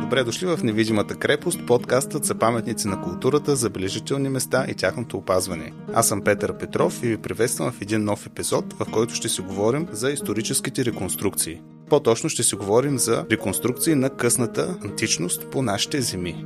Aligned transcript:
Добре 0.00 0.24
дошли 0.24 0.46
в 0.46 0.58
Невидимата 0.62 1.14
крепост, 1.14 1.66
подкастът 1.66 2.24
за 2.24 2.34
паметници 2.34 2.88
на 2.88 3.02
културата, 3.02 3.56
забележителни 3.56 4.28
места 4.28 4.66
и 4.68 4.74
тяхното 4.74 5.16
опазване. 5.16 5.72
Аз 5.94 6.08
съм 6.08 6.22
Петър 6.22 6.58
Петров 6.58 7.02
и 7.02 7.06
ви 7.06 7.16
приветствам 7.16 7.72
в 7.72 7.80
един 7.80 8.04
нов 8.04 8.26
епизод, 8.26 8.72
в 8.72 8.86
който 8.92 9.14
ще 9.14 9.28
си 9.28 9.40
говорим 9.40 9.88
за 9.92 10.10
историческите 10.10 10.84
реконструкции. 10.84 11.60
По-точно 11.90 12.28
ще 12.28 12.42
си 12.42 12.54
говорим 12.54 12.98
за 12.98 13.26
реконструкции 13.30 13.94
на 13.94 14.10
късната 14.10 14.78
античност 14.84 15.50
по 15.50 15.62
нашите 15.62 16.00
земи. 16.00 16.44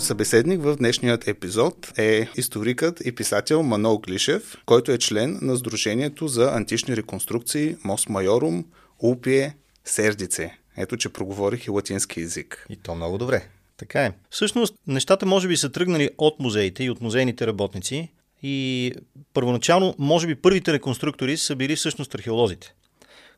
Моят 0.00 0.06
събеседник 0.06 0.62
в 0.62 0.76
днешният 0.76 1.28
епизод 1.28 1.98
е 1.98 2.28
историкът 2.36 3.02
и 3.04 3.14
писател 3.14 3.62
Манол 3.62 3.98
Глишев, 3.98 4.56
който 4.66 4.92
е 4.92 4.98
член 4.98 5.38
на 5.42 5.56
Сдружението 5.56 6.28
за 6.28 6.52
антични 6.52 6.96
реконструкции 6.96 7.76
Мос 7.84 8.08
Майорум, 8.08 8.64
Упие, 9.02 9.56
Сердице. 9.84 10.58
Ето, 10.76 10.96
че 10.96 11.08
проговорих 11.08 11.66
и 11.66 11.70
латински 11.70 12.20
язик. 12.20 12.66
И 12.70 12.76
то 12.76 12.94
много 12.94 13.18
добре. 13.18 13.44
Така 13.76 14.04
е. 14.04 14.12
Всъщност, 14.30 14.74
нещата 14.86 15.26
може 15.26 15.48
би 15.48 15.56
са 15.56 15.72
тръгнали 15.72 16.10
от 16.18 16.40
музеите 16.40 16.84
и 16.84 16.90
от 16.90 17.00
музейните 17.00 17.46
работници. 17.46 18.08
И 18.42 18.92
първоначално, 19.34 19.94
може 19.98 20.26
би 20.26 20.34
първите 20.34 20.72
реконструктори 20.72 21.36
са 21.36 21.56
били 21.56 21.76
всъщност 21.76 22.14
археолозите. 22.14 22.74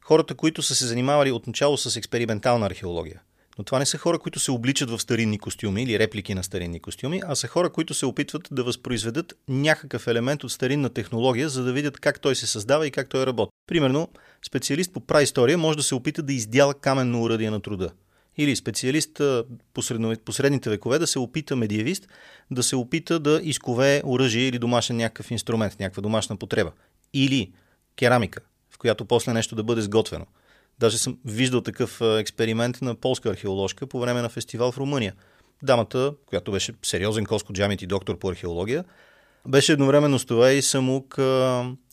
Хората, 0.01 0.35
които 0.35 0.63
са 0.63 0.75
се 0.75 0.87
занимавали 0.87 1.33
отначало 1.33 1.77
с 1.77 1.97
експериментална 1.97 2.67
археология. 2.67 3.21
Но 3.63 3.67
това 3.67 3.79
не 3.79 3.87
са 3.87 3.99
хора, 3.99 4.19
които 4.19 4.41
се 4.41 4.51
обличат 4.51 4.91
в 4.91 4.99
старинни 4.99 5.39
костюми 5.39 5.83
или 5.83 5.99
реплики 5.99 6.35
на 6.35 6.45
старинни 6.45 6.81
костюми, 6.81 7.23
а 7.27 7.35
са 7.35 7.49
хора, 7.49 7.71
които 7.71 7.95
се 7.95 8.07
опитват 8.07 8.49
да 8.51 8.65
възпроизведат 8.65 9.35
някакъв 9.49 10.07
елемент 10.07 10.45
от 10.45 10.53
старинна 10.53 10.91
технология, 10.91 11.49
за 11.49 11.65
да 11.65 11.73
видят 11.73 12.01
как 12.01 12.21
той 12.21 12.37
се 12.37 12.47
създава 12.47 12.87
и 12.87 12.91
как 12.91 13.09
той 13.09 13.27
работи. 13.27 13.51
Примерно, 13.67 14.09
специалист 14.47 14.93
по 14.93 15.01
праистория 15.01 15.59
може 15.59 15.77
да 15.77 15.83
се 15.83 15.95
опита 15.95 16.23
да 16.23 16.33
издяла 16.33 16.75
каменно 16.75 17.23
уръдие 17.23 17.51
на 17.51 17.61
труда. 17.61 17.91
Или 18.37 18.57
специалист 18.57 19.21
по, 19.75 19.83
средните 20.33 20.71
векове 20.71 20.99
да 20.99 21.07
се 21.07 21.19
опита, 21.19 21.57
медиевист, 21.57 22.09
да 22.51 22.63
се 22.63 22.77
опита 22.77 23.19
да 23.19 23.41
изкове 23.43 24.03
оръжие 24.05 24.49
или 24.49 24.59
домашен 24.59 24.97
някакъв 24.97 25.31
инструмент, 25.31 25.81
някаква 25.81 26.01
домашна 26.01 26.37
потреба. 26.37 26.73
Или 27.15 27.53
керамика, 27.97 28.41
в 28.71 28.79
която 28.79 29.05
после 29.05 29.33
нещо 29.33 29.55
да 29.55 29.63
бъде 29.63 29.83
сготвено. 29.83 30.27
Даже 30.83 30.99
съм 30.99 31.19
виждал 31.25 31.61
такъв 31.61 32.01
експеримент 32.01 32.83
на 32.83 32.95
полска 32.95 33.31
археоложка 33.31 33.87
по 33.87 34.01
време 34.01 34.23
на 34.23 34.29
фестивал 34.29 34.73
в 34.73 34.79
Румъния. 34.79 35.15
Дамата, 35.63 36.15
която 36.27 36.53
беше 36.53 36.73
сериозен 36.83 37.25
коско 37.25 37.53
джамит 37.53 37.83
и 37.83 37.87
доктор 37.87 38.19
по 38.19 38.31
археология, 38.31 38.85
беше 39.49 39.73
едновременно 39.73 40.19
с 40.19 40.25
това 40.25 40.51
и 40.51 40.63
самук 40.63 41.15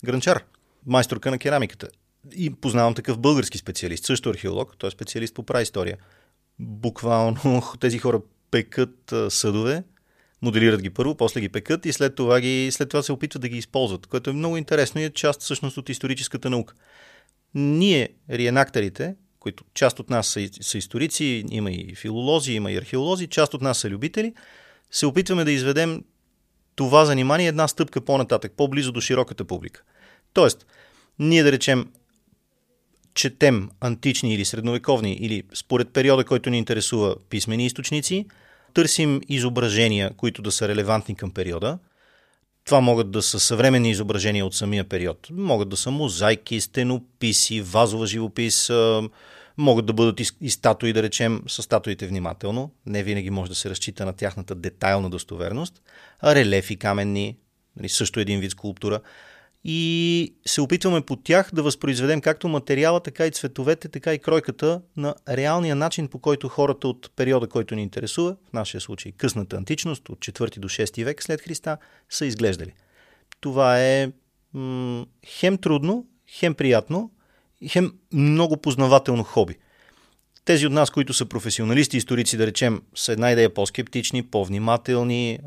гранчар, 0.06 0.44
майсторка 0.86 1.32
на 1.32 1.38
керамиката. 1.38 1.88
И 2.36 2.50
познавам 2.50 2.94
такъв 2.94 3.20
български 3.20 3.58
специалист, 3.58 4.06
също 4.06 4.30
археолог, 4.30 4.78
той 4.78 4.88
е 4.88 4.92
специалист 4.92 5.34
по 5.34 5.44
праистория. 5.44 5.98
Буквално 6.60 7.64
тези 7.80 7.98
хора 7.98 8.22
пекат 8.52 9.14
съдове, 9.30 9.84
моделират 10.42 10.82
ги 10.82 10.90
първо, 10.90 11.16
после 11.16 11.42
ги 11.42 11.50
пекат 11.50 11.86
и 11.86 11.94
след 11.94 12.16
това, 12.16 12.42
ги, 12.42 12.70
след 12.72 12.90
това 12.90 13.04
се 13.04 13.12
опитват 13.12 13.42
да 13.42 13.50
ги 13.50 13.58
използват, 13.58 14.08
което 14.08 14.30
е 14.30 14.34
много 14.34 14.58
интересно 14.58 15.02
и 15.02 15.04
е 15.04 15.10
част 15.10 15.42
всъщност 15.42 15.78
от 15.78 15.90
историческата 15.90 16.50
наука 16.50 16.73
ние, 17.55 18.09
риенакторите, 18.30 19.16
които 19.39 19.64
част 19.73 20.00
от 20.00 20.09
нас 20.09 20.28
са, 20.28 20.50
са 20.61 20.78
историци, 20.78 21.45
има 21.50 21.72
и 21.72 21.95
филолози, 21.95 22.53
има 22.53 22.72
и 22.72 22.78
археолози, 22.78 23.28
част 23.28 23.53
от 23.53 23.61
нас 23.61 23.78
са 23.78 23.89
любители, 23.89 24.33
се 24.92 25.05
опитваме 25.05 25.44
да 25.44 25.52
изведем 25.52 26.03
това 26.75 27.05
занимание 27.05 27.47
една 27.47 27.67
стъпка 27.67 28.02
по-нататък, 28.02 28.53
по-близо 28.58 28.92
до 28.92 29.02
широката 29.02 29.45
публика. 29.45 29.83
Тоест, 30.33 30.66
ние 31.20 31.43
да 31.43 31.52
речем, 31.52 31.92
четем 33.14 33.70
антични 33.80 34.33
или 34.33 34.45
средновековни, 34.45 35.14
или 35.14 35.43
според 35.54 35.93
периода, 35.93 36.26
който 36.26 36.49
ни 36.49 36.58
интересува 36.58 37.15
писмени 37.30 37.65
източници, 37.65 38.26
търсим 38.73 39.21
изображения, 39.30 40.11
които 40.17 40.42
да 40.42 40.52
са 40.52 40.67
релевантни 40.67 41.15
към 41.15 41.32
периода, 41.32 41.80
това 42.65 42.81
могат 42.81 43.11
да 43.11 43.21
са 43.21 43.39
съвременни 43.39 43.89
изображения 43.89 44.45
от 44.45 44.55
самия 44.55 44.83
период. 44.83 45.27
Могат 45.31 45.70
да 45.70 45.77
са 45.77 45.92
мозайки, 45.92 46.61
стенописи, 46.61 47.61
вазова 47.61 48.05
живопис, 48.05 48.71
могат 49.58 49.86
да 49.86 49.93
бъдат 49.93 50.20
и 50.42 50.49
статуи, 50.49 50.93
да 50.93 51.03
речем, 51.03 51.43
с 51.47 51.64
статуите 51.64 52.08
внимателно. 52.08 52.71
Не 52.86 53.03
винаги 53.03 53.30
може 53.30 53.49
да 53.49 53.55
се 53.55 53.70
разчита 53.70 54.05
на 54.05 54.14
тяхната 54.14 54.55
детайлна 54.55 55.09
достоверност. 55.09 55.81
Релефи 56.23 56.75
каменни, 56.75 57.37
нали, 57.77 57.89
също 57.89 58.20
един 58.20 58.39
вид 58.39 58.52
скулптура 58.52 58.99
и 59.64 60.33
се 60.45 60.61
опитваме 60.61 61.02
по 61.02 61.15
тях 61.15 61.49
да 61.53 61.64
възпроизведем 61.64 62.21
както 62.21 62.47
материала, 62.47 62.99
така 62.99 63.25
и 63.25 63.31
цветовете, 63.31 63.89
така 63.89 64.14
и 64.14 64.20
кройката 64.20 64.81
на 64.97 65.15
реалния 65.30 65.75
начин, 65.75 66.08
по 66.08 66.20
който 66.20 66.49
хората 66.49 66.87
от 66.87 67.11
периода, 67.15 67.47
който 67.47 67.75
ни 67.75 67.81
интересува, 67.81 68.36
в 68.49 68.53
нашия 68.53 68.81
случай 68.81 69.11
късната 69.11 69.58
античност, 69.58 70.09
от 70.09 70.20
4 70.20 70.59
до 70.59 70.70
6 70.70 71.03
век 71.03 71.23
след 71.23 71.42
Христа, 71.42 71.77
са 72.09 72.25
изглеждали. 72.25 72.73
Това 73.42 73.80
е 73.80 74.11
м- 74.53 75.05
хем 75.25 75.58
трудно, 75.58 76.05
хем 76.27 76.55
приятно, 76.55 77.11
хем 77.67 77.93
много 78.14 78.58
познавателно 78.58 79.23
хоби– 79.23 79.55
тези 80.49 80.67
от 80.67 80.73
нас, 80.73 80.89
които 80.89 81.14
са 81.14 81.26
професионалисти, 81.26 81.98
историци, 81.98 82.37
да 82.37 82.48
речем, 82.48 82.82
са 82.95 83.11
една 83.11 83.32
идея 83.32 83.54
по-скептични, 83.54 84.23
по-внимателни, 84.23 85.39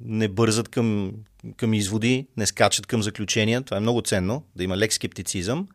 не 0.00 0.28
бързат 0.28 0.68
към, 0.68 1.12
към 1.56 1.74
изводи, 1.74 2.26
не 2.36 2.46
скачат 2.46 2.86
към 2.86 3.02
заключения. 3.02 3.62
Това 3.62 3.76
е 3.76 3.80
много 3.80 4.02
ценно, 4.02 4.44
да 4.56 4.64
има 4.64 4.76
лек 4.76 4.92
скептицизъм. 4.92 5.68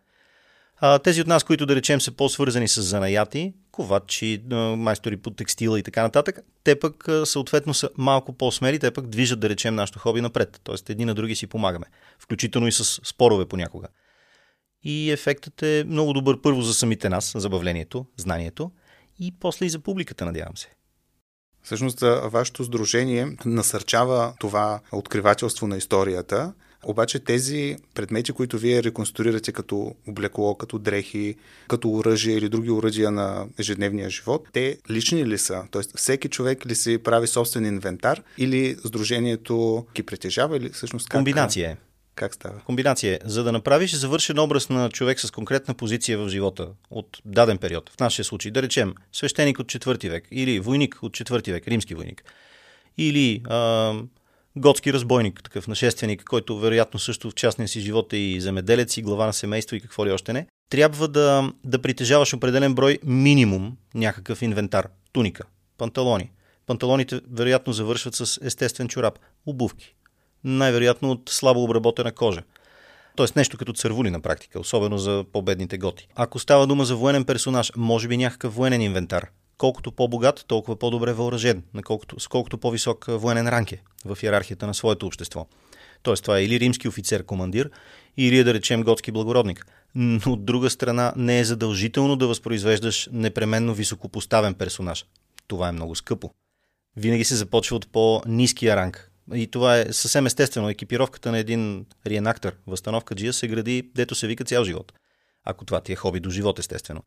Тези 1.03 1.21
от 1.21 1.27
нас, 1.27 1.43
които 1.43 1.65
да 1.65 1.75
речем 1.75 2.01
са 2.01 2.11
по-свързани 2.11 2.67
с 2.67 2.81
занаяти, 2.81 3.53
ковачи, 3.71 4.41
майстори 4.77 5.17
по 5.17 5.29
текстила 5.29 5.79
и 5.79 5.83
така 5.83 6.01
нататък, 6.01 6.39
те 6.63 6.79
пък 6.79 7.09
съответно 7.23 7.73
са 7.73 7.89
малко 7.97 8.33
по-смели, 8.33 8.79
те 8.79 8.91
пък 8.91 9.07
движат 9.07 9.39
да 9.39 9.49
речем 9.49 9.75
нашето 9.75 9.99
хоби 9.99 10.21
напред. 10.21 10.61
Тоест 10.63 10.89
едни 10.89 11.05
на 11.05 11.15
други 11.15 11.35
си 11.35 11.47
помагаме, 11.47 11.85
включително 12.19 12.67
и 12.67 12.71
с 12.71 12.83
спорове 13.03 13.45
понякога 13.45 13.87
и 14.83 15.11
ефектът 15.11 15.63
е 15.63 15.83
много 15.87 16.13
добър 16.13 16.41
първо 16.41 16.61
за 16.61 16.73
самите 16.73 17.09
нас, 17.09 17.33
забавлението, 17.35 18.05
знанието 18.17 18.71
и 19.19 19.33
после 19.39 19.65
и 19.65 19.69
за 19.69 19.79
публиката, 19.79 20.25
надявам 20.25 20.57
се. 20.57 20.69
Всъщност, 21.63 21.99
вашето 22.23 22.63
сдружение 22.63 23.37
насърчава 23.45 24.33
това 24.39 24.79
откривателство 24.91 25.67
на 25.67 25.77
историята, 25.77 26.53
обаче 26.83 27.19
тези 27.19 27.77
предмети, 27.93 28.31
които 28.31 28.57
вие 28.57 28.83
реконструирате 28.83 29.51
като 29.51 29.95
облекло, 30.07 30.55
като 30.55 30.79
дрехи, 30.79 31.35
като 31.67 31.89
оръжие 31.89 32.35
или 32.35 32.49
други 32.49 32.71
оръжия 32.71 33.11
на 33.11 33.47
ежедневния 33.57 34.09
живот, 34.09 34.47
те 34.53 34.77
лични 34.89 35.25
ли 35.25 35.37
са? 35.37 35.63
Тоест, 35.71 35.97
всеки 35.97 36.29
човек 36.29 36.65
ли 36.65 36.75
си 36.75 36.97
прави 36.97 37.27
собствен 37.27 37.65
инвентар 37.65 38.23
или 38.37 38.77
сдружението 38.85 39.85
ги 39.95 40.03
притежава 40.03 40.57
или 40.57 40.69
всъщност 40.69 41.09
как? 41.09 41.17
Комбинация 41.17 41.69
е. 41.69 41.88
Как 42.19 42.33
става? 42.33 42.59
Комбинация. 42.59 43.19
За 43.25 43.43
да 43.43 43.51
направиш 43.51 43.93
завършен 43.93 44.39
образ 44.39 44.69
на 44.69 44.89
човек 44.89 45.19
с 45.19 45.31
конкретна 45.31 45.73
позиция 45.73 46.17
в 46.17 46.29
живота 46.29 46.67
от 46.89 47.21
даден 47.25 47.57
период, 47.57 47.89
в 47.89 47.99
нашия 47.99 48.25
случай, 48.25 48.51
да 48.51 48.61
речем, 48.61 48.95
свещеник 49.13 49.59
от 49.59 49.67
4 49.67 50.09
век 50.09 50.27
или 50.31 50.59
войник 50.59 50.99
от 51.01 51.11
4 51.11 51.51
век, 51.51 51.67
римски 51.67 51.95
войник, 51.95 52.23
или 52.97 53.41
а, 53.49 53.93
готски 54.55 54.93
разбойник, 54.93 55.43
такъв 55.43 55.67
нашественик, 55.67 56.23
който 56.23 56.59
вероятно 56.59 56.99
също 56.99 57.29
в 57.29 57.35
частния 57.35 57.67
си 57.67 57.81
живот 57.81 58.13
е 58.13 58.17
и 58.17 58.41
земеделец, 58.41 58.97
и 58.97 59.01
глава 59.01 59.25
на 59.25 59.33
семейство 59.33 59.75
и 59.75 59.81
какво 59.81 60.05
ли 60.05 60.11
още 60.11 60.33
не, 60.33 60.47
трябва 60.69 61.07
да, 61.07 61.51
да 61.63 61.81
притежаваш 61.81 62.33
определен 62.33 62.75
брой 62.75 62.99
минимум 63.03 63.77
някакъв 63.93 64.41
инвентар. 64.41 64.87
Туника, 65.11 65.43
панталони. 65.77 66.31
Панталоните 66.65 67.21
вероятно 67.31 67.73
завършват 67.73 68.15
с 68.15 68.39
естествен 68.41 68.87
чорап, 68.87 69.19
обувки, 69.45 69.95
най-вероятно 70.43 71.11
от 71.11 71.29
слабо 71.29 71.63
обработена 71.63 72.11
кожа. 72.11 72.41
Тоест 73.15 73.35
нещо 73.35 73.57
като 73.57 73.73
цървули 73.73 74.09
на 74.09 74.19
практика, 74.21 74.59
особено 74.59 74.97
за 74.97 75.25
по-бедните 75.33 75.77
готи. 75.77 76.07
Ако 76.15 76.39
става 76.39 76.67
дума 76.67 76.85
за 76.85 76.95
военен 76.95 77.25
персонаж, 77.25 77.71
може 77.77 78.07
би 78.07 78.17
някакъв 78.17 78.55
военен 78.55 78.81
инвентар. 78.81 79.27
Колкото 79.57 79.91
по-богат, 79.91 80.45
толкова 80.47 80.79
по-добре 80.79 81.13
въоръжен, 81.13 81.63
наколкото, 81.73 82.19
с 82.19 82.27
колкото 82.27 82.57
по-висок 82.57 83.05
военен 83.09 83.47
ранг 83.47 83.71
е 83.71 83.81
в 84.05 84.17
иерархията 84.23 84.67
на 84.67 84.73
своето 84.73 85.05
общество. 85.07 85.47
Тоест 86.03 86.23
това 86.23 86.39
е 86.39 86.43
или 86.43 86.59
римски 86.59 86.87
офицер-командир, 86.87 87.69
или 88.17 88.43
да 88.43 88.53
речем 88.53 88.83
готски 88.83 89.11
благородник. 89.11 89.65
Но 89.95 90.33
от 90.33 90.45
друга 90.45 90.69
страна 90.69 91.13
не 91.15 91.39
е 91.39 91.45
задължително 91.45 92.15
да 92.15 92.27
възпроизвеждаш 92.27 93.09
непременно 93.11 93.73
високопоставен 93.73 94.53
персонаж. 94.53 95.05
Това 95.47 95.69
е 95.69 95.71
много 95.71 95.95
скъпо. 95.95 96.31
Винаги 96.97 97.23
се 97.23 97.35
започва 97.35 97.75
от 97.75 97.91
по-низкия 97.91 98.75
ранг, 98.75 99.08
и 99.33 99.47
това 99.47 99.77
е 99.77 99.93
съвсем 99.93 100.25
естествено. 100.25 100.69
Екипировката 100.69 101.31
на 101.31 101.37
един 101.37 101.85
риенактор, 102.07 102.55
възстановка 102.67 103.15
джия, 103.15 103.33
се 103.33 103.47
гради, 103.47 103.91
дето 103.95 104.15
се 104.15 104.27
вика 104.27 104.43
цял 104.43 104.63
живот. 104.63 104.93
Ако 105.43 105.65
това 105.65 105.81
ти 105.81 105.91
е 105.91 105.95
хоби 105.95 106.19
до 106.19 106.29
живот, 106.29 106.59
естествено. 106.59 107.01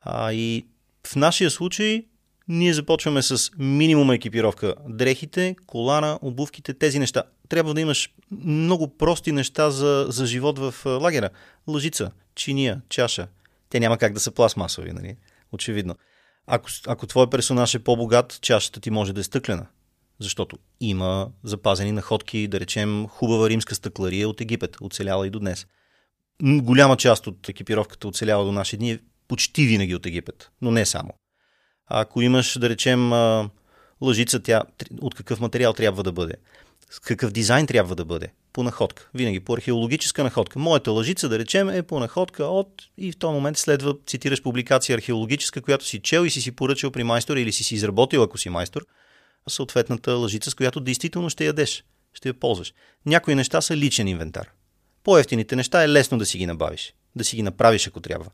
А, 0.00 0.32
и 0.32 0.66
в 1.06 1.16
нашия 1.16 1.50
случай 1.50 2.04
Ние 2.48 2.74
започваме 2.74 3.22
с 3.22 3.50
минимум 3.58 4.10
екипировка. 4.10 4.74
Дрехите, 4.88 5.56
колана, 5.66 6.18
обувките, 6.22 6.74
тези 6.74 6.98
неща. 6.98 7.22
Трябва 7.48 7.74
да 7.74 7.80
имаш 7.80 8.10
много 8.30 8.96
прости 8.96 9.32
неща 9.32 9.70
за, 9.70 10.06
за 10.08 10.26
живот 10.26 10.58
в 10.58 10.74
лагера. 10.86 11.30
Лъжица, 11.68 12.10
чиния, 12.34 12.82
чаша. 12.88 13.28
Те 13.70 13.80
няма 13.80 13.98
как 13.98 14.12
да 14.12 14.20
са 14.20 14.30
пластмасови, 14.30 14.92
нали? 14.92 15.16
Очевидно. 15.52 15.94
Ако, 16.46 16.68
ако 16.86 17.06
твой 17.06 17.30
персонаж 17.30 17.74
е 17.74 17.78
по-богат, 17.78 18.38
чашата 18.40 18.80
ти 18.80 18.90
може 18.90 19.12
да 19.12 19.20
е 19.20 19.24
стъклена. 19.24 19.66
Защото 20.20 20.58
има 20.80 21.28
запазени 21.44 21.92
находки, 21.92 22.48
да 22.48 22.60
речем, 22.60 23.06
хубава 23.08 23.48
римска 23.48 23.74
стъклария 23.74 24.28
от 24.28 24.40
Египет, 24.40 24.76
оцеляла 24.80 25.26
и 25.26 25.30
до 25.30 25.38
днес. 25.38 25.66
Голяма 26.42 26.96
част 26.96 27.26
от 27.26 27.48
екипировката 27.48 28.08
оцелява 28.08 28.44
до 28.44 28.52
наши 28.52 28.76
дни, 28.76 28.98
почти 29.28 29.66
винаги 29.66 29.94
от 29.94 30.06
Египет, 30.06 30.50
но 30.62 30.70
не 30.70 30.86
само. 30.86 31.10
Ако 31.86 32.22
имаш, 32.22 32.58
да 32.58 32.68
речем, 32.68 33.12
лъжица, 34.00 34.42
тя 34.42 34.62
от 35.00 35.14
какъв 35.14 35.40
материал 35.40 35.72
трябва 35.72 36.02
да 36.02 36.12
бъде? 36.12 36.34
Какъв 37.02 37.32
дизайн 37.32 37.66
трябва 37.66 37.94
да 37.94 38.04
бъде? 38.04 38.32
По 38.52 38.62
находка. 38.62 39.10
Винаги 39.14 39.40
по 39.40 39.54
археологическа 39.54 40.24
находка. 40.24 40.58
Моята 40.58 40.90
лъжица, 40.90 41.28
да 41.28 41.38
речем, 41.38 41.68
е 41.68 41.82
по 41.82 42.00
находка 42.00 42.44
от 42.44 42.68
и 42.98 43.12
в 43.12 43.18
този 43.18 43.34
момент 43.34 43.56
следва, 43.56 43.96
цитираш 44.06 44.42
публикация 44.42 44.96
археологическа, 44.96 45.62
която 45.62 45.86
си 45.86 46.00
чел 46.00 46.24
и 46.26 46.30
си 46.30 46.40
си 46.40 46.52
поръчал 46.52 46.90
при 46.90 47.04
майстор 47.04 47.36
или 47.36 47.52
си 47.52 47.64
си 47.64 47.74
изработил, 47.74 48.22
ако 48.22 48.38
си 48.38 48.48
майстор, 48.48 48.86
съответната 49.48 50.12
лъжица, 50.12 50.50
с 50.50 50.54
която 50.54 50.80
действително 50.80 51.30
ще 51.30 51.46
ядеш, 51.46 51.84
ще 52.14 52.28
я 52.28 52.34
ползваш. 52.34 52.74
Някои 53.06 53.34
неща 53.34 53.60
са 53.60 53.76
личен 53.76 54.08
инвентар. 54.08 54.50
По-ефтините 55.04 55.56
неща 55.56 55.82
е 55.82 55.88
лесно 55.88 56.18
да 56.18 56.26
си 56.26 56.38
ги 56.38 56.46
набавиш, 56.46 56.94
да 57.16 57.24
си 57.24 57.36
ги 57.36 57.42
направиш, 57.42 57.88
ако 57.88 58.00
трябва. 58.00 58.30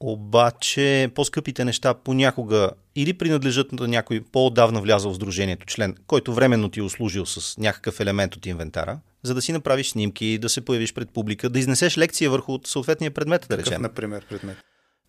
Обаче 0.00 1.10
по-скъпите 1.14 1.64
неща 1.64 1.94
понякога 1.94 2.70
или 2.94 3.12
принадлежат 3.12 3.72
на 3.72 3.88
някой 3.88 4.24
по-отдавна 4.32 4.80
влязъл 4.80 5.12
в 5.12 5.14
сдружението 5.14 5.66
член, 5.66 5.96
който 6.06 6.34
временно 6.34 6.68
ти 6.68 6.80
е 6.80 6.82
услужил 6.82 7.26
с 7.26 7.58
някакъв 7.58 8.00
елемент 8.00 8.36
от 8.36 8.46
инвентара, 8.46 9.00
за 9.22 9.34
да 9.34 9.42
си 9.42 9.52
направиш 9.52 9.88
снимки, 9.88 10.38
да 10.38 10.48
се 10.48 10.64
появиш 10.64 10.94
пред 10.94 11.10
публика, 11.10 11.50
да 11.50 11.58
изнесеш 11.58 11.98
лекция 11.98 12.30
върху 12.30 12.58
съответния 12.64 13.10
предмет, 13.10 13.46
да 13.48 13.58
речем. 13.58 13.70
Какъв, 13.70 13.82
например, 13.82 14.26
предмет? 14.28 14.56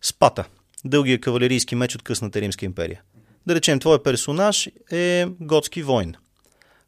Спата. 0.02 0.44
Дългия 0.84 1.20
кавалерийски 1.20 1.74
меч 1.74 1.94
от 1.94 2.02
късната 2.02 2.40
Римска 2.40 2.64
империя. 2.64 3.02
Да 3.48 3.54
речем, 3.54 3.80
твой 3.80 4.02
персонаж 4.02 4.68
е 4.92 5.26
готски 5.40 5.82
войн. 5.82 6.14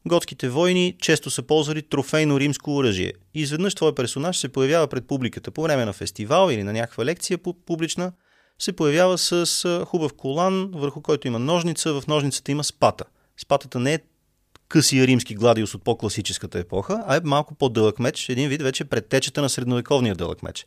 Готските 0.06 0.48
войни 0.48 0.96
често 1.00 1.30
са 1.30 1.42
ползвали 1.42 1.82
трофейно 1.82 2.40
римско 2.40 2.76
оръжие. 2.76 3.12
Изведнъж 3.34 3.74
твой 3.74 3.94
персонаж 3.94 4.36
се 4.36 4.48
появява 4.48 4.88
пред 4.88 5.06
публиката 5.06 5.50
по 5.50 5.62
време 5.62 5.84
на 5.84 5.92
фестивал 5.92 6.50
или 6.50 6.62
на 6.62 6.72
някаква 6.72 7.04
лекция 7.04 7.38
публична, 7.66 8.12
се 8.58 8.72
появява 8.72 9.18
с 9.18 9.84
хубав 9.86 10.12
колан, 10.16 10.70
върху 10.74 11.02
който 11.02 11.28
има 11.28 11.38
ножница, 11.38 12.00
в 12.00 12.06
ножницата 12.06 12.52
има 12.52 12.64
спата. 12.64 13.04
Спатата 13.42 13.80
не 13.80 13.94
е 13.94 13.98
късия 14.68 15.06
римски 15.06 15.34
гладиус 15.34 15.74
от 15.74 15.84
по-класическата 15.84 16.58
епоха, 16.58 17.04
а 17.06 17.16
е 17.16 17.20
малко 17.24 17.54
по-дълъг 17.54 17.98
меч, 17.98 18.28
един 18.28 18.48
вид 18.48 18.62
вече 18.62 18.84
предтечета 18.84 19.42
на 19.42 19.48
средновековния 19.48 20.14
дълъг 20.14 20.42
меч. 20.42 20.66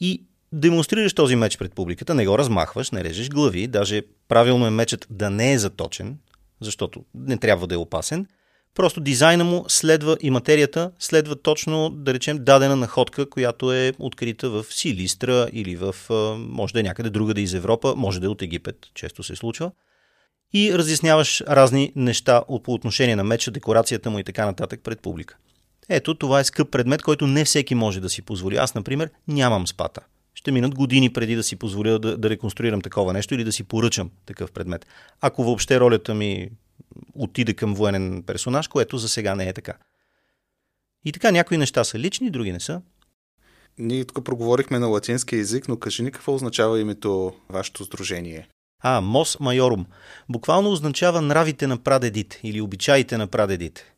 И 0.00 0.26
демонстрираш 0.56 1.12
този 1.12 1.36
меч 1.36 1.58
пред 1.58 1.72
публиката, 1.72 2.14
не 2.14 2.26
го 2.26 2.38
размахваш, 2.38 2.90
не 2.90 3.04
режеш 3.04 3.28
глави, 3.30 3.66
даже 3.66 4.02
правилно 4.28 4.66
е 4.66 4.70
мечът 4.70 5.06
да 5.10 5.30
не 5.30 5.52
е 5.52 5.58
заточен, 5.58 6.18
защото 6.60 7.04
не 7.14 7.36
трябва 7.36 7.66
да 7.66 7.74
е 7.74 7.78
опасен. 7.78 8.26
Просто 8.74 9.00
дизайна 9.00 9.44
му 9.44 9.64
следва 9.68 10.16
и 10.20 10.30
материята 10.30 10.90
следва 10.98 11.36
точно, 11.36 11.90
да 11.90 12.14
речем, 12.14 12.44
дадена 12.44 12.76
находка, 12.76 13.30
която 13.30 13.72
е 13.72 13.92
открита 13.98 14.50
в 14.50 14.64
Силистра 14.70 15.48
или 15.52 15.76
в, 15.76 15.94
може 16.38 16.72
да 16.72 16.80
е 16.80 16.82
някъде 16.82 17.10
друга 17.10 17.34
да 17.34 17.40
е 17.40 17.44
из 17.44 17.54
Европа, 17.54 17.94
може 17.96 18.20
да 18.20 18.26
е 18.26 18.28
от 18.28 18.42
Египет, 18.42 18.76
често 18.94 19.22
се 19.22 19.36
случва. 19.36 19.70
И 20.54 20.74
разясняваш 20.74 21.40
разни 21.40 21.92
неща 21.96 22.42
по 22.64 22.74
отношение 22.74 23.16
на 23.16 23.24
меча, 23.24 23.50
декорацията 23.50 24.10
му 24.10 24.18
и 24.18 24.24
така 24.24 24.46
нататък 24.46 24.80
пред 24.84 25.00
публика. 25.00 25.36
Ето, 25.88 26.14
това 26.14 26.40
е 26.40 26.44
скъп 26.44 26.70
предмет, 26.70 27.02
който 27.02 27.26
не 27.26 27.44
всеки 27.44 27.74
може 27.74 28.00
да 28.00 28.10
си 28.10 28.22
позволи. 28.22 28.56
Аз, 28.56 28.74
например, 28.74 29.10
нямам 29.28 29.66
спата 29.66 30.00
ще 30.36 30.52
минат 30.52 30.74
години 30.74 31.12
преди 31.12 31.36
да 31.36 31.42
си 31.42 31.56
позволя 31.56 31.98
да, 31.98 32.18
да 32.18 32.30
реконструирам 32.30 32.80
такова 32.80 33.12
нещо 33.12 33.34
или 33.34 33.44
да 33.44 33.52
си 33.52 33.64
поръчам 33.64 34.10
такъв 34.26 34.52
предмет. 34.52 34.86
Ако 35.20 35.44
въобще 35.44 35.80
ролята 35.80 36.14
ми 36.14 36.50
отиде 37.14 37.54
към 37.54 37.74
военен 37.74 38.22
персонаж, 38.22 38.68
което 38.68 38.98
за 38.98 39.08
сега 39.08 39.34
не 39.34 39.48
е 39.48 39.52
така. 39.52 39.72
И 41.04 41.12
така, 41.12 41.30
някои 41.30 41.58
неща 41.58 41.84
са 41.84 41.98
лични, 41.98 42.30
други 42.30 42.52
не 42.52 42.60
са. 42.60 42.82
Ние 43.78 44.04
тук 44.04 44.24
проговорихме 44.24 44.78
на 44.78 44.86
латински 44.86 45.36
язик, 45.36 45.68
но 45.68 45.76
кажи 45.76 46.02
ни 46.02 46.10
какво 46.10 46.34
означава 46.34 46.80
името 46.80 47.32
вашето 47.48 47.84
сдружение. 47.84 48.48
А, 48.82 49.00
мос 49.00 49.40
майорум. 49.40 49.86
Буквално 50.28 50.72
означава 50.72 51.22
нравите 51.22 51.66
на 51.66 51.78
прадедите 51.78 52.40
или 52.42 52.60
обичаите 52.60 53.18
на 53.18 53.26
прадедите. 53.26 53.94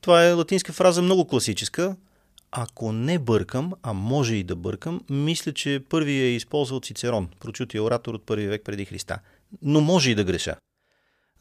Това 0.00 0.26
е 0.26 0.32
латинска 0.32 0.72
фраза 0.72 1.02
много 1.02 1.26
класическа, 1.26 1.96
ако 2.50 2.92
не 2.92 3.18
бъркам, 3.18 3.72
а 3.82 3.92
може 3.92 4.34
и 4.34 4.44
да 4.44 4.56
бъркам, 4.56 5.00
мисля, 5.10 5.52
че 5.52 5.80
първи 5.88 6.12
е 6.12 6.34
използвал 6.34 6.80
Цицерон, 6.80 7.28
прочутия 7.40 7.82
оратор 7.82 8.14
от 8.14 8.26
първи 8.26 8.46
век 8.46 8.62
преди 8.64 8.84
Христа. 8.84 9.18
Но 9.62 9.80
може 9.80 10.10
и 10.10 10.14
да 10.14 10.24
греша. 10.24 10.56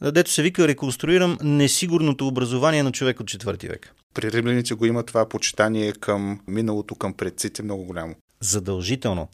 Дето 0.01 0.31
се 0.31 0.42
вика, 0.42 0.68
реконструирам 0.68 1.38
несигурното 1.42 2.27
образование 2.27 2.83
на 2.83 2.92
човек 2.92 3.19
от 3.19 3.27
четвърти 3.27 3.68
век. 3.68 3.94
При 4.13 4.31
римляните 4.31 4.74
го 4.74 4.86
има 4.86 5.04
това 5.04 5.30
почитание 5.30 5.92
към 5.92 6.39
миналото, 6.48 6.95
към 6.95 7.13
предците 7.13 7.63
много 7.63 7.83
голямо. 7.83 8.15
Задължително. 8.42 9.27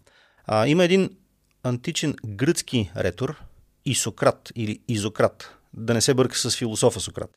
А, 0.45 0.67
има 0.67 0.83
един 0.83 1.09
античен 1.63 2.15
гръцки 2.25 2.91
ретор, 2.97 3.35
Исократ 3.85 4.51
или 4.55 4.79
Изократ, 4.87 5.55
да 5.73 5.93
не 5.93 6.01
се 6.01 6.13
бърка 6.13 6.37
с 6.37 6.57
философа 6.57 6.99
Сократ, 6.99 7.29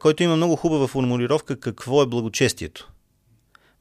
който 0.00 0.22
има 0.22 0.36
много 0.36 0.56
хубава 0.56 0.86
формулировка 0.86 1.60
какво 1.60 2.02
е 2.02 2.06
благочестието. 2.06 2.92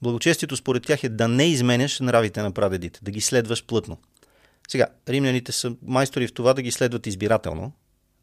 Благочестието 0.01 0.57
според 0.57 0.83
тях 0.83 1.03
е 1.03 1.09
да 1.09 1.27
не 1.27 1.45
изменяш 1.45 2.00
нравите 2.00 2.42
на 2.42 2.51
прадедите, 2.51 3.00
да 3.03 3.12
ги 3.12 3.21
следваш 3.21 3.65
плътно. 3.65 3.98
Сега, 4.68 4.88
римляните 5.09 5.51
са 5.51 5.75
майстори 5.86 6.27
в 6.27 6.33
това 6.33 6.53
да 6.53 6.62
ги 6.62 6.71
следват 6.71 7.07
избирателно. 7.07 7.71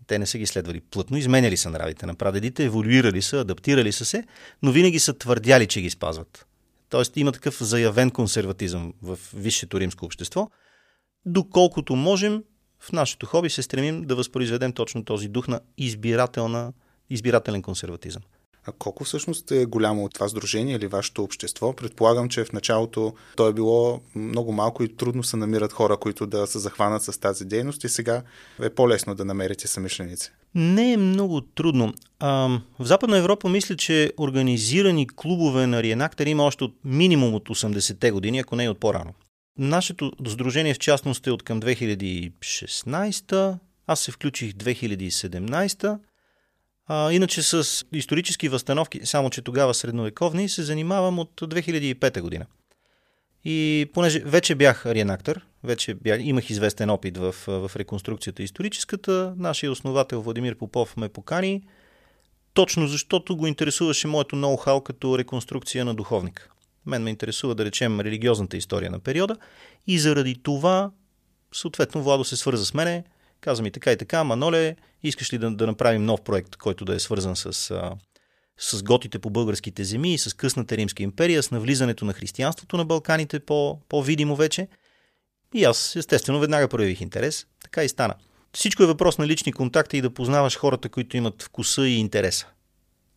Те 0.07 0.19
не 0.19 0.27
са 0.27 0.39
ги 0.39 0.47
следвали 0.47 0.81
плътно, 0.81 1.17
изменяли 1.17 1.57
са 1.57 1.71
нравите 1.71 2.07
на 2.07 2.15
прадедите, 2.15 2.65
еволюирали 2.65 3.23
са, 3.23 3.41
адаптирали 3.41 3.93
са 3.93 4.05
се, 4.05 4.25
но 4.63 4.73
винаги 4.73 4.99
са 4.99 5.19
твърдяли, 5.19 5.67
че 5.67 5.81
ги 5.81 5.91
спазват. 5.91 6.47
Тоест 6.89 7.17
има 7.17 7.33
такъв 7.33 7.63
заявен 7.63 8.11
консерватизъм 8.11 8.95
в 9.03 9.19
висшето 9.35 9.81
римско 9.81 10.05
общество. 10.05 10.51
Доколкото 11.27 11.97
можем, 11.97 12.45
в 12.81 12.93
нашето 12.93 13.27
хоби 13.27 13.51
се 13.51 13.63
стремим 13.63 14.03
да 14.03 14.17
възпроизведем 14.17 14.73
точно 14.73 15.05
този 15.05 15.29
дух 15.29 15.49
на 15.49 15.61
избирателен 17.11 17.63
консерватизъм. 17.63 18.23
А 18.69 18.73
колко 18.79 19.05
всъщност 19.05 19.51
е 19.51 19.67
голямо 19.67 20.05
от 20.05 20.15
това 20.15 20.29
сдружение 20.29 20.77
или 20.77 20.87
вашето 20.87 21.23
общество? 21.23 21.73
Предполагам, 21.73 22.29
че 22.29 22.45
в 22.45 22.53
началото 22.53 23.15
то 23.37 23.49
е 23.49 23.53
било 23.53 24.01
много 24.15 24.53
малко 24.53 24.83
и 24.83 24.97
трудно 24.97 25.23
се 25.25 25.37
намират 25.37 25.73
хора, 25.73 25.97
които 25.97 26.27
да 26.27 26.47
се 26.47 26.59
захванат 26.59 27.03
с 27.03 27.21
тази 27.21 27.45
дейност 27.45 27.85
и 27.85 27.89
сега 27.89 28.23
е 28.63 28.71
по-лесно 28.71 29.15
да 29.15 29.25
намерите 29.25 29.69
самишленици. 29.69 30.31
Не 30.55 30.93
е 30.93 30.97
много 30.97 31.41
трудно. 31.41 31.95
А, 32.19 32.49
в 32.79 32.85
Западна 32.85 33.19
Европа 33.19 33.49
мисля, 33.49 33.77
че 33.77 34.13
организирани 34.19 35.07
клубове 35.17 35.67
на 35.67 35.83
риенактери 35.83 36.31
има 36.31 36.45
още 36.45 36.65
от 36.65 36.75
минимум 36.85 37.35
от 37.35 37.49
80-те 37.49 38.11
години, 38.11 38.39
ако 38.39 38.57
не 38.57 38.65
и 38.65 38.69
от 38.69 38.81
по-рано. 38.81 39.15
Нашето 39.59 40.13
сдружение 40.27 40.75
в 40.75 40.79
частност 40.79 41.27
е 41.27 41.31
от 41.31 41.43
към 41.43 41.61
2016 41.63 43.59
аз 43.87 44.01
се 44.01 44.13
включих 44.13 44.53
2017 44.53 45.99
а, 46.89 47.13
иначе 47.13 47.43
с 47.43 47.85
исторически 47.93 48.49
възстановки, 48.49 49.01
само 49.05 49.31
че 49.31 49.43
тогава 49.43 49.75
средновековни, 49.75 50.49
се 50.49 50.63
занимавам 50.63 51.19
от 51.19 51.31
2005 51.41 52.21
година. 52.21 52.47
И 53.45 53.91
понеже 53.95 54.21
вече 54.21 54.55
бях 54.55 54.87
риенактор, 54.87 55.41
вече 55.65 55.95
бях, 55.95 56.21
имах 56.23 56.51
известен 56.51 56.91
опит 56.91 57.17
в, 57.17 57.35
в 57.47 57.71
реконструкцията 57.77 58.43
историческата, 58.43 59.35
нашия 59.37 59.73
основател 59.73 60.23
Владимир 60.23 60.55
Попов 60.59 60.97
ме 60.97 61.09
покани, 61.09 61.63
точно 62.55 62.87
защото 62.87 63.37
го 63.37 63.47
интересуваше 63.47 64.07
моето 64.07 64.37
ноу-хау 64.37 64.83
като 64.83 65.19
реконструкция 65.19 65.85
на 65.85 65.95
духовник. 65.95 66.51
Мен 66.87 67.03
ме 67.03 67.11
интересува, 67.11 67.55
да 67.55 67.65
речем, 67.65 68.01
религиозната 68.01 68.57
история 68.57 68.91
на 68.91 68.99
периода 68.99 69.37
и 69.87 69.99
заради 69.99 70.43
това, 70.43 70.91
съответно, 71.55 72.03
Владо 72.03 72.25
се 72.25 72.37
свърза 72.37 72.67
с 72.67 72.75
мене, 72.75 73.05
каза 73.41 73.63
ми 73.63 73.71
така 73.71 73.93
и 73.93 73.97
така, 73.97 74.25
Маноле, 74.25 74.77
искаш 75.03 75.33
ли 75.33 75.39
да, 75.39 75.51
да 75.51 75.67
направим 75.67 76.05
нов 76.05 76.23
проект, 76.23 76.57
който 76.57 76.85
да 76.85 76.95
е 76.95 76.99
свързан 76.99 77.37
с, 77.37 77.53
с 78.59 78.83
готите 78.83 79.19
по 79.19 79.31
българските 79.31 79.85
земи 79.85 80.19
с 80.19 80.35
късната 80.35 80.77
Римска 80.77 81.03
империя, 81.03 81.43
с 81.43 81.51
навлизането 81.51 82.05
на 82.05 82.13
християнството 82.13 82.77
на 82.77 82.85
Балканите 82.85 83.41
по, 83.41 83.81
по-видимо 83.89 84.37
вече. 84.37 84.69
И 85.55 85.65
аз, 85.65 85.97
естествено, 85.97 86.41
веднага 86.41 86.69
проявих 86.69 87.01
интерес. 87.01 87.47
Така 87.63 87.85
и 87.85 87.89
стана. 87.89 88.15
Всичко 88.53 88.83
е 88.83 88.87
въпрос 88.87 89.19
на 89.19 89.27
лични 89.27 89.53
контакти 89.53 89.97
и 89.97 90.01
да 90.01 90.11
познаваш 90.11 90.59
хората, 90.59 90.89
които 90.89 91.17
имат 91.17 91.43
вкуса 91.43 91.87
и 91.89 91.97
интереса. 91.97 92.47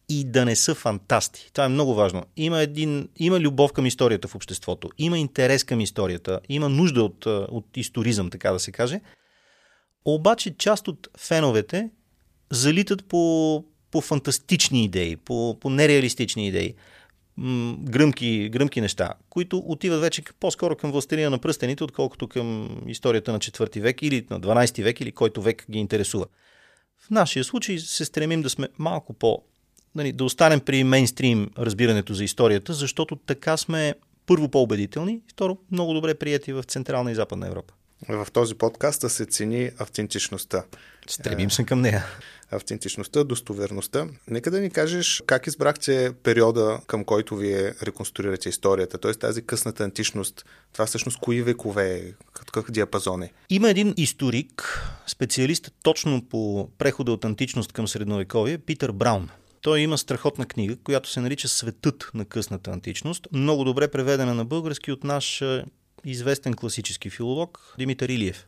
И 0.09 0.23
да 0.23 0.45
не 0.45 0.55
са 0.55 0.75
фантасти. 0.75 1.49
Това 1.53 1.65
е 1.65 1.69
много 1.69 1.95
важно. 1.95 2.23
Има, 2.37 2.59
един, 2.59 3.09
има 3.17 3.39
любов 3.39 3.73
към 3.73 3.85
историята 3.85 4.27
в 4.27 4.35
обществото, 4.35 4.89
има 4.97 5.17
интерес 5.19 5.63
към 5.63 5.79
историята, 5.81 6.39
има 6.49 6.69
нужда 6.69 7.03
от, 7.03 7.25
от 7.25 7.65
историзъм, 7.75 8.29
така 8.29 8.51
да 8.51 8.59
се 8.59 8.71
каже– 8.71 9.01
Обаче 10.05 10.57
част 10.57 10.87
от 10.87 11.09
феновете 11.17 11.89
залитат 12.51 13.05
по, 13.05 13.63
по 13.91 14.01
фантастични 14.01 14.83
идеи, 14.83 15.15
по, 15.15 15.57
по 15.59 15.69
нереалистични 15.69 16.47
идеи, 16.47 16.75
гръмки, 17.79 18.49
гръмки 18.49 18.81
неща, 18.81 19.13
които 19.29 19.57
отиват 19.57 20.01
вече 20.01 20.23
по-скоро 20.39 20.75
към 20.75 20.91
властелина 20.91 21.29
на 21.29 21.39
пръстените, 21.39 21.83
отколкото 21.83 22.27
към 22.27 22.77
историята 22.87 23.31
на 23.31 23.39
4 23.39 23.81
век 23.81 24.01
или 24.01 24.25
на 24.29 24.41
12 24.41 24.83
век 24.83 25.01
или 25.01 25.11
който 25.11 25.41
век 25.41 25.65
ги 25.71 25.79
интересува. 25.79 26.25
В 26.99 27.09
нашия 27.09 27.43
случай 27.43 27.77
се 27.79 28.05
стремим 28.05 28.41
да 28.41 28.49
сме 28.49 28.67
малко 28.77 29.13
по... 29.13 29.43
Нали, 29.95 30.11
да 30.11 30.23
останем 30.23 30.59
при 30.59 30.83
мейнстрим 30.83 31.51
разбирането 31.57 32.13
за 32.13 32.23
историята, 32.23 32.73
защото 32.73 33.15
така 33.15 33.57
сме 33.57 33.95
първо 34.25 34.49
по-убедителни 34.49 35.13
и 35.13 35.21
второ 35.31 35.57
много 35.71 35.93
добре 35.93 36.15
прияти 36.15 36.53
в 36.53 36.63
Централна 36.63 37.11
и 37.11 37.15
Западна 37.15 37.47
Европа. 37.47 37.73
В 38.09 38.27
този 38.33 38.55
подкаст 38.55 39.01
да 39.01 39.09
се 39.09 39.25
цени 39.25 39.71
автентичността. 39.77 40.63
Стремим 41.07 41.51
се 41.51 41.63
към 41.63 41.81
нея. 41.81 42.05
Автентичността, 42.51 43.23
достоверността. 43.23 44.07
Нека 44.27 44.51
да 44.51 44.59
ни 44.59 44.69
кажеш 44.69 45.23
как 45.25 45.47
избрахте 45.47 46.13
периода, 46.23 46.79
към 46.87 47.03
който 47.05 47.35
вие 47.35 47.73
реконструирате 47.83 48.49
историята, 48.49 48.97
т.е. 48.97 49.13
тази 49.13 49.41
късната 49.41 49.83
античност. 49.83 50.45
Това 50.73 50.85
всъщност 50.85 51.19
кои 51.19 51.41
векове 51.41 51.95
е? 51.95 52.13
Какъв 52.33 52.71
диапазон 52.71 53.23
е? 53.23 53.31
Има 53.49 53.69
един 53.69 53.93
историк, 53.97 54.83
специалист 55.07 55.71
точно 55.83 56.25
по 56.29 56.69
прехода 56.77 57.11
от 57.11 57.25
античност 57.25 57.71
към 57.71 57.87
средновековие, 57.87 58.57
Питър 58.57 58.91
Браун. 58.91 59.29
Той 59.61 59.79
има 59.79 59.97
страхотна 59.97 60.45
книга, 60.45 60.75
която 60.83 61.09
се 61.09 61.21
нарича 61.21 61.47
Светът 61.47 62.11
на 62.13 62.25
късната 62.25 62.71
античност. 62.71 63.27
Много 63.31 63.63
добре 63.63 63.87
преведена 63.87 64.33
на 64.33 64.45
български 64.45 64.91
от 64.91 65.03
наш 65.03 65.43
известен 66.05 66.53
класически 66.53 67.09
филолог 67.09 67.75
Димитър 67.77 68.09
Илиев. 68.09 68.47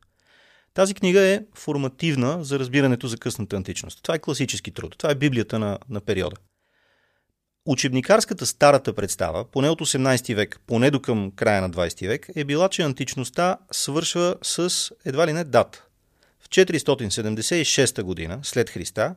Тази 0.74 0.94
книга 0.94 1.22
е 1.22 1.42
формативна 1.56 2.44
за 2.44 2.60
разбирането 2.60 3.08
за 3.08 3.18
късната 3.18 3.56
античност. 3.56 4.00
Това 4.04 4.16
е 4.16 4.20
класически 4.20 4.72
труд. 4.72 4.96
Това 4.98 5.12
е 5.12 5.16
Библията 5.16 5.60
на, 5.60 5.80
на 5.90 6.02
периода. 6.02 6.36
Учебникарската 7.66 8.46
старата 8.46 8.94
представа, 8.94 9.46
поне 9.52 9.70
от 9.70 9.82
18 9.82 10.36
век, 10.36 10.60
поне 10.68 10.92
до 10.92 11.00
към 11.00 11.32
края 11.36 11.62
на 11.62 11.70
20 11.70 12.08
век, 12.08 12.30
е 12.36 12.44
била, 12.44 12.70
че 12.70 12.82
античността 12.82 13.58
свършва 13.72 14.36
с 14.42 14.92
едва 15.06 15.28
ли 15.28 15.34
не 15.34 15.44
дата. 15.44 15.86
В 16.40 16.50
476 16.50 18.02
година, 18.02 18.40
след 18.44 18.70
Христа, 18.70 19.16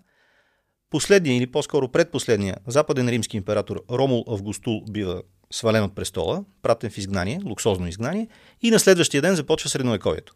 последния 0.90 1.36
или 1.36 1.46
по-скоро 1.46 1.88
предпоследния 1.88 2.56
западен 2.66 3.08
римски 3.08 3.36
император 3.36 3.84
Ромул 3.90 4.24
Августул 4.28 4.84
бива 4.90 5.22
свален 5.50 5.84
от 5.84 5.94
престола, 5.94 6.44
пратен 6.62 6.90
в 6.90 6.98
изгнание, 6.98 7.40
луксозно 7.44 7.88
изгнание, 7.88 8.28
и 8.62 8.70
на 8.70 8.78
следващия 8.78 9.22
ден 9.22 9.34
започва 9.34 9.70
средновековието. 9.70 10.34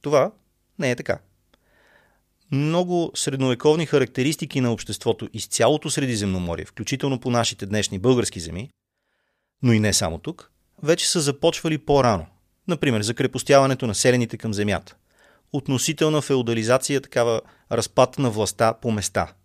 Това 0.00 0.32
не 0.78 0.90
е 0.90 0.96
така. 0.96 1.18
Много 2.50 3.12
средновековни 3.14 3.86
характеристики 3.86 4.60
на 4.60 4.72
обществото 4.72 5.28
из 5.32 5.46
цялото 5.46 5.90
Средиземноморие, 5.90 6.64
включително 6.64 7.20
по 7.20 7.30
нашите 7.30 7.66
днешни 7.66 7.98
български 7.98 8.40
земи, 8.40 8.70
но 9.62 9.72
и 9.72 9.80
не 9.80 9.92
само 9.92 10.18
тук, 10.18 10.50
вече 10.82 11.08
са 11.08 11.20
започвали 11.20 11.78
по-рано. 11.78 12.26
Например, 12.68 13.02
закрепостяването 13.02 13.86
на 13.86 13.94
селените 13.94 14.36
към 14.36 14.54
земята, 14.54 14.96
относителна 15.52 16.22
феодализация, 16.22 17.00
такава 17.00 17.40
разпад 17.72 18.18
на 18.18 18.30
властта 18.30 18.74
по 18.74 18.90
места– 18.90 19.32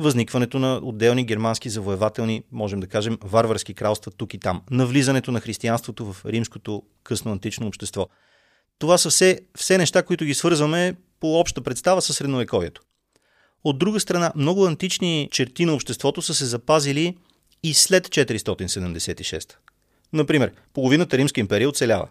възникването 0.00 0.58
на 0.58 0.80
отделни 0.82 1.24
германски 1.24 1.70
завоевателни, 1.70 2.42
можем 2.52 2.80
да 2.80 2.86
кажем, 2.86 3.18
варварски 3.22 3.74
кралства 3.74 4.12
тук 4.12 4.34
и 4.34 4.38
там, 4.38 4.62
навлизането 4.70 5.32
на 5.32 5.40
християнството 5.40 6.12
в 6.12 6.24
римското 6.24 6.82
късно 7.02 7.32
антично 7.32 7.66
общество. 7.66 8.08
Това 8.78 8.98
са 8.98 9.10
все, 9.10 9.40
все 9.56 9.78
неща, 9.78 10.02
които 10.02 10.24
ги 10.24 10.34
свързваме 10.34 10.94
по 11.20 11.40
обща 11.40 11.60
представа 11.60 12.02
с 12.02 12.14
средновековието. 12.14 12.82
От 13.64 13.78
друга 13.78 14.00
страна, 14.00 14.32
много 14.36 14.66
антични 14.66 15.28
черти 15.32 15.64
на 15.64 15.74
обществото 15.74 16.22
са 16.22 16.34
се 16.34 16.44
запазили 16.44 17.16
и 17.62 17.74
след 17.74 18.08
476. 18.08 19.54
Например, 20.12 20.52
половината 20.74 21.18
Римска 21.18 21.40
империя 21.40 21.68
оцелява. 21.68 22.08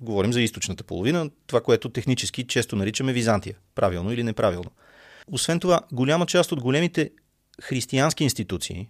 Говорим 0.00 0.32
за 0.32 0.40
източната 0.40 0.84
половина, 0.84 1.30
това, 1.46 1.60
което 1.60 1.88
технически 1.88 2.46
често 2.46 2.76
наричаме 2.76 3.12
Византия. 3.12 3.56
Правилно 3.74 4.12
или 4.12 4.22
неправилно. 4.22 4.70
Освен 5.32 5.60
това, 5.60 5.80
голяма 5.92 6.26
част 6.26 6.52
от 6.52 6.60
големите 6.60 7.10
християнски 7.62 8.24
институции, 8.24 8.88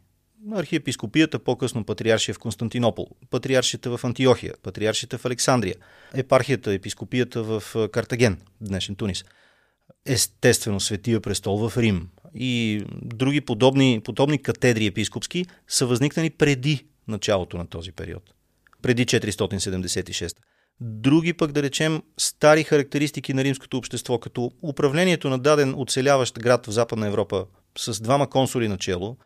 архиепископията, 0.52 1.38
по-късно 1.38 1.84
патриаршия 1.84 2.34
в 2.34 2.38
Константинопол, 2.38 3.08
патриаршията 3.30 3.96
в 3.96 4.04
Антиохия, 4.04 4.54
патриаршията 4.62 5.18
в 5.18 5.24
Александрия, 5.24 5.74
епархията, 6.14 6.72
епископията 6.72 7.42
в 7.42 7.62
Картаген, 7.92 8.40
днешен 8.60 8.94
Тунис, 8.94 9.24
естествено 10.06 10.80
Светия 10.80 11.20
престол 11.20 11.68
в 11.68 11.78
Рим 11.78 12.08
и 12.34 12.82
други 13.02 13.40
подобни, 13.40 14.00
подобни 14.04 14.42
катедри 14.42 14.86
епископски 14.86 15.46
са 15.68 15.86
възникнали 15.86 16.30
преди 16.30 16.86
началото 17.08 17.56
на 17.56 17.66
този 17.66 17.92
период, 17.92 18.34
преди 18.82 19.06
476. 19.06 20.36
Други 20.80 21.32
пък, 21.32 21.52
да 21.52 21.62
речем, 21.62 22.02
стари 22.18 22.64
характеристики 22.64 23.34
на 23.34 23.44
римското 23.44 23.78
общество, 23.78 24.18
като 24.18 24.50
управлението 24.62 25.28
на 25.28 25.38
даден 25.38 25.74
оцеляващ 25.76 26.38
град 26.38 26.66
в 26.66 26.70
Западна 26.70 27.06
Европа 27.06 27.46
с 27.78 28.00
двама 28.00 28.30
консули 28.30 28.68
начело, 28.68 29.16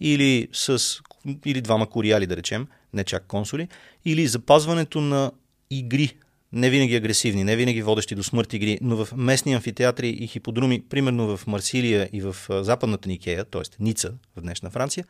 или, 0.00 0.48
с, 0.52 1.00
или 1.44 1.60
двама 1.60 1.90
кориали, 1.90 2.26
да 2.26 2.36
речем, 2.36 2.66
не 2.92 3.04
чак 3.04 3.26
консули, 3.26 3.68
или 4.04 4.26
запазването 4.26 5.00
на 5.00 5.32
игри, 5.70 6.16
не 6.52 6.70
винаги 6.70 6.96
агресивни, 6.96 7.44
не 7.44 7.56
винаги 7.56 7.82
водещи 7.82 8.14
до 8.14 8.22
смърт 8.22 8.52
игри, 8.52 8.78
но 8.80 9.04
в 9.04 9.16
местни 9.16 9.54
амфитеатри 9.54 10.08
и 10.08 10.26
хиподруми, 10.26 10.82
примерно 10.88 11.36
в 11.36 11.46
Марсилия 11.46 12.08
и 12.12 12.20
в 12.20 12.36
западната 12.50 13.08
Никея, 13.08 13.44
т.е. 13.44 13.62
Ница 13.80 14.12
в 14.36 14.40
днешна 14.40 14.70
Франция, 14.70 15.04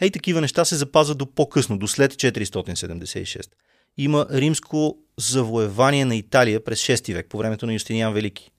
ей 0.00 0.10
такива 0.10 0.40
неща 0.40 0.64
се 0.64 0.76
запазват 0.76 1.18
до 1.18 1.26
по-късно, 1.26 1.78
до 1.78 1.88
след 1.88 2.14
476 2.14 3.46
има 3.96 4.26
римско 4.32 4.98
завоевание 5.18 6.04
на 6.04 6.16
Италия 6.16 6.64
през 6.64 6.80
6 6.80 7.14
век, 7.14 7.26
по 7.28 7.38
времето 7.38 7.66
на 7.66 7.72
Юстиниан 7.72 8.14
Велики. 8.14 8.50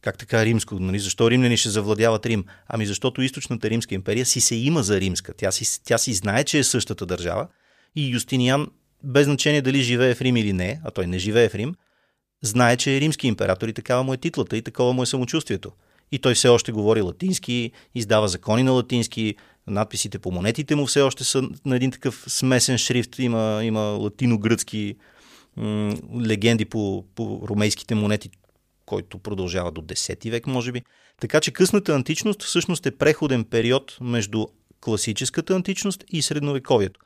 Как 0.00 0.18
така 0.18 0.44
римско? 0.44 0.74
Нали? 0.74 0.98
Защо 0.98 1.30
римляни 1.30 1.56
ще 1.56 1.68
завладяват 1.68 2.26
Рим? 2.26 2.44
Ами 2.68 2.86
защото 2.86 3.22
източната 3.22 3.70
римска 3.70 3.94
империя 3.94 4.26
си 4.26 4.40
се 4.40 4.54
има 4.54 4.82
за 4.82 5.00
римска. 5.00 5.34
Тя 5.34 5.52
си, 5.52 5.82
тя 5.84 5.98
си 5.98 6.14
знае, 6.14 6.44
че 6.44 6.58
е 6.58 6.64
същата 6.64 7.06
държава. 7.06 7.48
И 7.96 8.08
Юстиниан, 8.08 8.68
без 9.04 9.24
значение 9.24 9.62
дали 9.62 9.82
живее 9.82 10.14
в 10.14 10.20
Рим 10.20 10.36
или 10.36 10.52
не, 10.52 10.80
а 10.84 10.90
той 10.90 11.06
не 11.06 11.18
живее 11.18 11.48
в 11.48 11.54
Рим, 11.54 11.74
знае, 12.42 12.76
че 12.76 12.96
е 12.96 13.00
римски 13.00 13.26
император 13.28 13.68
и 13.68 13.72
такава 13.72 14.02
му 14.02 14.12
е 14.12 14.16
титлата 14.16 14.56
и 14.56 14.62
такова 14.62 14.92
му 14.92 15.02
е 15.02 15.06
самочувствието. 15.06 15.72
И 16.12 16.18
той 16.18 16.34
все 16.34 16.48
още 16.48 16.72
говори 16.72 17.00
латински, 17.00 17.72
издава 17.94 18.28
закони 18.28 18.62
на 18.62 18.72
латински, 18.72 19.34
надписите 19.70 20.18
по 20.18 20.30
монетите 20.30 20.76
му 20.76 20.86
все 20.86 21.00
още 21.00 21.24
са 21.24 21.42
на 21.64 21.76
един 21.76 21.90
такъв 21.90 22.24
смесен 22.26 22.78
шрифт. 22.78 23.18
Има, 23.18 23.60
има 23.64 23.80
латино-гръцки 23.80 24.96
м- 25.56 25.96
легенди 26.26 26.64
по, 26.64 27.04
по 27.14 27.40
ромейските 27.48 27.94
монети, 27.94 28.30
който 28.86 29.18
продължава 29.18 29.72
до 29.72 29.82
10 29.82 30.30
век, 30.30 30.46
може 30.46 30.72
би. 30.72 30.82
Така 31.20 31.40
че 31.40 31.52
късната 31.52 31.94
античност 31.94 32.42
всъщност 32.42 32.86
е 32.86 32.96
преходен 32.96 33.44
период 33.44 33.98
между 34.00 34.46
класическата 34.80 35.54
античност 35.54 36.04
и 36.08 36.22
средновековието. 36.22 37.00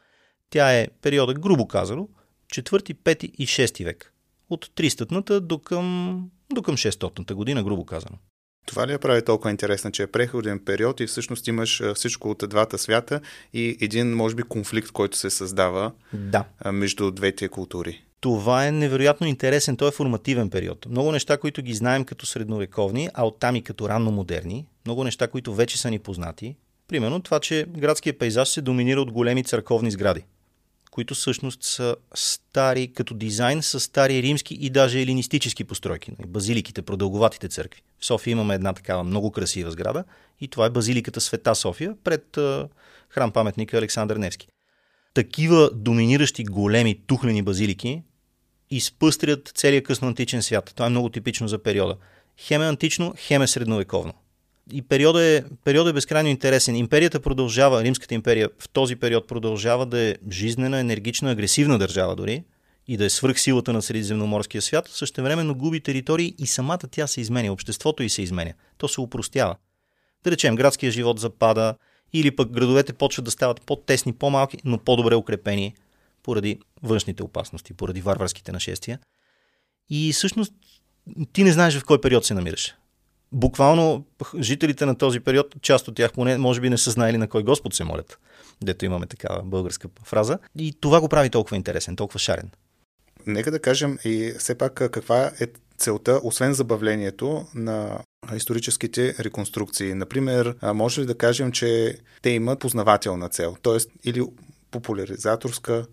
Тя 0.50 0.72
е 0.72 0.88
периода, 1.02 1.34
грубо 1.34 1.68
казано, 1.68 2.08
4, 2.54 2.94
5 2.94 3.24
и 3.24 3.46
6 3.46 3.84
век. 3.84 4.14
От 4.50 4.66
300-та 4.66 5.40
до 5.40 5.58
към, 5.58 6.30
до 6.54 6.62
към 6.62 6.76
600-та 6.76 7.34
година, 7.34 7.62
грубо 7.62 7.84
казано. 7.84 8.18
Това 8.66 8.86
ли 8.86 8.92
я 8.92 8.98
прави 8.98 9.24
толкова 9.24 9.50
интересна, 9.50 9.90
че 9.90 10.02
е 10.02 10.06
преходен 10.06 10.58
период 10.58 11.00
и 11.00 11.06
всъщност 11.06 11.48
имаш 11.48 11.82
всичко 11.94 12.30
от 12.30 12.44
двата 12.48 12.78
свята 12.78 13.20
и 13.52 13.78
един, 13.80 14.14
може 14.14 14.34
би, 14.34 14.42
конфликт, 14.42 14.90
който 14.90 15.16
се 15.16 15.30
създава 15.30 15.92
да. 16.12 16.44
между 16.72 17.10
двете 17.10 17.48
култури? 17.48 18.04
Това 18.20 18.66
е 18.66 18.72
невероятно 18.72 19.26
интересен, 19.26 19.76
той 19.76 19.88
е 19.88 19.92
формативен 19.92 20.50
период. 20.50 20.86
Много 20.90 21.12
неща, 21.12 21.36
които 21.36 21.62
ги 21.62 21.74
знаем 21.74 22.04
като 22.04 22.26
средновековни, 22.26 23.08
а 23.14 23.26
оттам 23.26 23.56
и 23.56 23.62
като 23.62 23.88
ранно 23.88 24.10
модерни, 24.10 24.66
много 24.86 25.04
неща, 25.04 25.28
които 25.28 25.54
вече 25.54 25.78
са 25.78 25.90
ни 25.90 25.98
познати. 25.98 26.56
Примерно 26.88 27.22
това, 27.22 27.40
че 27.40 27.66
градския 27.68 28.18
пейзаж 28.18 28.48
се 28.48 28.60
доминира 28.60 29.00
от 29.00 29.12
големи 29.12 29.44
църковни 29.44 29.90
сгради 29.90 30.24
които 30.92 31.14
всъщност 31.14 31.62
са 31.62 31.96
стари, 32.14 32.92
като 32.92 33.14
дизайн 33.14 33.62
са 33.62 33.80
стари 33.80 34.22
римски 34.22 34.54
и 34.54 34.70
даже 34.70 35.00
елинистически 35.00 35.64
постройки. 35.64 36.12
Нали, 36.18 36.28
базиликите, 36.28 36.82
продълговатите 36.82 37.48
църкви. 37.48 37.82
В 37.98 38.06
София 38.06 38.32
имаме 38.32 38.54
една 38.54 38.72
такава 38.72 39.04
много 39.04 39.30
красива 39.30 39.70
сграда 39.70 40.04
и 40.40 40.48
това 40.48 40.66
е 40.66 40.70
базиликата 40.70 41.20
Света 41.20 41.54
София 41.54 41.94
пред 42.04 42.38
храм 43.08 43.32
паметника 43.32 43.78
Александър 43.78 44.16
Невски. 44.16 44.48
Такива 45.14 45.70
доминиращи 45.74 46.44
големи 46.44 47.00
тухлени 47.06 47.42
базилики 47.42 48.02
изпъстрят 48.70 49.52
целият 49.54 49.84
късноантичен 49.84 50.42
свят. 50.42 50.72
Това 50.74 50.86
е 50.86 50.90
много 50.90 51.08
типично 51.08 51.48
за 51.48 51.62
периода. 51.62 51.96
Хем 52.38 52.62
е 52.62 52.68
антично, 52.68 53.14
хем 53.18 53.42
е 53.42 53.46
средновековно 53.46 54.12
и 54.72 54.82
периодът 54.82 55.22
е, 55.22 55.44
период 55.64 55.88
е 55.88 55.92
безкрайно 55.92 56.28
интересен. 56.28 56.76
Империята 56.76 57.20
продължава, 57.20 57.82
Римската 57.82 58.14
империя 58.14 58.48
в 58.58 58.68
този 58.68 58.96
период 58.96 59.28
продължава 59.28 59.86
да 59.86 59.98
е 59.98 60.16
жизнена, 60.30 60.78
енергична, 60.78 61.30
агресивна 61.30 61.78
държава 61.78 62.16
дори 62.16 62.44
и 62.88 62.96
да 62.96 63.04
е 63.04 63.10
свръхсилата 63.10 63.72
на 63.72 63.82
средиземноморския 63.82 64.62
свят, 64.62 64.88
същевременно 64.88 65.54
губи 65.54 65.80
територии 65.80 66.34
и 66.38 66.46
самата 66.46 66.78
тя 66.90 67.06
се 67.06 67.20
изменя, 67.20 67.52
обществото 67.52 68.02
и 68.02 68.08
се 68.08 68.22
изменя. 68.22 68.52
То 68.78 68.88
се 68.88 69.00
упростява. 69.00 69.56
Да 70.24 70.30
речем, 70.30 70.56
градския 70.56 70.92
живот 70.92 71.18
запада, 71.18 71.74
или 72.12 72.36
пък 72.36 72.50
градовете 72.50 72.92
почват 72.92 73.24
да 73.24 73.30
стават 73.30 73.60
по-тесни, 73.60 74.12
по-малки, 74.12 74.58
но 74.64 74.78
по-добре 74.78 75.14
укрепени 75.14 75.74
поради 76.22 76.58
външните 76.82 77.22
опасности, 77.22 77.74
поради 77.74 78.00
варварските 78.00 78.52
нашествия. 78.52 78.98
И 79.90 80.12
всъщност 80.12 80.52
ти 81.32 81.44
не 81.44 81.52
знаеш 81.52 81.78
в 81.78 81.84
кой 81.84 82.00
период 82.00 82.24
се 82.24 82.34
намираш. 82.34 82.74
Буквално 83.32 84.04
жителите 84.40 84.86
на 84.86 84.98
този 84.98 85.20
период, 85.20 85.54
част 85.62 85.88
от 85.88 85.94
тях 85.94 86.12
поне, 86.12 86.38
може 86.38 86.60
би 86.60 86.70
не 86.70 86.78
са 86.78 86.90
знаели 86.90 87.18
на 87.18 87.28
кой 87.28 87.42
Господ 87.42 87.74
се 87.74 87.84
молят. 87.84 88.18
Дето 88.62 88.84
имаме 88.84 89.06
такава 89.06 89.42
българска 89.42 89.88
фраза. 90.04 90.38
И 90.58 90.74
това 90.80 91.00
го 91.00 91.08
прави 91.08 91.30
толкова 91.30 91.56
интересен, 91.56 91.96
толкова 91.96 92.18
шарен. 92.18 92.50
Нека 93.26 93.50
да 93.50 93.58
кажем 93.58 93.98
и 94.04 94.34
все 94.38 94.58
пак 94.58 94.74
каква 94.74 95.30
е 95.40 95.46
целта, 95.76 96.20
освен 96.22 96.54
забавлението 96.54 97.46
на 97.54 97.98
историческите 98.36 99.14
реконструкции. 99.20 99.94
Например, 99.94 100.56
може 100.74 101.00
ли 101.00 101.06
да 101.06 101.18
кажем, 101.18 101.52
че 101.52 101.98
те 102.22 102.30
имат 102.30 102.58
познавателна 102.58 103.28
цел, 103.28 103.56
т.е. 103.62 104.08
или 104.08 104.22
популяризаторска? 104.70 105.86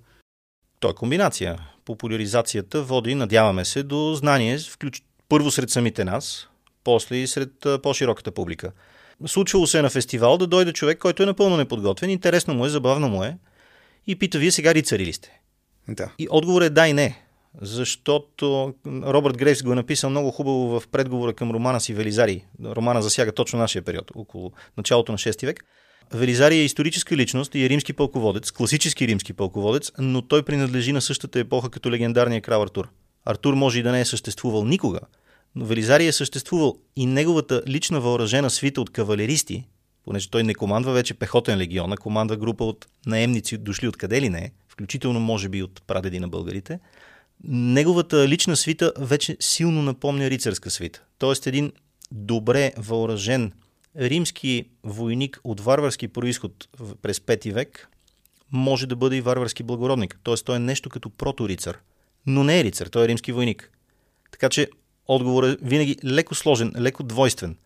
То 0.79 0.89
е 0.89 0.93
комбинация. 0.93 1.59
Популяризацията 1.85 2.83
води, 2.83 3.15
надяваме 3.15 3.65
се, 3.65 3.83
до 3.83 4.15
знание, 4.15 4.59
включ... 4.59 5.01
първо 5.29 5.51
сред 5.51 5.69
самите 5.69 6.05
нас, 6.05 6.47
после 6.83 7.15
и 7.15 7.27
сред 7.27 7.51
по-широката 7.83 8.31
публика. 8.31 8.71
Случвало 9.25 9.67
се 9.67 9.79
е 9.79 9.81
на 9.81 9.89
фестивал 9.89 10.37
да 10.37 10.47
дойде 10.47 10.73
човек, 10.73 10.97
който 10.97 11.23
е 11.23 11.25
напълно 11.25 11.57
неподготвен, 11.57 12.09
интересно 12.09 12.53
му 12.53 12.65
е, 12.65 12.69
забавно 12.69 13.09
му 13.09 13.23
е 13.23 13.37
и 14.07 14.15
пита, 14.15 14.39
вие 14.39 14.51
сега 14.51 14.73
рицари 14.73 15.05
ли 15.05 15.13
сте? 15.13 15.39
Да. 15.87 16.11
И 16.19 16.27
отговор 16.29 16.61
е 16.61 16.69
да 16.69 16.87
и 16.87 16.93
не. 16.93 17.23
Защото 17.61 18.73
Робърт 18.87 19.37
Грейвс 19.37 19.63
го 19.63 19.71
е 19.71 19.75
написал 19.75 20.09
много 20.09 20.31
хубаво 20.31 20.79
в 20.79 20.87
предговора 20.87 21.33
към 21.33 21.51
романа 21.51 21.81
си 21.81 21.93
Велизари. 21.93 22.45
Романа 22.63 23.01
засяга 23.01 23.31
точно 23.31 23.59
нашия 23.59 23.81
период, 23.81 24.11
около 24.15 24.51
началото 24.77 25.11
на 25.11 25.17
6 25.17 25.45
век. 25.45 25.63
Велизари 26.13 26.55
е 26.55 26.63
историческа 26.63 27.17
личност 27.17 27.55
и 27.55 27.65
е 27.65 27.69
римски 27.69 27.93
пълководец, 27.93 28.51
класически 28.51 29.07
римски 29.07 29.33
пълководец, 29.33 29.91
но 29.97 30.21
той 30.21 30.43
принадлежи 30.43 30.91
на 30.91 31.01
същата 31.01 31.39
епоха 31.39 31.69
като 31.69 31.91
легендарния 31.91 32.41
крал 32.41 32.63
Артур. 32.63 32.89
Артур 33.25 33.53
може 33.53 33.79
и 33.79 33.83
да 33.83 33.91
не 33.91 34.01
е 34.01 34.05
съществувал 34.05 34.65
никога, 34.65 34.99
но 35.55 35.65
Велизари 35.65 36.07
е 36.07 36.11
съществувал 36.11 36.77
и 36.95 37.05
неговата 37.05 37.63
лична 37.67 38.01
въоръжена 38.01 38.49
свита 38.49 38.81
от 38.81 38.89
кавалеристи, 38.89 39.67
понеже 40.03 40.29
той 40.29 40.43
не 40.43 40.55
командва 40.55 40.93
вече 40.93 41.13
пехотен 41.13 41.57
легион, 41.57 41.93
а 41.93 41.97
командва 41.97 42.37
група 42.37 42.65
от 42.65 42.87
наемници, 43.05 43.57
дошли 43.57 43.87
откъде 43.87 44.21
ли 44.21 44.29
не, 44.29 44.51
включително 44.67 45.19
може 45.19 45.49
би 45.49 45.63
от 45.63 45.81
прадеди 45.87 46.19
на 46.19 46.27
българите, 46.27 46.79
неговата 47.43 48.27
лична 48.27 48.55
свита 48.55 48.93
вече 48.97 49.37
силно 49.39 49.81
напомня 49.81 50.29
рицарска 50.29 50.69
свита. 50.69 51.03
Тоест 51.17 51.47
един 51.47 51.71
добре 52.11 52.73
въоръжен 52.77 53.51
римски 53.97 54.65
войник 54.83 55.41
от 55.43 55.61
варварски 55.61 56.07
происход 56.07 56.67
през 57.01 57.19
5 57.19 57.53
век 57.53 57.89
може 58.51 58.87
да 58.87 58.95
бъде 58.95 59.15
и 59.15 59.21
варварски 59.21 59.63
благородник. 59.63 60.19
Тоест 60.23 60.45
той 60.45 60.55
е 60.55 60.59
нещо 60.59 60.89
като 60.89 61.09
проторицар. 61.09 61.77
Но 62.25 62.43
не 62.43 62.59
е 62.59 62.63
рицар, 62.63 62.87
той 62.87 63.05
е 63.05 63.07
римски 63.07 63.31
войник. 63.31 63.71
Така 64.31 64.49
че 64.49 64.69
отговорът 65.15 65.61
е 65.61 65.65
винаги 65.65 65.95
леко 66.05 66.35
сложен, 66.35 66.73
леко 66.79 67.03
двойствен. 67.03 67.57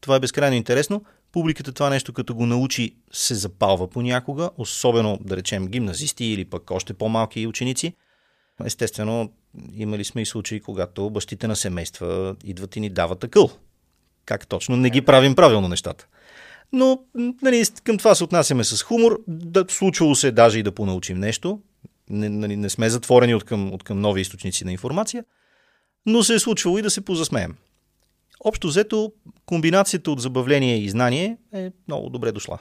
Това 0.00 0.16
е 0.16 0.20
безкрайно 0.20 0.56
интересно. 0.56 1.04
Публиката 1.32 1.72
това 1.72 1.90
нещо, 1.90 2.12
като 2.12 2.34
го 2.34 2.46
научи, 2.46 2.96
се 3.12 3.34
запалва 3.34 3.90
понякога, 3.90 4.50
особено, 4.56 5.18
да 5.20 5.36
речем, 5.36 5.66
гимназисти 5.66 6.24
или 6.24 6.44
пък 6.44 6.70
още 6.70 6.94
по-малки 6.94 7.46
ученици. 7.46 7.94
Естествено, 8.64 9.32
имали 9.74 10.04
сме 10.04 10.22
и 10.22 10.26
случаи, 10.26 10.60
когато 10.60 11.10
бащите 11.10 11.46
на 11.46 11.56
семейства 11.56 12.36
идват 12.44 12.76
и 12.76 12.80
ни 12.80 12.90
дават 12.90 13.24
акъл. 13.24 13.50
Как 14.24 14.46
точно? 14.46 14.76
Не 14.76 14.90
ги 14.90 15.02
правим 15.02 15.34
правилно 15.34 15.68
нещата. 15.68 16.06
Но 16.72 17.02
нали, 17.42 17.64
към 17.84 17.98
това 17.98 18.14
се 18.14 18.24
отнасяме 18.24 18.64
с 18.64 18.82
хумор. 18.82 19.20
Да, 19.28 19.64
случвало 19.68 20.14
се 20.14 20.30
даже 20.30 20.58
и 20.58 20.62
да 20.62 20.72
понаучим 20.72 21.18
нещо. 21.18 21.60
Не, 22.10 22.28
нали, 22.28 22.56
не 22.56 22.70
сме 22.70 22.90
затворени 22.90 23.34
от 23.34 23.44
към, 23.44 23.72
от 23.72 23.82
към 23.82 24.00
нови 24.00 24.20
източници 24.20 24.64
на 24.64 24.72
информация. 24.72 25.24
Но 26.06 26.22
се 26.22 26.34
е 26.34 26.38
случвало 26.38 26.78
и 26.78 26.82
да 26.82 26.90
се 26.90 27.00
позасмеем. 27.00 27.56
Общо 28.44 28.68
взето, 28.68 29.12
комбинацията 29.46 30.10
от 30.10 30.20
забавление 30.20 30.78
и 30.78 30.90
знание 30.90 31.36
е 31.54 31.70
много 31.88 32.10
добре 32.10 32.32
дошла. 32.32 32.58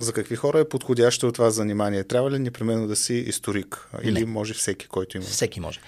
За 0.00 0.12
какви 0.12 0.36
хора 0.36 0.60
е 0.60 0.68
подходящо 0.68 1.32
това 1.32 1.50
занимание? 1.50 2.04
Трябва 2.04 2.30
ли 2.30 2.38
непременно 2.38 2.86
да 2.86 2.96
си 2.96 3.14
историк? 3.14 3.90
Или 4.02 4.20
Не. 4.20 4.26
може 4.26 4.54
всеки, 4.54 4.88
който 4.88 5.16
има? 5.16 5.26
Всеки 5.26 5.60
може. 5.60 5.80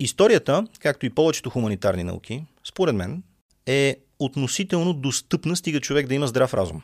Историята, 0.00 0.66
както 0.80 1.06
и 1.06 1.10
повечето 1.10 1.50
хуманитарни 1.50 2.04
науки, 2.04 2.44
според 2.68 2.94
мен, 2.94 3.22
е 3.66 3.96
относително 4.18 4.92
достъпна, 4.94 5.56
стига 5.56 5.80
човек 5.80 6.06
да 6.06 6.14
има 6.14 6.26
здрав 6.26 6.54
разум. 6.54 6.82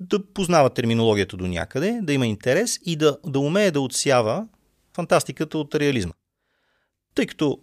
Да 0.00 0.24
познава 0.24 0.70
терминологията 0.70 1.36
до 1.36 1.46
някъде, 1.46 1.98
да 2.02 2.12
има 2.12 2.26
интерес 2.26 2.78
и 2.84 2.96
да, 2.96 3.18
да 3.26 3.38
умее 3.38 3.70
да 3.70 3.80
отсява 3.80 4.46
фантастиката 4.94 5.58
от 5.58 5.74
реализма. 5.74 6.12
Тъй 7.14 7.26
като 7.26 7.58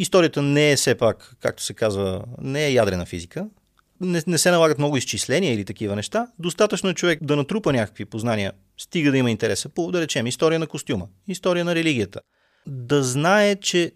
историята 0.00 0.42
не 0.42 0.72
е 0.72 0.76
все 0.76 0.94
пак, 0.94 1.36
както 1.40 1.62
се 1.62 1.74
казва, 1.74 2.24
не 2.40 2.66
е 2.66 2.72
ядрена 2.72 3.06
физика, 3.06 3.46
не, 4.00 4.22
не 4.26 4.38
се 4.38 4.50
налагат 4.50 4.78
много 4.78 4.96
изчисления 4.96 5.54
или 5.54 5.64
такива 5.64 5.96
неща. 5.96 6.26
Достатъчно 6.38 6.90
е 6.90 6.94
човек 6.94 7.18
да 7.22 7.36
натрупа 7.36 7.72
някакви 7.72 8.04
познания, 8.04 8.52
стига 8.78 9.10
да 9.10 9.18
има 9.18 9.30
интереса 9.30 9.68
по, 9.68 9.90
да 9.92 10.00
речем, 10.00 10.26
история 10.26 10.58
на 10.58 10.66
костюма, 10.66 11.08
история 11.28 11.64
на 11.64 11.74
религията. 11.74 12.20
Да 12.66 13.02
знае, 13.02 13.56
че 13.56 13.92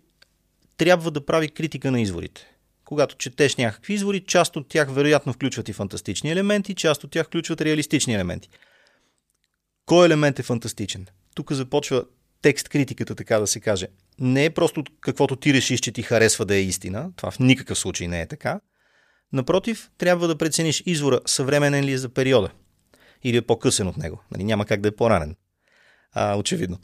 трябва 0.77 1.11
да 1.11 1.27
прави 1.27 1.49
критика 1.49 1.91
на 1.91 2.01
изворите. 2.01 2.47
Когато 2.85 3.17
четеш 3.17 3.57
някакви 3.57 3.95
извори, 3.95 4.21
част 4.21 4.57
от 4.57 4.69
тях 4.69 4.91
вероятно 4.91 5.33
включват 5.33 5.69
и 5.69 5.73
фантастични 5.73 6.31
елементи, 6.31 6.75
част 6.75 7.05
от 7.05 7.11
тях 7.11 7.27
включват 7.27 7.61
реалистични 7.61 8.15
елементи. 8.15 8.49
Кой 9.87 10.07
елемент 10.07 10.39
е 10.39 10.43
фантастичен? 10.43 11.07
Тук 11.35 11.53
започва 11.53 12.05
текст 12.45 12.69
критиката, 12.69 13.15
така 13.15 13.39
да 13.39 13.47
се 13.47 13.61
каже. 13.61 13.87
Не 14.19 14.45
е 14.45 14.51
просто 14.51 14.85
каквото 15.01 15.37
ти 15.37 15.55
решиш, 15.55 15.81
че 15.81 15.93
ти 15.93 16.03
харесва 16.03 16.45
да 16.45 16.55
е 16.55 16.63
истина. 16.63 17.11
Това 17.17 17.31
в 17.31 17.39
никакъв 17.39 17.79
случай 17.79 18.09
не 18.09 18.21
е 18.21 18.27
така. 18.27 18.61
Напротив, 19.33 19.91
трябва 19.99 20.29
да 20.29 20.39
прецениш 20.39 20.83
извора 20.87 21.21
съвременен 21.27 21.85
ли 21.85 21.93
е 21.93 21.99
за 21.99 22.09
периода 22.09 22.51
или 23.23 23.37
е 23.37 23.43
по-късен 23.43 23.89
от 23.89 23.97
него. 23.97 24.23
Нали, 24.31 24.45
няма 24.45 24.67
как 24.67 24.81
да 24.81 24.89
е 24.89 24.97
по-ранен. 24.97 25.37
А, 26.13 26.37
очевидно. 26.37 26.79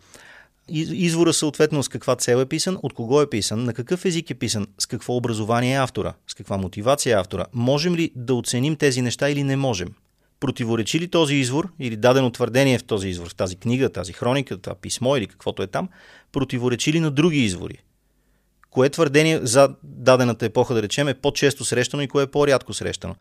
Извора 0.69 1.33
съответно 1.33 1.83
с 1.83 1.89
каква 1.89 2.17
цел 2.17 2.37
е 2.37 2.47
писан, 2.47 2.79
от 2.83 2.95
кого 2.95 3.23
е 3.23 3.31
писан, 3.31 3.65
на 3.65 3.75
какъв 3.75 4.05
език 4.05 4.31
е 4.31 4.35
писан, 4.35 4.67
с 4.79 4.87
какво 4.87 5.17
образование 5.17 5.75
е 5.75 5.79
автора, 5.79 6.15
с 6.27 6.35
каква 6.35 6.57
мотивация 6.57 7.17
е 7.17 7.21
автора. 7.21 7.47
Можем 7.53 7.95
ли 7.95 8.13
да 8.17 8.35
оценим 8.35 8.77
тези 8.77 9.03
неща 9.03 9.31
или 9.31 9.43
не 9.43 9.57
можем? 9.57 9.89
Противоречи 10.41 11.01
ли 11.01 11.09
този 11.09 11.35
извор 11.35 11.73
или 11.79 11.97
дадено 11.97 12.31
твърдение 12.31 12.79
в 12.79 12.85
този 12.85 13.09
извор, 13.09 13.29
в 13.29 13.35
тази 13.35 13.57
книга, 13.57 13.93
тази 13.93 14.13
хроника, 14.13 14.59
това 14.59 14.75
писмо 14.75 15.17
или 15.17 15.27
каквото 15.27 15.63
е 15.63 15.67
там, 15.67 15.89
противоречи 16.33 16.93
ли 16.93 17.01
на 17.01 17.11
други 17.11 17.39
извори? 17.39 17.83
Кое 18.71 18.89
твърдение 18.89 19.41
за 19.43 19.75
дадената 19.83 20.47
епоха, 20.47 20.75
да 20.75 20.83
речем, 20.83 21.09
е 21.09 21.15
по-често 21.15 21.65
срещано 21.65 22.03
и 22.03 22.09
кое 22.09 22.23
е 22.23 22.27
по-рядко 22.27 22.75
срещано? 22.75 23.17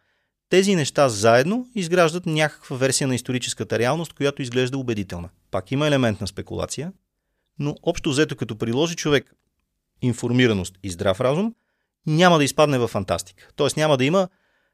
Тези 0.49 0.75
неща 0.75 1.09
заедно 1.09 1.67
изграждат 1.75 2.25
някаква 2.25 2.77
версия 2.77 3.07
на 3.07 3.15
историческата 3.15 3.79
реалност, 3.79 4.13
която 4.13 4.41
изглежда 4.41 4.77
убедителна. 4.77 5.29
Пак 5.51 5.71
има 5.71 5.87
елемент 5.87 6.21
на 6.21 6.27
спекулация, 6.27 6.91
но 7.59 7.75
общо 7.83 8.09
взето 8.09 8.35
като 8.35 8.55
приложи 8.55 8.95
човек 8.95 9.33
информираност 10.01 10.79
и 10.83 10.89
здрав 10.89 11.21
разум, 11.21 11.53
няма 12.05 12.37
да 12.37 12.43
изпадне 12.43 12.77
в 12.77 12.87
фантастика. 12.87 13.47
Тоест 13.55 13.77
няма 13.77 13.97
да 13.97 14.05
има 14.05 14.27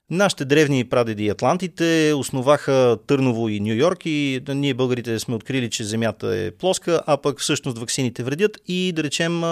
Нашите 0.09 0.45
древни 0.45 0.83
прадеди 0.83 1.29
атлантите 1.29 2.13
основаха 2.15 2.97
Търново 3.07 3.49
и 3.49 3.59
Нью 3.59 3.73
Йорк 3.73 4.05
и 4.05 4.41
ние 4.47 4.73
българите 4.73 5.19
сме 5.19 5.35
открили, 5.35 5.69
че 5.69 5.83
Земята 5.83 6.27
е 6.37 6.51
плоска, 6.51 7.01
а 7.07 7.17
пък 7.17 7.39
всъщност 7.39 7.77
ваксините 7.77 8.23
вредят 8.23 8.57
и 8.67 8.91
да 8.95 9.03
речем 9.03 9.43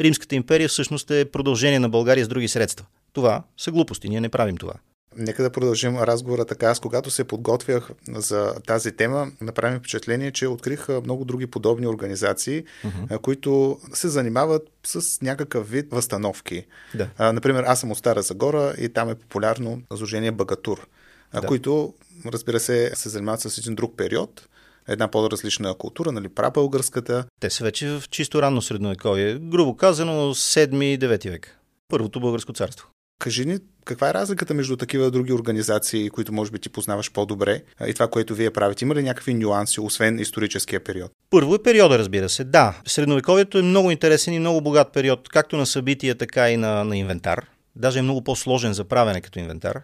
Римската 0.00 0.34
империя 0.34 0.68
всъщност 0.68 1.10
е 1.10 1.24
продължение 1.24 1.78
на 1.78 1.88
България 1.88 2.24
с 2.24 2.28
други 2.28 2.48
средства. 2.48 2.86
Това 3.12 3.42
са 3.58 3.70
глупости, 3.70 4.08
ние 4.08 4.20
не 4.20 4.28
правим 4.28 4.56
това. 4.56 4.72
Нека 5.16 5.42
да 5.42 5.50
продължим 5.50 5.98
разговора 5.98 6.44
така. 6.44 6.66
Аз 6.66 6.80
когато 6.80 7.10
се 7.10 7.24
подготвях 7.24 7.90
за 8.08 8.54
тази 8.66 8.92
тема, 8.92 9.30
направим 9.40 9.78
впечатление, 9.78 10.30
че 10.30 10.46
открих 10.46 10.88
много 10.88 11.24
други 11.24 11.46
подобни 11.46 11.86
организации, 11.86 12.64
uh-huh. 12.64 13.20
които 13.20 13.78
се 13.92 14.08
занимават 14.08 14.62
с 14.86 15.22
някакъв 15.22 15.70
вид 15.70 15.86
възстановки. 15.90 16.66
Да. 16.94 17.08
А, 17.18 17.32
например, 17.32 17.64
аз 17.66 17.80
съм 17.80 17.90
от 17.90 17.98
Стара 17.98 18.22
Загора 18.22 18.74
и 18.78 18.88
там 18.88 19.10
е 19.10 19.14
популярно 19.14 19.82
изложение 19.94 20.32
Багатур, 20.32 20.86
да. 21.32 21.40
които, 21.40 21.94
разбира 22.26 22.60
се, 22.60 22.92
се 22.94 23.08
занимават 23.08 23.40
с 23.40 23.58
един 23.58 23.74
друг 23.74 23.96
период 23.96 24.48
една 24.88 25.08
по-различна 25.08 25.74
култура, 25.74 26.12
нали, 26.12 26.28
прабългарската. 26.28 27.24
Те 27.40 27.50
са 27.50 27.64
вече 27.64 27.88
в 27.88 28.02
чисто 28.10 28.42
ранно 28.42 28.62
средновековие, 28.62 29.34
грубо 29.34 29.76
казано 29.76 30.34
7-9 30.34 31.30
век. 31.30 31.58
Първото 31.88 32.20
българско 32.20 32.52
царство. 32.52 32.88
Кажи 33.18 33.46
ни, 33.46 33.58
каква 33.84 34.10
е 34.10 34.14
разликата 34.14 34.54
между 34.54 34.76
такива 34.76 35.10
други 35.10 35.32
организации, 35.32 36.10
които 36.10 36.32
може 36.32 36.50
би 36.50 36.58
ти 36.58 36.68
познаваш 36.68 37.12
по-добре 37.12 37.62
и 37.86 37.94
това, 37.94 38.08
което 38.08 38.34
вие 38.34 38.50
правите? 38.50 38.84
Има 38.84 38.94
ли 38.94 39.02
някакви 39.02 39.34
нюанси, 39.34 39.80
освен 39.80 40.18
историческия 40.18 40.84
период? 40.84 41.10
Първо 41.30 41.54
е 41.54 41.62
периода, 41.62 41.98
разбира 41.98 42.28
се. 42.28 42.44
Да, 42.44 42.80
средновековието 42.86 43.58
е 43.58 43.62
много 43.62 43.90
интересен 43.90 44.34
и 44.34 44.38
много 44.38 44.60
богат 44.60 44.92
период, 44.92 45.28
както 45.28 45.56
на 45.56 45.66
събития, 45.66 46.14
така 46.14 46.50
и 46.50 46.56
на, 46.56 46.84
на 46.84 46.96
инвентар. 46.96 47.46
Даже 47.76 47.98
е 47.98 48.02
много 48.02 48.24
по-сложен 48.24 48.72
за 48.72 48.84
правене 48.84 49.20
като 49.20 49.38
инвентар 49.38 49.80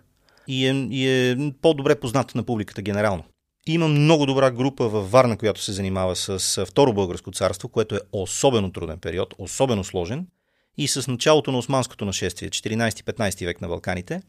и 0.48 0.66
е, 0.66 0.88
и 0.90 1.08
е 1.08 1.52
по-добре 1.62 1.94
познат 1.94 2.34
на 2.34 2.42
публиката 2.42 2.82
генерално. 2.82 3.24
Има 3.66 3.88
много 3.88 4.26
добра 4.26 4.50
група 4.50 4.88
във 4.88 5.10
Варна, 5.10 5.36
която 5.36 5.62
се 5.62 5.72
занимава 5.72 6.16
с 6.16 6.66
Второ 6.66 6.92
българско 6.92 7.30
царство, 7.30 7.68
което 7.68 7.94
е 7.94 8.00
особено 8.12 8.72
труден 8.72 8.98
период, 8.98 9.34
особено 9.38 9.84
сложен 9.84 10.26
и 10.76 10.88
с 10.88 11.10
началото 11.10 11.52
на 11.52 11.58
османското 11.58 12.04
нашествие, 12.04 12.50
14-15 12.50 13.44
век 13.46 13.60
на 13.60 13.68
Балканите. 13.68 14.22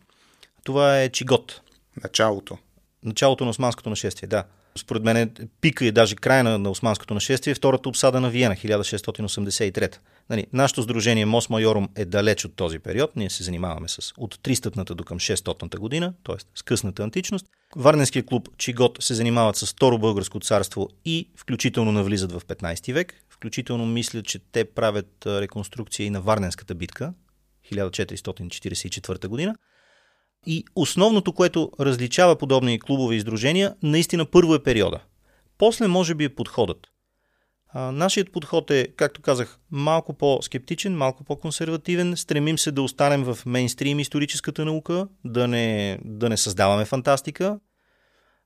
Това 0.63 1.01
е 1.01 1.10
Чигот. 1.10 1.62
Началото. 2.03 2.58
Началото 3.03 3.43
на 3.43 3.49
османското 3.49 3.89
нашествие, 3.89 4.27
да. 4.27 4.43
Според 4.75 5.03
мен 5.03 5.32
пика 5.62 5.86
и 5.86 5.91
даже 5.91 6.15
края 6.15 6.43
на, 6.43 6.58
на 6.58 6.69
османското 6.69 7.13
нашествие, 7.13 7.53
втората 7.53 7.89
обсада 7.89 8.21
на 8.21 8.29
Виена, 8.29 8.56
1683. 8.56 9.97
Нали, 10.29 10.47
нашето 10.53 10.82
сдружение 10.82 11.25
Мос 11.25 11.49
Майорум 11.49 11.89
е 11.95 12.06
далеч 12.06 12.45
от 12.45 12.56
този 12.56 12.79
период. 12.79 13.15
Ние 13.15 13.29
се 13.29 13.43
занимаваме 13.43 13.88
с 13.88 14.13
от 14.17 14.36
300-та 14.36 14.95
до 14.95 15.03
към 15.03 15.19
600-та 15.19 15.77
година, 15.77 16.13
т.е. 16.23 16.36
с 16.56 16.62
късната 16.62 17.03
античност. 17.03 17.45
Варненския 17.75 18.25
клуб 18.25 18.49
Чигот 18.57 18.97
се 18.99 19.13
занимават 19.13 19.55
с 19.55 19.73
Второ 19.73 19.97
българско 19.97 20.39
царство 20.39 20.89
и 21.05 21.29
включително 21.36 21.91
навлизат 21.91 22.31
в 22.31 22.41
15 22.41 22.93
век. 22.93 23.13
Включително 23.29 23.86
мисля, 23.86 24.23
че 24.23 24.39
те 24.51 24.65
правят 24.65 25.23
реконструкция 25.25 26.05
и 26.05 26.09
на 26.09 26.21
Варненската 26.21 26.75
битка, 26.75 27.13
1444 27.71 29.27
година. 29.27 29.55
И 30.45 30.65
основното, 30.75 31.33
което 31.33 31.71
различава 31.79 32.36
подобни 32.36 32.79
клубове 32.79 33.15
и 33.15 33.17
издружения, 33.17 33.75
наистина 33.83 34.25
първо 34.25 34.55
е 34.55 34.63
периода. 34.63 34.99
После 35.57 35.88
може 35.88 36.15
би 36.15 36.23
е 36.23 36.36
подходът. 36.36 36.92
Нашият 37.75 38.31
подход 38.31 38.71
е, 38.71 38.88
както 38.95 39.21
казах, 39.21 39.59
малко 39.71 40.13
по-скептичен, 40.13 40.97
малко 40.97 41.23
по-консервативен. 41.23 42.17
Стремим 42.17 42.57
се 42.57 42.71
да 42.71 42.81
останем 42.81 43.23
в 43.23 43.39
мейнстрим 43.45 43.99
историческата 43.99 44.65
наука, 44.65 45.07
да 45.25 45.47
не, 45.47 45.99
да 46.05 46.29
не 46.29 46.38
създаваме 46.38 46.86
фантастика, 46.86 47.59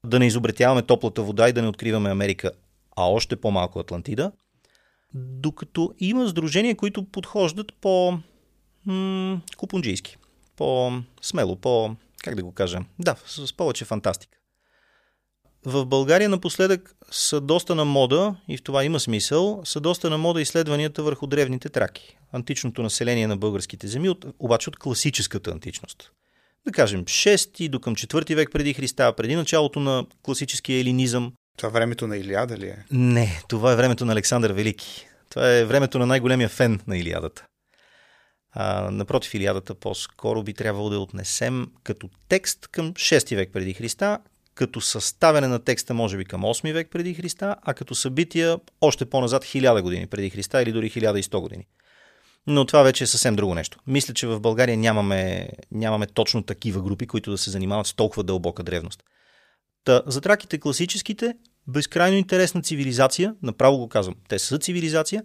да 0.06 0.20
не 0.20 0.28
изобретяваме 0.28 0.82
топлата 0.82 1.22
вода 1.22 1.50
и 1.50 1.54
да 1.54 1.62
не 1.62 1.68
откриваме 1.68 2.10
Америка, 2.10 2.52
а 2.96 3.10
още 3.10 3.36
по-малко 3.36 3.80
Атлантида. 3.80 4.32
Докато 5.14 5.94
има 6.00 6.28
сдружения, 6.28 6.76
които 6.76 7.04
подхождат 7.04 7.74
по 7.82 8.20
купунджийски, 9.58 10.18
по-смело, 10.56 11.56
по, 11.56 11.96
как 12.24 12.36
да 12.36 12.44
го 12.44 12.52
кажа, 12.52 12.80
да, 13.00 13.16
с 13.26 13.54
повече 13.54 13.86
фантастика. 13.86 14.37
В 15.66 15.86
България 15.86 16.30
напоследък 16.30 16.96
са 17.12 17.42
доста 17.42 17.76
на 17.76 17.86
мода, 17.86 18.36
и 18.48 18.58
в 18.58 18.64
това 18.64 18.84
има 18.84 19.00
смисъл, 19.00 19.62
са 19.66 19.80
доста 19.80 20.10
на 20.10 20.18
мода 20.18 20.42
изследванията 20.42 21.04
върху 21.04 21.28
древните 21.28 21.70
траки. 21.70 22.18
Античното 22.32 22.84
население 22.84 23.28
на 23.28 23.38
българските 23.38 23.88
земи, 23.88 24.16
обаче 24.40 24.70
от 24.70 24.78
класическата 24.80 25.52
античност. 25.52 26.12
Да 26.66 26.72
кажем, 26.72 27.06
6 27.06 27.70
до 27.70 27.80
към 27.80 27.96
4 27.96 28.36
век 28.36 28.50
преди 28.52 28.74
Христа, 28.74 29.14
преди 29.18 29.36
началото 29.36 29.80
на 29.80 30.06
класическия 30.22 30.80
елинизъм. 30.80 31.34
Това 31.58 31.70
времето 31.70 32.08
на 32.08 32.18
Илиада 32.18 32.58
ли 32.58 32.68
е? 32.68 32.86
Не, 32.92 33.42
това 33.48 33.74
е 33.74 33.76
времето 33.76 34.06
на 34.06 34.14
Александър 34.14 34.52
Велики. 34.52 35.08
Това 35.30 35.52
е 35.52 35.66
времето 35.66 36.00
на 36.00 36.06
най-големия 36.06 36.50
фен 36.50 36.80
на 36.88 36.98
Илиадата. 36.98 37.46
А, 38.52 38.92
напротив, 38.92 39.34
Илиадата 39.34 39.76
по-скоро 39.76 40.44
би 40.44 40.54
трябвало 40.54 40.90
да 40.90 41.00
отнесем 41.00 41.68
като 41.84 42.10
текст 42.30 42.68
към 42.68 42.94
6 42.94 43.36
век 43.36 43.50
преди 43.54 43.74
Христа, 43.74 44.20
като 44.58 44.82
съставяне 44.82 45.48
на 45.48 45.60
текста 45.60 45.94
може 45.94 46.18
би 46.18 46.26
към 46.26 46.42
8 46.42 46.74
век 46.74 46.90
преди 46.92 47.14
Христа, 47.14 47.56
а 47.62 47.74
като 47.74 47.96
събития 47.96 48.60
още 48.82 49.06
по-назад 49.06 49.46
1000 49.46 49.82
години 49.82 50.08
преди 50.08 50.30
Христа 50.30 50.62
или 50.62 50.72
дори 50.72 50.92
1100 50.92 51.40
години. 51.40 51.66
Но 52.48 52.66
това 52.66 52.84
вече 52.84 53.04
е 53.04 53.08
съвсем 53.08 53.36
друго 53.36 53.56
нещо. 53.56 53.80
Мисля, 53.88 54.14
че 54.14 54.28
в 54.28 54.40
България 54.40 54.78
нямаме, 54.78 55.50
нямаме 55.72 56.08
точно 56.08 56.44
такива 56.44 56.82
групи, 56.82 57.08
които 57.08 57.32
да 57.32 57.38
се 57.38 57.50
занимават 57.50 57.88
с 57.88 57.94
толкова 57.94 58.24
дълбока 58.24 58.64
древност. 58.64 59.04
Та, 59.84 60.02
за 60.06 60.22
траките 60.22 60.60
класическите, 60.60 61.34
безкрайно 61.68 62.18
интересна 62.18 62.62
цивилизация, 62.62 63.36
направо 63.44 63.78
го 63.78 63.90
казвам, 63.90 64.16
те 64.30 64.40
са 64.40 64.60
цивилизация, 64.60 65.24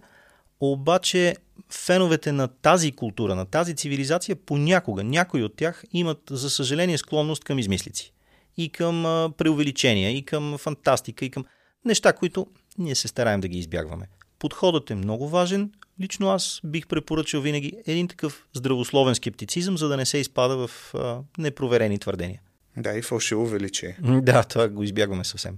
обаче 0.59 1.35
феновете 1.71 2.31
на 2.31 2.47
тази 2.47 2.91
култура, 2.91 3.35
на 3.35 3.45
тази 3.45 3.75
цивилизация, 3.75 4.35
понякога 4.35 5.03
някои 5.03 5.43
от 5.43 5.55
тях 5.55 5.83
имат, 5.91 6.19
за 6.29 6.49
съжаление, 6.49 6.97
склонност 6.97 7.43
към 7.43 7.59
измислици 7.59 8.13
и 8.57 8.69
към 8.69 9.03
преувеличения, 9.37 10.17
и 10.17 10.25
към 10.25 10.57
фантастика, 10.57 11.25
и 11.25 11.29
към 11.29 11.45
неща, 11.85 12.13
които 12.13 12.47
ние 12.77 12.95
се 12.95 13.07
стараем 13.07 13.41
да 13.41 13.47
ги 13.47 13.57
избягваме. 13.57 14.07
Подходът 14.39 14.91
е 14.91 14.95
много 14.95 15.29
важен. 15.29 15.71
Лично 16.01 16.29
аз 16.29 16.61
бих 16.63 16.87
препоръчал 16.87 17.41
винаги 17.41 17.73
един 17.87 18.07
такъв 18.07 18.47
здравословен 18.53 19.15
скептицизъм, 19.15 19.77
за 19.77 19.87
да 19.87 19.97
не 19.97 20.05
се 20.05 20.17
изпада 20.17 20.67
в 20.67 20.93
а, 20.95 21.19
непроверени 21.37 21.99
твърдения. 21.99 22.41
Да, 22.77 22.97
и 22.97 23.01
фалшиво 23.01 23.45
величие. 23.45 23.97
Да, 24.03 24.43
това 24.43 24.67
го 24.67 24.83
избягваме 24.83 25.23
съвсем. 25.23 25.57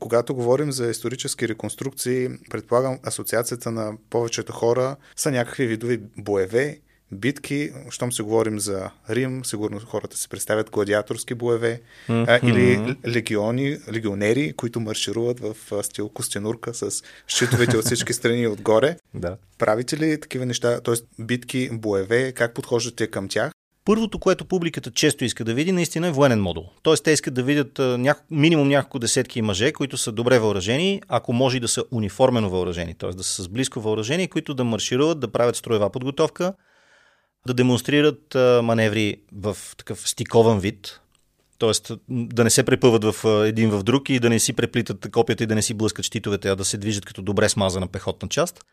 Когато 0.00 0.34
говорим 0.34 0.72
за 0.72 0.90
исторически 0.90 1.48
реконструкции, 1.48 2.28
предполагам, 2.50 2.98
асоциацията 3.06 3.70
на 3.70 3.92
повечето 4.10 4.52
хора 4.52 4.96
са 5.16 5.30
някакви 5.30 5.66
видови 5.66 6.00
боеве, 6.16 6.80
битки. 7.12 7.70
Щом 7.90 8.12
се 8.12 8.22
говорим 8.22 8.60
за 8.60 8.90
Рим, 9.10 9.44
сигурно 9.44 9.80
хората 9.80 10.16
си 10.16 10.28
представят 10.28 10.70
гладиаторски 10.70 11.34
боеве 11.34 11.80
mm-hmm. 12.08 12.42
а, 12.42 12.48
или 12.48 12.96
легиони, 13.08 13.78
легионери, 13.92 14.52
които 14.52 14.80
маршируват 14.80 15.40
в 15.40 15.82
стил 15.82 16.08
костенурка 16.08 16.74
с 16.74 17.02
щитовете 17.26 17.76
от 17.76 17.84
всички 17.84 18.12
страни 18.12 18.46
отгоре. 18.46 18.96
Да. 19.14 19.36
Правите 19.58 19.96
ли 19.96 20.20
такива 20.20 20.46
неща, 20.46 20.80
т.е. 20.80 21.22
битки, 21.22 21.68
боеве, 21.72 22.32
как 22.32 22.54
подхождате 22.54 23.06
към 23.06 23.28
тях? 23.28 23.52
Първото, 23.84 24.18
което 24.18 24.44
публиката 24.44 24.90
често 24.90 25.24
иска 25.24 25.44
да 25.44 25.54
види, 25.54 25.72
наистина 25.72 26.06
е 26.06 26.10
военен 26.10 26.42
модул. 26.42 26.64
Тоест, 26.82 27.04
те 27.04 27.10
искат 27.10 27.34
да 27.34 27.42
видят 27.42 27.78
няко, 27.78 28.20
минимум 28.30 28.68
няколко 28.68 28.98
десетки 28.98 29.42
мъже, 29.42 29.72
които 29.72 29.96
са 29.96 30.12
добре 30.12 30.38
въоръжени, 30.38 31.02
ако 31.08 31.32
може 31.32 31.56
и 31.56 31.60
да 31.60 31.68
са 31.68 31.84
униформено 31.90 32.50
въоръжени, 32.50 32.94
т.е. 32.94 33.10
да 33.10 33.24
са 33.24 33.42
с 33.42 33.48
близко 33.48 33.80
въоръжение, 33.80 34.28
които 34.28 34.54
да 34.54 34.64
маршируват, 34.64 35.20
да 35.20 35.32
правят 35.32 35.56
строева 35.56 35.90
подготовка, 35.90 36.54
да 37.46 37.54
демонстрират 37.54 38.34
маневри 38.62 39.16
в 39.32 39.56
такъв 39.76 40.08
стикован 40.08 40.60
вид, 40.60 41.00
т.е. 41.58 41.94
да 42.08 42.44
не 42.44 42.50
се 42.50 42.64
препъват 42.64 43.04
в 43.04 43.44
един 43.46 43.70
в 43.70 43.82
друг 43.82 44.10
и 44.10 44.18
да 44.18 44.30
не 44.30 44.38
си 44.38 44.52
преплитат 44.52 45.10
копията 45.12 45.44
и 45.44 45.46
да 45.46 45.54
не 45.54 45.62
си 45.62 45.74
блъскат 45.74 46.04
щитовете, 46.04 46.48
а 46.48 46.56
да 46.56 46.64
се 46.64 46.78
движат 46.78 47.04
като 47.04 47.22
добре 47.22 47.48
смазана 47.48 47.88
пехотна 47.88 48.28
част. 48.28 48.64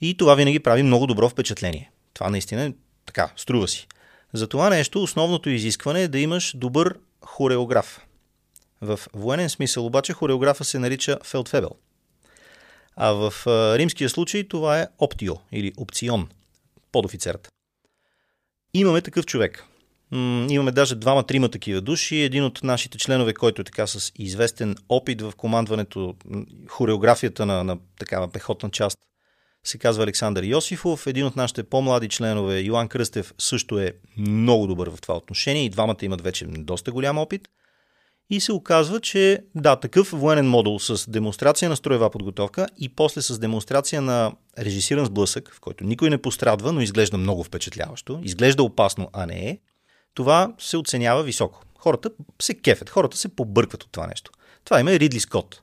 И 0.00 0.16
това 0.16 0.34
винаги 0.34 0.60
прави 0.60 0.82
много 0.82 1.06
добро 1.06 1.28
впечатление. 1.28 1.90
Това 2.14 2.30
наистина 2.30 2.64
е 2.64 2.72
така, 3.06 3.32
струва 3.36 3.68
си. 3.68 3.88
За 4.32 4.46
това 4.46 4.70
нещо 4.70 5.02
основното 5.02 5.50
изискване 5.50 6.02
е 6.02 6.08
да 6.08 6.18
имаш 6.18 6.56
добър 6.56 6.98
хореограф. 7.24 8.00
В 8.80 9.00
военен 9.14 9.50
смисъл 9.50 9.86
обаче 9.86 10.12
хореографа 10.12 10.64
се 10.64 10.78
нарича 10.78 11.18
фелдфебел. 11.24 11.70
А 12.96 13.12
в 13.12 13.32
римския 13.78 14.10
случай 14.10 14.48
това 14.48 14.80
е 14.80 14.86
оптио 14.98 15.34
или 15.52 15.72
опцион, 15.76 16.28
подофицерът. 16.92 17.48
Имаме 18.76 19.00
такъв 19.00 19.26
човек. 19.26 19.64
имаме 20.48 20.72
даже 20.72 20.94
двама-трима 20.94 21.48
такива 21.48 21.80
души. 21.80 22.16
Един 22.16 22.44
от 22.44 22.62
нашите 22.62 22.98
членове, 22.98 23.34
който 23.34 23.60
е 23.60 23.64
така 23.64 23.86
с 23.86 24.12
известен 24.18 24.76
опит 24.88 25.20
в 25.20 25.32
командването, 25.36 26.14
хореографията 26.68 27.46
на, 27.46 27.64
на 27.64 27.78
такава 27.98 28.28
пехотна 28.28 28.70
част, 28.70 28.98
се 29.64 29.78
казва 29.78 30.04
Александър 30.04 30.42
Йосифов. 30.42 31.06
Един 31.06 31.26
от 31.26 31.36
нашите 31.36 31.62
по-млади 31.62 32.08
членове, 32.08 32.60
Йоан 32.60 32.88
Кръстев, 32.88 33.34
също 33.38 33.78
е 33.78 33.92
много 34.16 34.66
добър 34.66 34.90
в 34.90 35.00
това 35.00 35.16
отношение 35.16 35.64
и 35.64 35.70
двамата 35.70 35.96
имат 36.02 36.20
вече 36.20 36.46
доста 36.46 36.92
голям 36.92 37.18
опит. 37.18 37.48
И 38.30 38.40
се 38.40 38.52
оказва, 38.52 39.00
че 39.00 39.38
да, 39.54 39.76
такъв 39.76 40.10
военен 40.10 40.48
модул 40.48 40.78
с 40.78 41.10
демонстрация 41.10 41.68
на 41.68 41.76
строева 41.76 42.10
подготовка 42.10 42.66
и 42.78 42.88
после 42.88 43.22
с 43.22 43.38
демонстрация 43.38 44.02
на 44.02 44.32
режисиран 44.58 45.04
сблъсък, 45.04 45.54
в 45.54 45.60
който 45.60 45.84
никой 45.84 46.10
не 46.10 46.22
пострадва, 46.22 46.72
но 46.72 46.80
изглежда 46.80 47.18
много 47.18 47.44
впечатляващо, 47.44 48.20
изглежда 48.22 48.62
опасно, 48.62 49.10
а 49.12 49.26
не 49.26 49.48
е, 49.48 49.58
това 50.14 50.54
се 50.58 50.76
оценява 50.76 51.22
високо. 51.22 51.62
Хората 51.78 52.10
се 52.42 52.54
кефят, 52.54 52.90
хората 52.90 53.16
се 53.16 53.28
побъркват 53.28 53.82
от 53.82 53.92
това 53.92 54.06
нещо. 54.06 54.30
Това 54.64 54.80
има 54.80 54.90
Ридли 54.90 55.20
Скот. 55.20 55.62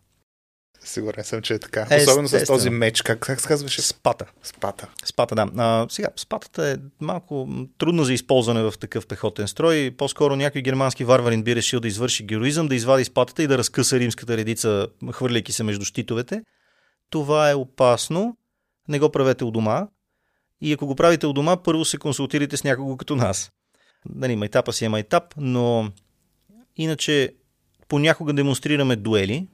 Сигурен 0.86 1.24
съм, 1.24 1.42
че 1.42 1.54
е 1.54 1.60
така. 1.60 1.88
Е, 1.90 2.02
Особено 2.02 2.28
с 2.28 2.46
този 2.46 2.70
меч. 2.70 3.02
Как, 3.02 3.20
как 3.20 3.42
се 3.42 3.48
казваше? 3.48 3.82
Спата. 3.82 4.26
Спата. 4.44 4.88
Спата, 5.06 5.36
да. 5.36 5.52
А, 5.58 5.88
сега, 5.90 6.08
спатата 6.16 6.68
е 6.68 6.76
малко 7.00 7.50
трудно 7.78 8.04
за 8.04 8.14
използване 8.14 8.64
в 8.64 8.74
такъв 8.80 9.08
пехотен 9.08 9.48
строй. 9.48 9.92
По-скоро 9.98 10.36
някой 10.36 10.62
германски 10.62 11.04
варварин 11.04 11.44
би 11.44 11.56
решил 11.56 11.80
да 11.80 11.88
извърши 11.88 12.26
героизъм, 12.26 12.68
да 12.68 12.76
извади 12.76 13.06
спатата 13.06 13.44
и 13.44 13.48
да 13.48 13.58
разкъса 13.58 14.00
римската 14.00 14.38
редица, 14.38 14.88
хвърляйки 15.12 15.52
се 15.52 15.64
между 15.64 15.86
щитовете. 15.86 16.42
Това 17.10 17.50
е 17.50 17.56
опасно. 17.56 18.38
Не 18.88 19.00
го 19.00 19.10
правете 19.10 19.44
у 19.44 19.52
дома. 19.52 19.88
И 20.62 20.74
ако 20.74 20.88
го 20.88 20.96
правите 20.96 21.28
у 21.28 21.34
дома, 21.34 21.58
първо 21.64 21.86
се 21.86 21.98
консултирайте 21.98 22.58
с 22.58 22.64
някого 22.64 22.98
като 22.98 23.16
нас. 23.16 23.52
Нали, 24.10 24.36
майтапа 24.36 24.74
си 24.74 24.86
е 24.86 24.90
майтап, 24.90 25.24
но 25.38 25.92
иначе 26.76 27.34
понякога 27.88 28.34
демонстрираме 28.34 28.96
дуели. 28.96 29.48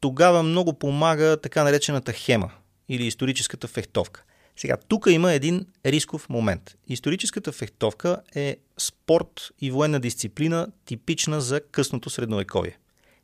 Тогава 0.00 0.42
много 0.42 0.72
помага 0.72 1.36
така 1.36 1.64
наречената 1.64 2.12
хема 2.12 2.50
или 2.88 3.06
историческата 3.06 3.68
фехтовка. 3.68 4.24
Сега, 4.56 4.76
тук 4.88 5.06
има 5.10 5.32
един 5.32 5.66
рисков 5.86 6.28
момент. 6.28 6.76
Историческата 6.88 7.52
фехтовка 7.52 8.20
е 8.34 8.56
спорт 8.78 9.50
и 9.60 9.70
военна 9.70 10.00
дисциплина, 10.00 10.66
типична 10.84 11.40
за 11.40 11.60
късното 11.60 12.10
средновековие. 12.10 12.78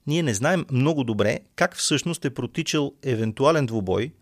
Ние 0.06 0.22
не 0.22 0.34
знаем 0.34 0.66
много 0.70 1.04
добре 1.04 1.40
как 1.56 1.76
всъщност 1.76 2.24
е 2.24 2.34
протичал 2.34 2.92
евентуален 3.02 3.66
двубой, 3.66 4.12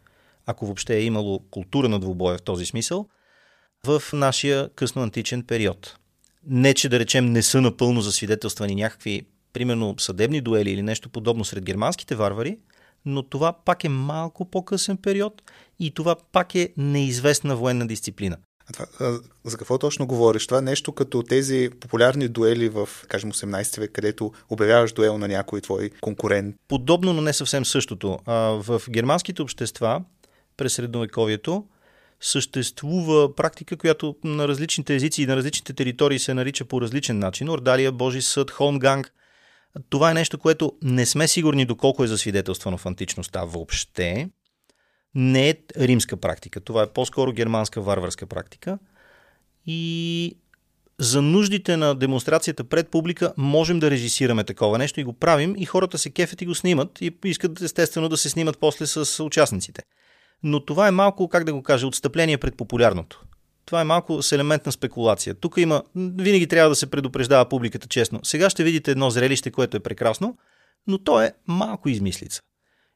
ако 0.46 0.66
въобще 0.66 0.96
е 0.96 1.04
имало 1.04 1.38
култура 1.50 1.88
на 1.88 2.00
двубоя 2.00 2.38
в 2.38 2.42
този 2.42 2.66
смисъл, 2.66 3.08
в 3.86 4.02
нашия 4.12 4.68
късно 4.68 5.02
античен 5.02 5.42
период. 5.42 5.96
Не, 6.46 6.74
че 6.74 6.88
да 6.88 6.98
речем 6.98 7.26
не 7.26 7.42
са 7.42 7.60
напълно 7.60 8.00
засвидетелствани 8.00 8.74
някакви, 8.74 9.26
примерно, 9.54 9.94
съдебни 9.98 10.40
дуели 10.40 10.70
или 10.70 10.82
нещо 10.82 11.08
подобно 11.08 11.44
сред 11.44 11.64
германските 11.64 12.14
варвари, 12.14 12.58
но 13.06 13.22
това 13.22 13.52
пак 13.52 13.84
е 13.84 13.88
малко 13.88 14.50
по-късен 14.50 14.96
период 14.96 15.42
и 15.80 15.90
това 15.90 16.16
пак 16.32 16.54
е 16.54 16.72
неизвестна 16.76 17.56
военна 17.56 17.86
дисциплина. 17.86 18.36
А 18.68 18.72
това, 18.72 18.86
а, 19.00 19.18
за 19.44 19.58
какво 19.58 19.78
точно 19.78 20.06
говориш? 20.06 20.46
Това 20.46 20.58
е 20.58 20.62
нещо 20.62 20.92
като 20.92 21.22
тези 21.22 21.70
популярни 21.80 22.28
дуели 22.28 22.68
в, 22.68 22.88
кажем, 23.08 23.32
18 23.32 23.80
век, 23.80 23.92
където 23.92 24.32
обявяваш 24.50 24.92
дуел 24.92 25.18
на 25.18 25.28
някой 25.28 25.60
твой 25.60 25.90
конкурент. 26.00 26.56
Подобно, 26.68 27.12
но 27.12 27.20
не 27.20 27.32
съвсем 27.32 27.64
същото. 27.64 28.18
А, 28.26 28.34
в 28.34 28.82
германските 28.90 29.42
общества 29.42 30.02
през 30.56 30.74
средновековието 30.74 31.64
съществува 32.20 33.34
практика, 33.34 33.76
която 33.76 34.16
на 34.24 34.48
различните 34.48 34.94
езици 34.94 35.22
и 35.22 35.26
на 35.26 35.36
различните 35.36 35.72
територии 35.72 36.18
се 36.18 36.34
нарича 36.34 36.64
по 36.64 36.80
различен 36.80 37.18
начин. 37.18 37.48
Ордалия, 37.48 37.92
Божи 37.92 38.22
съд, 38.22 38.50
Холмганг. 38.50 39.12
Това 39.88 40.10
е 40.10 40.14
нещо, 40.14 40.38
което 40.38 40.72
не 40.82 41.06
сме 41.06 41.28
сигурни 41.28 41.64
доколко 41.64 42.04
е 42.04 42.06
засвидетелствано 42.06 42.78
в 42.78 42.86
античността 42.86 43.44
въобще. 43.44 44.30
Не 45.14 45.48
е 45.48 45.56
римска 45.78 46.16
практика. 46.16 46.60
Това 46.60 46.82
е 46.82 46.92
по-скоро 46.92 47.32
германска 47.32 47.80
варварска 47.80 48.26
практика. 48.26 48.78
И 49.66 50.36
за 50.98 51.22
нуждите 51.22 51.76
на 51.76 51.94
демонстрацията 51.94 52.64
пред 52.64 52.88
публика 52.88 53.32
можем 53.36 53.80
да 53.80 53.90
режисираме 53.90 54.44
такова 54.44 54.78
нещо 54.78 55.00
и 55.00 55.04
го 55.04 55.12
правим 55.12 55.54
и 55.56 55.64
хората 55.64 55.98
се 55.98 56.10
кефят 56.10 56.42
и 56.42 56.46
го 56.46 56.54
снимат 56.54 57.00
и 57.00 57.12
искат 57.24 57.60
естествено 57.60 58.08
да 58.08 58.16
се 58.16 58.30
снимат 58.30 58.58
после 58.58 58.86
с 58.86 59.24
участниците 59.24 59.82
но 60.44 60.60
това 60.60 60.88
е 60.88 60.90
малко, 60.90 61.28
как 61.28 61.44
да 61.44 61.52
го 61.52 61.62
кажа, 61.62 61.86
отстъпление 61.86 62.38
пред 62.38 62.56
популярното. 62.56 63.24
Това 63.64 63.80
е 63.80 63.84
малко 63.84 64.22
с 64.22 64.32
елемент 64.32 64.66
на 64.66 64.72
спекулация. 64.72 65.34
Тук 65.34 65.54
има, 65.56 65.82
винаги 65.96 66.46
трябва 66.46 66.68
да 66.68 66.74
се 66.74 66.90
предупреждава 66.90 67.48
публиката 67.48 67.88
честно. 67.88 68.20
Сега 68.22 68.50
ще 68.50 68.64
видите 68.64 68.90
едно 68.90 69.10
зрелище, 69.10 69.50
което 69.50 69.76
е 69.76 69.80
прекрасно, 69.80 70.36
но 70.86 70.98
то 70.98 71.22
е 71.22 71.32
малко 71.46 71.88
измислица. 71.88 72.40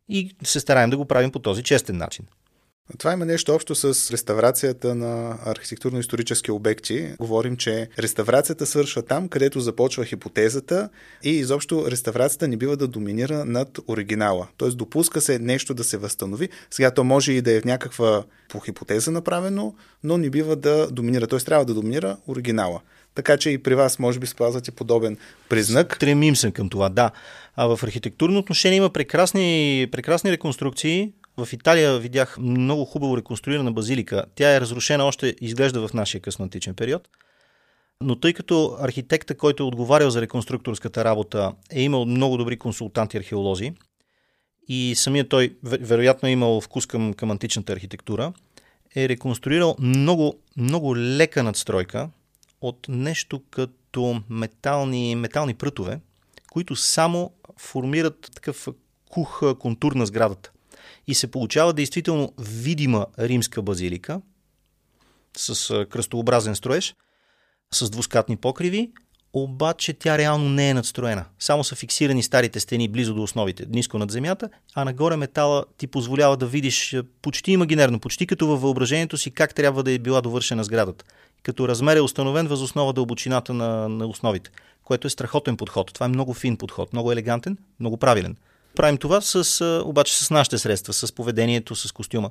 И 0.08 0.36
се 0.44 0.60
стараем 0.60 0.90
да 0.90 0.96
го 0.96 1.04
правим 1.04 1.30
по 1.30 1.38
този 1.38 1.62
честен 1.62 1.96
начин. 1.96 2.26
Това 2.98 3.12
има 3.12 3.24
нещо 3.24 3.54
общо 3.54 3.74
с 3.74 4.10
реставрацията 4.10 4.94
на 4.94 5.38
архитектурно-исторически 5.46 6.50
обекти. 6.50 7.08
Говорим, 7.18 7.56
че 7.56 7.88
реставрацията 7.98 8.66
свършва 8.66 9.02
там, 9.02 9.28
където 9.28 9.60
започва 9.60 10.04
хипотезата 10.04 10.88
и 11.24 11.30
изобщо 11.30 11.90
реставрацията 11.90 12.48
не 12.48 12.56
бива 12.56 12.76
да 12.76 12.88
доминира 12.88 13.44
над 13.44 13.78
оригинала. 13.88 14.48
Тоест 14.56 14.76
допуска 14.76 15.20
се 15.20 15.38
нещо 15.38 15.74
да 15.74 15.84
се 15.84 15.96
възстанови. 15.96 16.48
Сега 16.70 16.90
то 16.90 17.04
може 17.04 17.32
и 17.32 17.42
да 17.42 17.52
е 17.52 17.60
в 17.60 17.64
някаква 17.64 18.24
по 18.48 18.60
хипотеза 18.60 19.10
направено, 19.10 19.74
но 20.04 20.18
не 20.18 20.30
бива 20.30 20.56
да 20.56 20.90
доминира. 20.90 21.26
Тоест 21.26 21.46
трябва 21.46 21.64
да 21.64 21.74
доминира 21.74 22.16
оригинала. 22.26 22.80
Така 23.14 23.36
че 23.36 23.50
и 23.50 23.58
при 23.58 23.74
вас 23.74 23.98
може 23.98 24.18
би 24.18 24.26
спазвате 24.26 24.70
подобен 24.70 25.16
признак. 25.48 25.96
Стремим 25.96 26.36
се 26.36 26.50
към 26.50 26.68
това, 26.68 26.88
да. 26.88 27.10
А 27.56 27.66
в 27.66 27.82
архитектурно 27.82 28.38
отношение 28.38 28.76
има 28.76 28.90
прекрасни, 28.90 29.88
прекрасни 29.92 30.32
реконструкции 30.32 31.12
в 31.38 31.52
Италия 31.52 31.98
видях 31.98 32.38
много 32.38 32.84
хубаво 32.84 33.16
реконструирана 33.16 33.72
базилика. 33.72 34.24
Тя 34.34 34.54
е 34.56 34.60
разрушена 34.60 35.04
още, 35.04 35.36
изглежда 35.40 35.88
в 35.88 35.94
нашия 35.94 36.20
къснатичен 36.20 36.74
период. 36.74 37.08
Но 38.00 38.20
тъй 38.20 38.32
като 38.32 38.76
архитекта, 38.80 39.34
който 39.34 39.62
е 39.62 39.66
отговарял 39.66 40.10
за 40.10 40.20
реконструкторската 40.20 41.04
работа, 41.04 41.52
е 41.70 41.82
имал 41.82 42.04
много 42.04 42.36
добри 42.36 42.58
консултанти 42.58 43.16
археолози 43.16 43.72
и 44.68 44.94
самият 44.96 45.28
той 45.28 45.56
вероятно 45.62 46.28
е 46.28 46.32
имал 46.32 46.60
вкус 46.60 46.86
към, 46.86 47.14
към 47.14 47.30
античната 47.30 47.72
архитектура, 47.72 48.32
е 48.96 49.08
реконструирал 49.08 49.76
много, 49.78 50.38
много 50.56 50.96
лека 50.96 51.42
надстройка 51.42 52.08
от 52.60 52.86
нещо 52.88 53.42
като 53.50 54.20
метални, 54.30 55.16
метални 55.16 55.54
прътове, 55.54 56.00
които 56.52 56.76
само 56.76 57.32
формират 57.58 58.30
такъв 58.34 58.68
кух 59.10 59.42
контур 59.58 59.92
на 59.92 60.06
сградата 60.06 60.52
и 61.08 61.14
се 61.14 61.30
получава 61.30 61.72
действително 61.72 62.32
видима 62.38 63.06
римска 63.18 63.62
базилика 63.62 64.20
с 65.36 65.86
кръстообразен 65.90 66.54
строеж, 66.54 66.94
с 67.70 67.90
двускатни 67.90 68.36
покриви, 68.36 68.90
обаче 69.32 69.92
тя 69.92 70.18
реално 70.18 70.48
не 70.48 70.70
е 70.70 70.74
надстроена. 70.74 71.24
Само 71.38 71.64
са 71.64 71.74
фиксирани 71.74 72.22
старите 72.22 72.60
стени 72.60 72.88
близо 72.88 73.14
до 73.14 73.22
основите, 73.22 73.66
ниско 73.68 73.98
над 73.98 74.10
земята, 74.10 74.48
а 74.74 74.84
нагоре 74.84 75.16
метала 75.16 75.64
ти 75.78 75.86
позволява 75.86 76.36
да 76.36 76.46
видиш 76.46 76.96
почти 77.22 77.52
имагинерно, 77.52 78.00
почти 78.00 78.26
като 78.26 78.46
във 78.46 78.60
въображението 78.60 79.16
си 79.18 79.30
как 79.30 79.54
трябва 79.54 79.82
да 79.82 79.92
е 79.92 79.98
била 79.98 80.20
довършена 80.20 80.64
сградата. 80.64 81.04
Като 81.42 81.68
размер 81.68 81.96
е 81.96 82.00
установен 82.00 82.46
въз 82.46 82.60
основа 82.60 82.92
дълбочината 82.92 83.54
на, 83.54 83.88
на 83.88 84.06
основите, 84.06 84.50
което 84.84 85.06
е 85.06 85.10
страхотен 85.10 85.56
подход. 85.56 85.90
Това 85.94 86.06
е 86.06 86.08
много 86.08 86.34
фин 86.34 86.56
подход, 86.56 86.92
много 86.92 87.12
елегантен, 87.12 87.58
много 87.80 87.96
правилен. 87.96 88.36
Правим 88.78 88.96
това 88.98 89.20
с, 89.20 89.64
обаче 89.84 90.24
с 90.24 90.30
нашите 90.30 90.58
средства, 90.58 90.92
с 90.92 91.12
поведението, 91.12 91.74
с 91.74 91.92
костюма. 91.92 92.30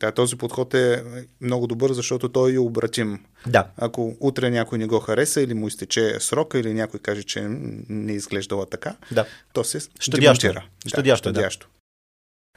Да, 0.00 0.12
този 0.12 0.36
подход 0.36 0.74
е 0.74 1.04
много 1.40 1.66
добър, 1.66 1.92
защото 1.92 2.28
той 2.28 2.54
е 2.54 2.58
обратим. 2.58 3.24
Да. 3.46 3.66
Ако 3.76 4.16
утре 4.20 4.50
някой 4.50 4.78
не 4.78 4.86
го 4.86 5.00
хареса 5.00 5.40
или 5.40 5.54
му 5.54 5.68
изтече 5.68 6.16
срока 6.20 6.58
или 6.58 6.74
някой 6.74 7.00
каже, 7.00 7.22
че 7.22 7.46
не 7.88 8.12
изглеждала 8.12 8.66
така, 8.66 8.96
да. 9.12 9.26
то 9.52 9.64
се 9.64 9.80
Щадящо. 9.80 10.20
демонтира. 10.20 10.64
Щадящо, 10.86 11.32
да, 11.32 11.34
щадящо. 11.34 11.68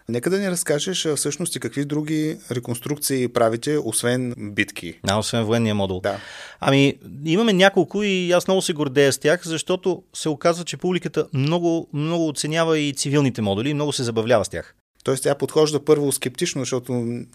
Нека 0.09 0.29
да 0.29 0.39
ни 0.39 0.51
разкажеш 0.51 1.07
всъщност 1.15 1.55
и 1.55 1.59
какви 1.59 1.85
други 1.85 2.37
реконструкции 2.51 3.27
правите, 3.27 3.77
освен 3.83 4.33
битки. 4.37 4.99
А, 5.07 5.17
освен 5.17 5.43
военния 5.43 5.75
модул. 5.75 5.99
Да. 5.99 6.17
Ами, 6.59 6.95
имаме 7.25 7.53
няколко 7.53 8.03
и 8.03 8.31
аз 8.31 8.47
много 8.47 8.61
се 8.61 8.73
гордея 8.73 9.13
с 9.13 9.17
тях, 9.17 9.41
защото 9.47 10.03
се 10.13 10.29
оказва, 10.29 10.65
че 10.65 10.77
публиката 10.77 11.27
много, 11.33 11.87
много 11.93 12.27
оценява 12.27 12.79
и 12.79 12.93
цивилните 12.93 13.41
модули 13.41 13.69
и 13.69 13.73
много 13.73 13.93
се 13.93 14.03
забавлява 14.03 14.45
с 14.45 14.49
тях. 14.49 14.75
Тоест 15.03 15.23
тя 15.23 15.35
подхожда 15.35 15.85
първо 15.85 16.11
скептично, 16.11 16.61
защото 16.61 16.93
не 16.93 17.25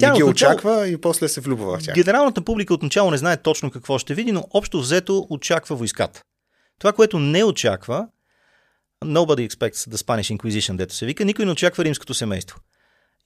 тя 0.00 0.14
ги 0.14 0.22
очаква 0.22 0.88
и 0.88 0.96
после 0.96 1.28
се 1.28 1.40
влюбва 1.40 1.78
в 1.78 1.82
тях. 1.82 1.94
Генералната 1.94 2.42
публика 2.42 2.74
отначало 2.74 3.10
не 3.10 3.16
знае 3.16 3.36
точно 3.36 3.70
какво 3.70 3.98
ще 3.98 4.14
види, 4.14 4.32
но 4.32 4.44
общо 4.50 4.80
взето 4.80 5.26
очаква 5.30 5.76
войската. 5.76 6.22
Това, 6.78 6.92
което 6.92 7.18
не 7.18 7.44
очаква, 7.44 8.06
Nobody 9.04 9.48
expects 9.48 9.88
the 9.88 9.96
Spanish 9.96 10.38
Inquisition, 10.38 10.76
дето 10.76 10.94
се 10.94 11.06
вика. 11.06 11.24
Никой 11.24 11.44
не 11.44 11.52
очаква 11.52 11.84
римското 11.84 12.14
семейство. 12.14 12.58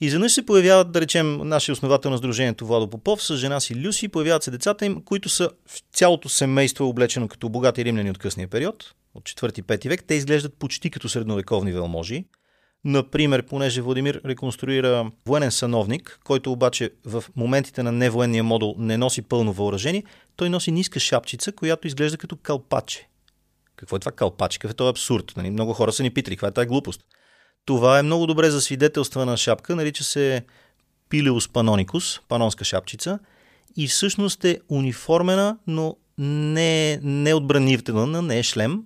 И 0.01 0.07
изведнъж 0.07 0.33
се 0.33 0.47
появяват, 0.47 0.93
да 0.93 1.01
речем, 1.01 1.49
нашия 1.49 1.73
основател 1.73 2.11
на 2.11 2.19
Сдружението 2.19 2.67
Владо 2.67 2.91
Попов 2.91 3.23
с 3.23 3.37
жена 3.37 3.61
си 3.61 3.75
Люси, 3.75 4.09
появяват 4.09 4.43
се 4.43 4.51
децата 4.51 4.87
им, 4.87 5.03
които 5.05 5.29
са 5.29 5.51
в 5.67 5.83
цялото 5.93 6.29
семейство 6.29 6.89
облечено 6.89 7.29
като 7.29 7.49
богати 7.49 7.85
римляни 7.85 8.11
от 8.11 8.19
късния 8.19 8.49
период, 8.49 8.95
от 9.15 9.25
4-5 9.25 9.89
век. 9.89 10.05
Те 10.05 10.15
изглеждат 10.15 10.55
почти 10.59 10.91
като 10.91 11.09
средновековни 11.09 11.73
велможи. 11.73 12.25
Например, 12.85 13.47
понеже 13.47 13.81
Владимир 13.81 14.21
реконструира 14.25 15.11
военен 15.27 15.51
сановник, 15.51 16.21
който 16.25 16.53
обаче 16.53 16.91
в 17.05 17.25
моментите 17.37 17.83
на 17.83 17.93
невоенния 17.93 18.45
модул 18.45 18.75
не 18.79 18.97
носи 18.97 19.23
пълно 19.23 19.53
въоръжение, 19.53 20.05
той 20.37 20.51
носи 20.51 20.73
ниска 20.73 21.01
шапчица, 21.01 21.53
която 21.53 21.87
изглежда 21.87 22.19
като 22.19 22.37
калпаче. 22.37 23.09
Какво 23.79 23.97
е 23.97 23.99
това 23.99 24.13
калпач? 24.13 24.59
Какъв 24.59 24.71
е 24.71 24.75
този 24.75 24.91
абсурд? 24.91 25.33
Нали? 25.37 25.51
Много 25.51 25.73
хора 25.73 25.93
са 25.93 26.03
ни 26.03 26.11
питали, 26.11 26.37
каква 26.37 26.49
е 26.49 26.53
тази 26.53 26.67
глупост. 26.67 27.01
Това 27.65 27.99
е 27.99 28.03
много 28.03 28.27
добре 28.27 28.51
за 28.51 28.61
свидетелства 28.61 29.27
на 29.27 29.37
шапка, 29.37 29.77
нарича 29.77 30.05
се 30.05 30.45
Пилеус 31.09 31.49
паноникус, 31.49 32.21
панонска 32.29 32.65
шапчица, 32.65 33.19
и 33.77 33.89
всъщност 33.89 34.45
е 34.45 34.61
униформена, 34.69 35.59
но 35.67 35.97
не, 36.19 37.01
не 37.03 37.35
отбранителна, 37.35 38.23
не 38.23 38.39
е 38.39 38.43
шлем. 38.43 38.83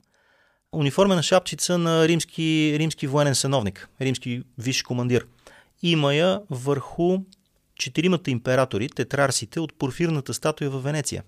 Униформена 0.72 1.22
шапчица 1.22 1.78
на 1.78 2.08
римски, 2.08 2.76
римски 2.78 3.06
военен 3.06 3.34
сановник, 3.34 3.88
римски 4.00 4.42
висш 4.58 4.82
командир. 4.82 5.26
Има 5.82 6.14
я 6.14 6.40
върху 6.50 7.18
четиримата 7.76 8.30
императори, 8.30 8.88
тетрарсите 8.88 9.60
от 9.60 9.78
порфирната 9.78 10.34
статуя 10.34 10.70
в 10.70 10.82
Венеция 10.82 11.22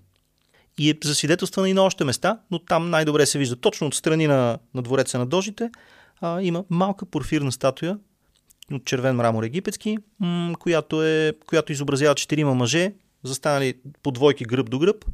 и 0.77 0.89
е 0.89 0.93
засвидетелствана 1.03 1.69
и 1.69 1.73
на 1.73 1.81
още 1.81 2.03
места, 2.03 2.39
но 2.51 2.59
там 2.59 2.89
най-добре 2.89 3.25
се 3.25 3.37
вижда 3.37 3.55
точно 3.55 3.87
от 3.87 3.95
страни 3.95 4.27
на, 4.27 4.59
на 4.73 4.81
двореца 4.81 5.17
на 5.17 5.25
Дожите. 5.25 5.69
А, 6.21 6.41
има 6.41 6.63
малка 6.69 7.05
порфирна 7.05 7.51
статуя 7.51 7.97
от 8.71 8.85
червен 8.85 9.15
мрамор 9.15 9.43
египетски, 9.43 9.97
м- 10.19 10.55
която, 10.59 11.03
е, 11.03 11.33
която 11.45 11.71
изобразява 11.71 12.15
четирима 12.15 12.53
мъже, 12.53 12.93
застанали 13.23 13.73
по 14.03 14.11
двойки 14.11 14.43
гръб 14.43 14.69
до 14.69 14.79
гръб, 14.79 15.05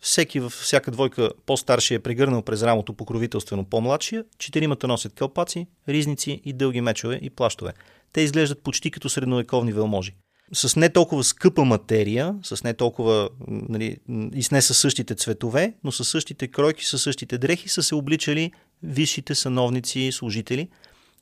всеки 0.00 0.40
във 0.40 0.52
всяка 0.52 0.90
двойка 0.90 1.30
по-старшия 1.46 1.96
е 1.96 2.02
прегърнал 2.02 2.42
през 2.42 2.62
рамото 2.62 2.92
покровителствено 2.92 3.64
по-младшия, 3.64 4.24
четиримата 4.38 4.88
носят 4.88 5.14
кълпаци, 5.14 5.66
ризници 5.88 6.40
и 6.44 6.52
дълги 6.52 6.80
мечове 6.80 7.18
и 7.22 7.30
плащове. 7.30 7.72
Те 8.12 8.20
изглеждат 8.20 8.62
почти 8.62 8.90
като 8.90 9.08
средновековни 9.08 9.72
велможи. 9.72 10.14
С 10.52 10.76
не 10.76 10.88
толкова 10.88 11.24
скъпа 11.24 11.64
материя, 11.64 12.34
с 12.42 12.64
не 12.64 12.74
толкова 12.74 13.28
нали, 13.48 13.96
и 14.34 14.42
с 14.42 14.50
не 14.50 14.62
със 14.62 14.78
същите 14.78 15.14
цветове, 15.14 15.74
но 15.84 15.92
със 15.92 16.08
същите 16.08 16.48
кройки, 16.48 16.86
със 16.86 17.02
същите 17.02 17.38
дрехи 17.38 17.68
са 17.68 17.82
се 17.82 17.94
обличали 17.94 18.52
висшите 18.82 19.34
сановници 19.34 20.00
и 20.00 20.12
служители. 20.12 20.68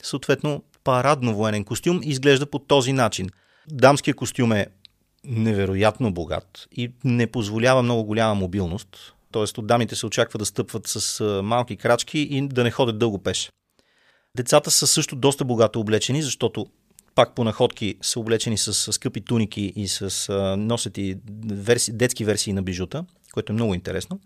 Съответно, 0.03 0.63
парадно 0.85 1.35
военен 1.35 1.65
костюм 1.65 2.01
изглежда 2.03 2.47
по 2.47 2.59
този 2.59 2.93
начин. 2.93 3.31
Дамския 3.71 4.15
костюм 4.15 4.53
е 4.53 4.67
невероятно 5.25 6.13
богат 6.13 6.69
и 6.73 6.93
не 7.05 7.27
позволява 7.27 7.83
много 7.83 8.05
голяма 8.05 8.35
мобилност. 8.35 9.15
Тоест 9.33 9.59
от 9.59 9.67
дамите 9.67 9.97
се 9.97 10.07
очаква 10.07 10.39
да 10.39 10.47
стъпват 10.47 10.87
с 10.87 11.25
малки 11.45 11.77
крачки 11.77 12.19
и 12.19 12.49
да 12.49 12.65
не 12.65 12.71
ходят 12.71 12.99
дълго 12.99 13.19
пеш. 13.19 13.53
Децата 14.37 14.71
са 14.71 14.87
също 14.87 15.17
доста 15.17 15.45
богато 15.45 15.81
облечени, 15.81 16.23
защото 16.23 16.67
пак 17.19 17.35
по 17.35 17.45
находки 17.45 17.95
са 18.03 18.21
облечени 18.21 18.59
с, 18.59 18.75
с 18.75 18.93
скъпи 18.93 19.21
туники 19.21 19.73
и 19.77 19.89
с 19.89 20.29
а, 20.29 20.57
носят 20.57 20.99
и 20.99 21.17
верси, 21.51 21.93
детски 21.93 22.25
версии 22.25 22.53
на 22.53 22.63
бижута, 22.63 23.05
което 23.33 23.53
е 23.53 23.55
много 23.55 23.75
интересно. 23.75 24.21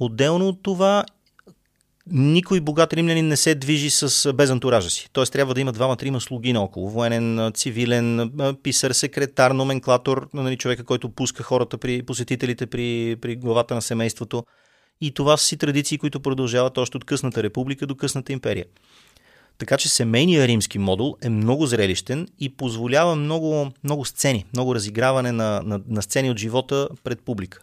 Отделно 0.00 0.48
от 0.48 0.62
това 0.62 1.04
никой 2.10 2.60
богат 2.60 2.92
римлянин 2.92 3.28
не 3.28 3.36
се 3.36 3.54
движи 3.54 3.90
с, 3.90 4.32
без 4.32 4.50
антуража 4.50 4.90
си. 4.90 5.08
Тоест 5.12 5.32
трябва 5.32 5.54
да 5.54 5.60
има 5.60 5.72
двама-трима 5.72 6.20
слуги 6.20 6.52
наоколо. 6.52 6.90
Военен, 6.90 7.52
цивилен, 7.54 8.32
писар, 8.62 8.90
секретар, 8.90 9.50
номенклатор, 9.50 10.28
нали, 10.34 10.56
човека, 10.56 10.84
който 10.84 11.08
пуска 11.08 11.42
хората 11.42 11.78
при 11.78 12.02
посетителите 12.02 12.66
при, 12.66 13.16
при 13.20 13.36
главата 13.36 13.74
на 13.74 13.82
семейството. 13.82 14.44
И 15.00 15.14
това 15.14 15.36
са 15.36 15.44
си 15.46 15.56
традиции, 15.56 15.98
които 15.98 16.20
продължават 16.20 16.78
още 16.78 16.96
от 16.96 17.04
късната 17.04 17.42
република 17.42 17.86
до 17.86 17.96
късната 17.96 18.32
империя. 18.32 18.64
Така 19.58 19.76
че 19.76 19.88
семейният 19.88 20.48
римски 20.48 20.78
модул 20.78 21.16
е 21.22 21.28
много 21.28 21.66
зрелищен 21.66 22.28
и 22.40 22.48
позволява 22.48 23.16
много, 23.16 23.70
много 23.84 24.04
сцени, 24.04 24.44
много 24.52 24.74
разиграване 24.74 25.32
на, 25.32 25.62
на, 25.64 25.80
на 25.88 26.02
сцени 26.02 26.30
от 26.30 26.38
живота 26.38 26.88
пред 27.04 27.20
публика. 27.22 27.62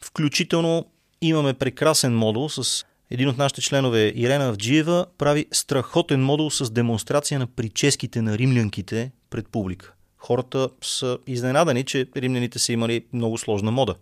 Включително 0.00 0.86
имаме 1.20 1.54
прекрасен 1.54 2.16
модул 2.16 2.48
с 2.48 2.84
един 3.10 3.28
от 3.28 3.38
нашите 3.38 3.60
членове, 3.60 4.12
Ирена 4.14 4.48
Авджиева, 4.48 5.06
прави 5.18 5.46
страхотен 5.52 6.24
модул 6.24 6.50
с 6.50 6.70
демонстрация 6.70 7.38
на 7.38 7.46
прическите 7.46 8.22
на 8.22 8.38
римлянките 8.38 9.10
пред 9.30 9.48
публика. 9.48 9.92
Хората 10.18 10.68
са 10.82 11.18
изненадани, 11.26 11.84
че 11.84 12.06
римляните 12.16 12.58
са 12.58 12.72
имали 12.72 13.04
много 13.12 13.38
сложна 13.38 13.70
мода, 13.70 13.94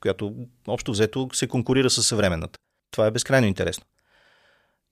която 0.00 0.34
общо 0.66 0.92
взето 0.92 1.28
се 1.32 1.46
конкурира 1.46 1.90
с 1.90 2.02
съвременната. 2.02 2.58
Това 2.90 3.06
е 3.06 3.10
безкрайно 3.10 3.46
интересно. 3.46 3.84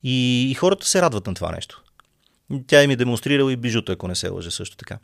И, 0.05 0.51
и 0.51 0.55
хората 0.55 0.87
се 0.87 1.03
радват 1.03 1.27
на 1.27 1.35
това 1.35 1.53
нещо. 1.53 1.83
Тя 2.67 2.83
им 2.83 2.91
е 2.91 2.97
демонстрирала 2.97 3.53
и 3.53 3.57
бижута, 3.57 3.93
ако 3.93 4.09
не 4.09 4.15
се 4.15 4.29
лъжа 4.29 4.51
също 4.51 4.77
така. 4.77 4.99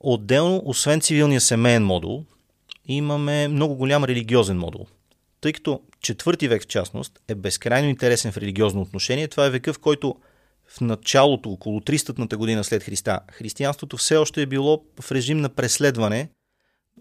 Отделно, 0.00 0.62
освен 0.64 1.00
цивилния 1.00 1.40
семейен 1.40 1.84
модул, 1.84 2.24
имаме 2.86 3.48
много 3.48 3.74
голям 3.74 4.04
религиозен 4.04 4.58
модул– 4.58 4.86
тъй 5.40 5.52
като 5.52 5.82
четвърти 6.00 6.48
век 6.48 6.62
в 6.62 6.66
частност 6.66 7.20
е 7.28 7.34
безкрайно 7.34 7.88
интересен 7.88 8.32
в 8.32 8.36
религиозно 8.36 8.80
отношение. 8.80 9.28
Това 9.28 9.46
е 9.46 9.50
века, 9.50 9.72
в 9.72 9.78
който 9.78 10.14
в 10.66 10.80
началото, 10.80 11.50
около 11.50 11.80
300-та 11.80 12.36
година 12.36 12.64
след 12.64 12.82
Христа, 12.82 13.20
християнството 13.32 13.96
все 13.96 14.16
още 14.16 14.42
е 14.42 14.46
било 14.46 14.84
в 15.00 15.12
режим 15.12 15.40
на 15.40 15.48
преследване, 15.48 16.30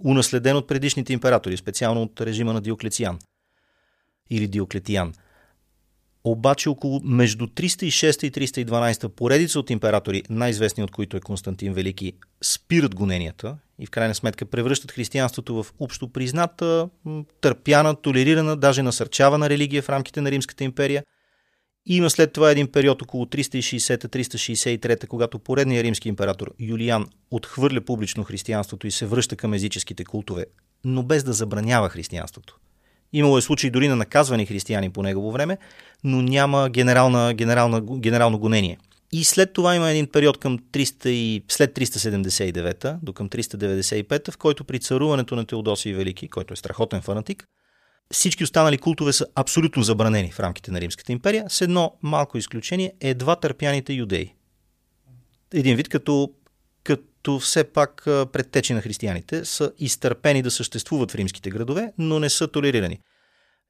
унаследен 0.04 0.56
от 0.56 0.68
предишните 0.68 1.14
императори, 1.14 1.58
специално 1.58 2.02
от 2.02 2.22
режима 2.22 2.54
на 2.54 2.62
Диоклетиан 2.62 3.20
или 4.30 4.48
Диоклетиан– 4.48 5.14
обаче 6.32 6.70
около 6.70 7.02
между 7.04 7.48
306 7.48 8.24
и 8.24 8.32
312 8.32 9.08
поредица 9.08 9.60
от 9.60 9.70
императори, 9.70 10.24
най-известни 10.30 10.84
от 10.84 10.92
които 10.92 11.18
е 11.18 11.20
Константин 11.20 11.74
Велики, 11.74 12.14
спират 12.44 12.96
гоненията 12.96 13.58
и 13.80 13.86
в 13.86 13.90
крайна 13.90 14.16
сметка 14.16 14.46
превръщат 14.46 14.92
християнството 14.92 15.64
в 15.64 15.74
общо 15.80 16.08
призната, 16.08 16.90
търпяна, 17.42 17.96
толерирана, 17.96 18.56
даже 18.56 18.84
насърчавана 18.84 19.50
религия 19.50 19.82
в 19.82 19.90
рамките 19.90 20.22
на 20.22 20.32
Римската 20.32 20.64
империя. 20.64 21.04
И 21.90 21.96
има 21.96 22.10
след 22.10 22.34
това 22.34 22.52
един 22.52 22.72
период 22.72 23.02
около 23.02 23.26
360-363, 23.26 25.08
когато 25.08 25.40
поредният 25.40 25.84
римски 25.84 26.10
император 26.10 26.54
Юлиан 26.60 27.06
отхвърля 27.32 27.82
публично 27.82 28.24
християнството 28.24 28.88
и 28.88 28.92
се 28.92 29.06
връща 29.06 29.36
към 29.36 29.54
езическите 29.54 30.06
култове, 30.06 30.46
но 30.86 31.04
без 31.04 31.24
да 31.24 31.34
забранява 31.34 31.90
християнството. 31.90 32.60
Имало 33.14 33.38
е 33.38 33.42
случаи 33.42 33.70
дори 33.70 33.88
на 33.88 33.96
наказвани 33.96 34.46
християни 34.46 34.90
по 34.90 35.04
негово 35.04 35.32
време, 35.32 35.58
но 36.04 36.22
няма 36.22 36.70
генерална, 36.70 37.34
генерална, 37.34 37.82
генерално 37.82 38.40
гонение. 38.40 38.78
И 39.12 39.24
след 39.24 39.54
това 39.54 39.76
има 39.76 39.90
един 39.90 40.08
период 40.08 40.38
към 40.38 40.60
300 40.60 41.08
и, 41.08 41.44
след 41.48 41.76
379 41.76 42.98
до 43.04 43.14
към 43.14 43.30
395, 43.30 44.32
в 44.32 44.38
който 44.38 44.64
при 44.64 44.80
царуването 44.80 45.36
на 45.36 45.46
Теодосий 45.46 45.94
Велики, 45.94 46.28
който 46.28 46.54
е 46.54 46.58
страхотен 46.58 47.02
фанатик, 47.02 47.48
всички 48.12 48.44
останали 48.44 48.78
култове 48.78 49.14
са 49.14 49.26
абсолютно 49.36 49.84
забранени 49.84 50.32
в 50.32 50.40
рамките 50.40 50.72
на 50.72 50.82
Римската 50.82 51.12
империя, 51.12 51.46
с 51.50 51.62
едно 51.62 51.94
малко 52.02 52.38
изключение 52.38 52.94
едва 53.02 53.36
търпяните 53.36 53.94
юдеи. 53.94 54.34
Един 55.54 55.76
вид 55.76 55.90
като, 55.90 56.32
като 57.28 57.40
все 57.40 57.64
пак 57.64 58.02
предтечи 58.06 58.74
на 58.74 58.82
християните 58.82 59.46
са 59.46 59.72
изтърпени 59.80 60.42
да 60.42 60.52
съществуват 60.52 61.12
в 61.12 61.16
римските 61.16 61.50
градове, 61.50 61.94
но 61.98 62.20
не 62.20 62.30
са 62.30 62.48
толерирани. 62.48 63.00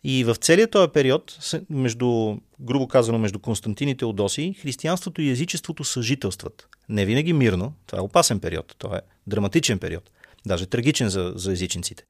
И 0.03 0.23
в 0.23 0.35
целият 0.35 0.71
този 0.71 0.91
период, 0.91 1.37
между, 1.69 2.37
грубо 2.59 2.87
казано, 2.87 3.17
между 3.17 3.39
Константин 3.39 3.89
и 3.89 3.97
Теодосий, 3.97 4.53
християнството 4.53 5.21
и 5.21 5.29
езичеството 5.29 5.83
съжителстват. 5.83 6.67
Не 6.89 7.05
винаги 7.05 7.33
мирно, 7.33 7.73
това 7.87 7.99
е 7.99 8.01
опасен 8.01 8.39
период, 8.39 8.75
това 8.77 8.97
е 8.97 9.01
драматичен 9.27 9.79
период, 9.79 10.09
даже 10.47 10.65
трагичен 10.65 11.09
за, 11.09 11.33
за 11.35 11.51
езичниците. 11.51 12.03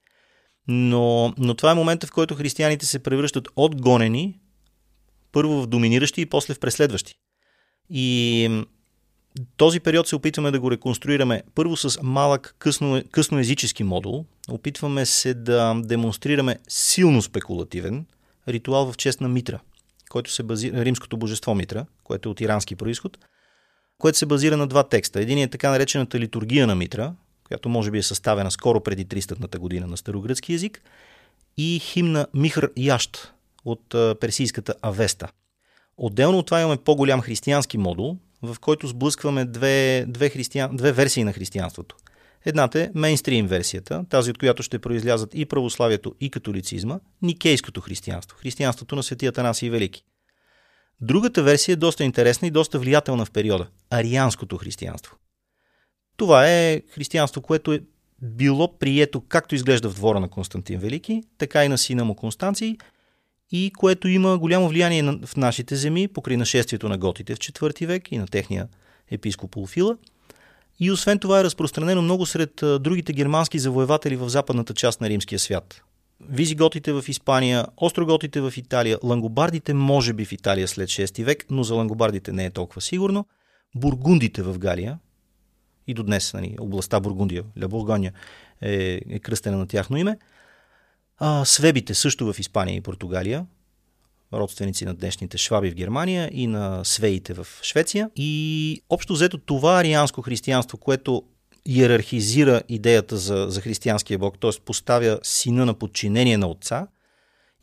Но, 0.67 1.33
но 1.37 1.53
това 1.53 1.71
е 1.71 1.75
момента, 1.75 2.07
в 2.07 2.11
който 2.11 2.35
християните 2.35 2.85
се 2.85 3.03
превръщат 3.03 3.47
от 3.55 3.81
гонени, 3.81 4.39
първо 5.31 5.61
в 5.61 5.67
доминиращи 5.67 6.21
и 6.21 6.25
после 6.25 6.53
в 6.53 6.59
преследващи. 6.59 7.13
И 7.89 8.49
този 9.57 9.79
период 9.79 10.07
се 10.07 10.15
опитваме 10.15 10.51
да 10.51 10.59
го 10.59 10.71
реконструираме 10.71 11.43
първо 11.55 11.77
с 11.77 11.99
малък 12.03 12.55
късно, 12.59 13.01
късноязически 13.11 13.83
модул. 13.83 14.25
Опитваме 14.49 15.05
се 15.05 15.33
да 15.33 15.81
демонстрираме 15.83 16.59
силно 16.67 17.21
спекулативен 17.21 18.05
ритуал 18.47 18.91
в 18.91 18.97
чест 18.97 19.21
на 19.21 19.29
Митра, 19.29 19.59
който 20.09 20.31
се 20.31 20.43
базира, 20.43 20.85
римското 20.85 21.17
божество 21.17 21.55
Митра, 21.55 21.85
което 22.03 22.29
е 22.29 22.31
от 22.31 22.41
ирански 22.41 22.75
происход, 22.75 23.17
което 23.97 24.17
се 24.17 24.25
базира 24.25 24.57
на 24.57 24.67
два 24.67 24.83
текста. 24.83 25.21
Един 25.21 25.37
е 25.37 25.47
така 25.47 25.71
наречената 25.71 26.19
литургия 26.19 26.67
на 26.67 26.75
Митра, 26.75 27.13
която 27.43 27.69
може 27.69 27.91
би 27.91 27.97
е 27.97 28.03
съставена 28.03 28.51
скоро 28.51 28.79
преди 28.79 29.05
300-та 29.05 29.59
година 29.59 29.87
на 29.87 29.97
старогръцки 29.97 30.53
язик, 30.53 30.81
и 31.57 31.79
химна 31.79 32.27
Михр 32.33 32.69
Ящ 32.77 33.33
от 33.65 33.89
персийската 34.19 34.73
Авеста. 34.81 35.27
Отделно 35.97 36.37
от 36.37 36.45
това 36.45 36.61
имаме 36.61 36.77
по-голям 36.77 37.21
християнски 37.21 37.77
модул, 37.77 38.17
в 38.41 38.55
който 38.61 38.87
сблъскваме 38.87 39.45
две, 39.45 40.05
две, 40.07 40.29
християн, 40.29 40.75
две 40.75 40.91
версии 40.91 41.23
на 41.23 41.33
християнството. 41.33 41.95
Едната 42.45 42.81
е 42.81 42.89
мейнстрим 42.95 43.47
версията, 43.47 44.05
тази 44.09 44.31
от 44.31 44.37
която 44.37 44.63
ще 44.63 44.79
произлязат 44.79 45.29
и 45.33 45.45
православието, 45.45 46.15
и 46.19 46.29
католицизма, 46.29 46.99
никейското 47.21 47.81
християнство, 47.81 48.37
християнството 48.37 48.95
на 48.95 49.03
светия 49.03 49.31
Танасий 49.31 49.69
Велики. 49.69 50.03
Другата 51.01 51.43
версия 51.43 51.73
е 51.73 51.75
доста 51.75 52.03
интересна 52.03 52.47
и 52.47 52.51
доста 52.51 52.79
влиятелна 52.79 53.25
в 53.25 53.31
периода– 53.31 53.67
арианското 53.89 54.57
християнство. 54.57 55.15
Това 56.17 56.49
е 56.49 56.81
християнство, 56.89 57.41
което 57.41 57.73
е 57.73 57.81
било 58.21 58.77
прието 58.77 59.21
както 59.21 59.55
изглежда 59.55 59.89
в 59.89 59.95
двора 59.95 60.19
на 60.19 60.29
Константин 60.29 60.79
Велики, 60.79 61.23
така 61.37 61.65
и 61.65 61.69
на 61.69 61.77
сина 61.77 62.05
му 62.05 62.15
Констанций– 62.15 62.77
и 63.51 63.71
което 63.77 64.07
има 64.07 64.37
голямо 64.37 64.69
влияние 64.69 65.03
в 65.03 65.37
нашите 65.37 65.75
земи, 65.75 66.07
покрай 66.07 66.37
нашествието 66.37 66.89
на 66.89 66.97
готите 66.97 67.35
в 67.35 67.39
IV 67.39 67.85
век 67.85 68.11
и 68.11 68.17
на 68.17 68.27
техния 68.27 68.67
епископ 69.11 69.57
Улфила. 69.57 69.97
И 70.79 70.91
освен 70.91 71.19
това 71.19 71.39
е 71.39 71.43
разпространено 71.43 72.01
много 72.01 72.25
сред 72.25 72.51
другите 72.79 73.13
германски 73.13 73.59
завоеватели 73.59 74.15
в 74.15 74.29
западната 74.29 74.73
част 74.73 75.01
на 75.01 75.09
римския 75.09 75.39
свят. 75.39 75.81
Визиготите 76.29 76.93
в 76.93 77.03
Испания, 77.07 77.65
остроготите 77.77 78.41
в 78.41 78.53
Италия, 78.57 78.97
лангобардите 79.03 79.73
може 79.73 80.13
би 80.13 80.25
в 80.25 80.31
Италия 80.31 80.67
след 80.67 80.89
6 80.89 81.23
век, 81.23 81.45
но 81.49 81.63
за 81.63 81.75
лангобардите 81.75 82.31
не 82.31 82.45
е 82.45 82.49
толкова 82.49 82.81
сигурно, 82.81 83.25
бургундите 83.75 84.41
в 84.43 84.59
Галия, 84.59 84.99
и 85.87 85.93
до 85.93 86.03
днес 86.03 86.33
нали, 86.33 86.55
областта 86.59 86.99
Бургундия, 86.99 87.43
Ля 87.63 87.67
Бургония 87.67 88.13
е, 88.61 89.01
е 89.09 89.19
кръстена 89.19 89.57
на 89.57 89.67
тяхно 89.67 89.97
име– 89.97 90.17
а, 91.17 91.45
свебите 91.45 91.93
също 91.93 92.33
в 92.33 92.39
Испания 92.39 92.75
и 92.75 92.81
Португалия, 92.81 93.45
родственици 94.33 94.85
на 94.85 94.93
днешните 94.93 95.37
шваби 95.37 95.71
в 95.71 95.75
Германия 95.75 96.29
и 96.33 96.47
на 96.47 96.85
свеите 96.85 97.33
в 97.33 97.47
Швеция. 97.61 98.09
И 98.15 98.81
общо 98.89 99.13
взето 99.13 99.37
това 99.37 99.79
арианско 99.79 100.21
християнство, 100.21 100.77
което 100.77 101.23
иерархизира 101.65 102.61
идеята 102.69 103.17
за, 103.17 103.45
за 103.49 103.61
християнския 103.61 104.19
бог, 104.19 104.39
т.е. 104.39 104.51
поставя 104.65 105.19
сина 105.23 105.65
на 105.65 105.73
подчинение 105.73 106.37
на 106.37 106.47
отца, 106.47 106.87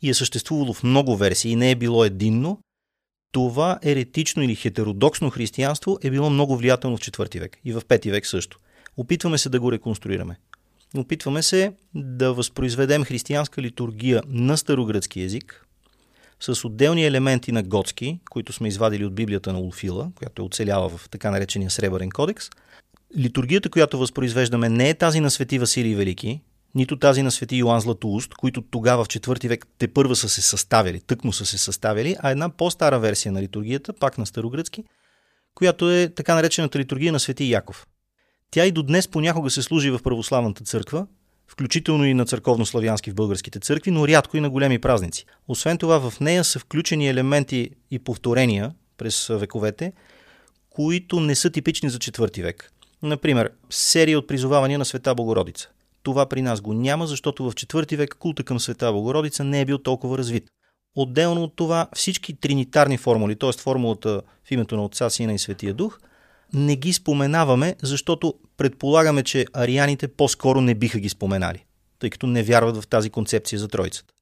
и 0.01 0.09
е 0.09 0.13
съществувало 0.13 0.73
в 0.73 0.83
много 0.83 1.17
версии 1.17 1.51
и 1.51 1.55
не 1.55 1.71
е 1.71 1.75
било 1.75 2.05
единно, 2.05 2.59
това 3.31 3.79
еретично 3.83 4.43
или 4.43 4.55
хетеродоксно 4.55 5.29
християнство 5.29 5.97
е 6.03 6.11
било 6.11 6.29
много 6.29 6.57
влиятелно 6.57 6.97
в 6.97 6.99
IV 6.99 7.39
век 7.39 7.57
и 7.65 7.73
в 7.73 7.81
V 7.81 8.11
век 8.11 8.27
също. 8.27 8.59
Опитваме 8.97 9.37
се 9.37 9.49
да 9.49 9.59
го 9.59 9.71
реконструираме. 9.71 10.37
Опитваме 10.97 11.43
се 11.43 11.73
да 11.95 12.33
възпроизведем 12.33 13.03
християнска 13.03 13.61
литургия 13.61 14.21
на 14.27 14.57
старогръцки 14.57 15.21
язик, 15.21 15.65
с 16.39 16.65
отделни 16.65 17.05
елементи 17.05 17.51
на 17.51 17.63
готски, 17.63 18.19
които 18.29 18.53
сме 18.53 18.67
извадили 18.67 19.05
от 19.05 19.15
Библията 19.15 19.53
на 19.53 19.59
Улфила, 19.59 20.11
която 20.15 20.41
е 20.41 20.45
оцеляла 20.45 20.89
в 20.89 21.09
така 21.09 21.31
наречения 21.31 21.69
Сребърен 21.69 22.09
кодекс. 22.09 22.49
Литургията, 23.17 23.69
която 23.69 23.97
възпроизвеждаме, 23.97 24.69
не 24.69 24.89
е 24.89 24.93
тази 24.93 25.19
на 25.19 25.31
Свети 25.31 25.59
Василий 25.59 25.95
Велики, 25.95 26.41
нито 26.75 26.99
тази 26.99 27.21
на 27.21 27.31
Свети 27.31 27.55
Йоан 27.55 27.79
Златоуст, 27.79 28.33
които 28.33 28.61
тогава 28.61 29.03
в 29.03 29.07
IV 29.07 29.47
век 29.47 29.67
те 29.77 29.87
първа 29.87 30.15
са 30.15 30.29
се 30.29 30.41
съставили, 30.41 31.01
тъкмо 31.01 31.33
са 31.33 31.45
се 31.45 31.57
съставили, 31.57 32.15
а 32.19 32.31
една 32.31 32.49
по-стара 32.49 32.99
версия 32.99 33.31
на 33.31 33.41
литургията, 33.41 33.93
пак 33.93 34.17
на 34.17 34.25
старогръцки, 34.25 34.83
която 35.55 35.91
е 35.91 36.09
така 36.15 36.35
наречената 36.35 36.79
литургия 36.79 37.11
на 37.11 37.19
Свети 37.19 37.51
Яков. 37.51 37.87
Тя 38.51 38.65
и 38.65 38.71
до 38.71 38.83
днес 38.83 39.07
понякога 39.07 39.49
се 39.49 39.61
служи 39.61 39.91
в 39.91 39.99
православната 40.03 40.63
църква, 40.63 41.07
включително 41.47 42.05
и 42.05 42.13
на 42.13 42.25
църковно-славянски 42.25 43.11
в 43.11 43.15
българските 43.15 43.59
църкви, 43.59 43.91
но 43.91 44.07
рядко 44.07 44.37
и 44.37 44.41
на 44.41 44.49
големи 44.49 44.79
празници. 44.79 45.25
Освен 45.47 45.77
това, 45.77 46.09
в 46.09 46.19
нея 46.19 46.43
са 46.43 46.59
включени 46.59 47.09
елементи 47.09 47.69
и 47.91 47.99
повторения 47.99 48.73
през 48.97 49.27
вековете, 49.27 49.93
които 50.69 51.19
не 51.19 51.35
са 51.35 51.49
типични 51.49 51.89
за 51.89 51.99
четвърти 51.99 52.41
век. 52.41 52.71
Например, 53.03 53.51
серия 53.69 54.19
от 54.19 54.27
призовавания 54.27 54.79
на 54.79 54.85
Света 54.85 55.15
Богородица. 55.15 55.69
Това 56.03 56.25
при 56.25 56.41
нас 56.41 56.61
го 56.61 56.73
няма, 56.73 57.07
защото 57.07 57.49
в 57.49 57.55
четвърти 57.55 57.95
век 57.95 58.15
култа 58.19 58.43
към 58.43 58.59
Света 58.59 58.91
Богородица 58.91 59.43
не 59.43 59.61
е 59.61 59.65
бил 59.65 59.77
толкова 59.77 60.17
развит. 60.17 60.45
Отделно 60.95 61.43
от 61.43 61.55
това, 61.55 61.87
всички 61.95 62.35
тринитарни 62.35 62.97
формули, 62.97 63.35
т.е. 63.35 63.51
формулата 63.51 64.21
в 64.43 64.51
името 64.51 64.75
на 64.75 64.85
Отца, 64.85 65.09
Сина 65.09 65.33
и 65.33 65.39
Светия 65.39 65.73
Дух, 65.73 65.99
не 66.53 66.75
ги 66.75 66.93
споменаваме, 66.93 67.75
защото 67.83 68.33
предполагаме, 68.57 69.23
че 69.23 69.45
арианите 69.53 70.07
по-скоро 70.07 70.61
не 70.61 70.75
биха 70.75 70.99
ги 70.99 71.09
споменали, 71.09 71.65
тъй 71.99 72.09
като 72.09 72.27
не 72.27 72.43
вярват 72.43 72.77
в 72.77 72.87
тази 72.87 73.09
концепция 73.09 73.59
за 73.59 73.67
Троицата. 73.67 74.13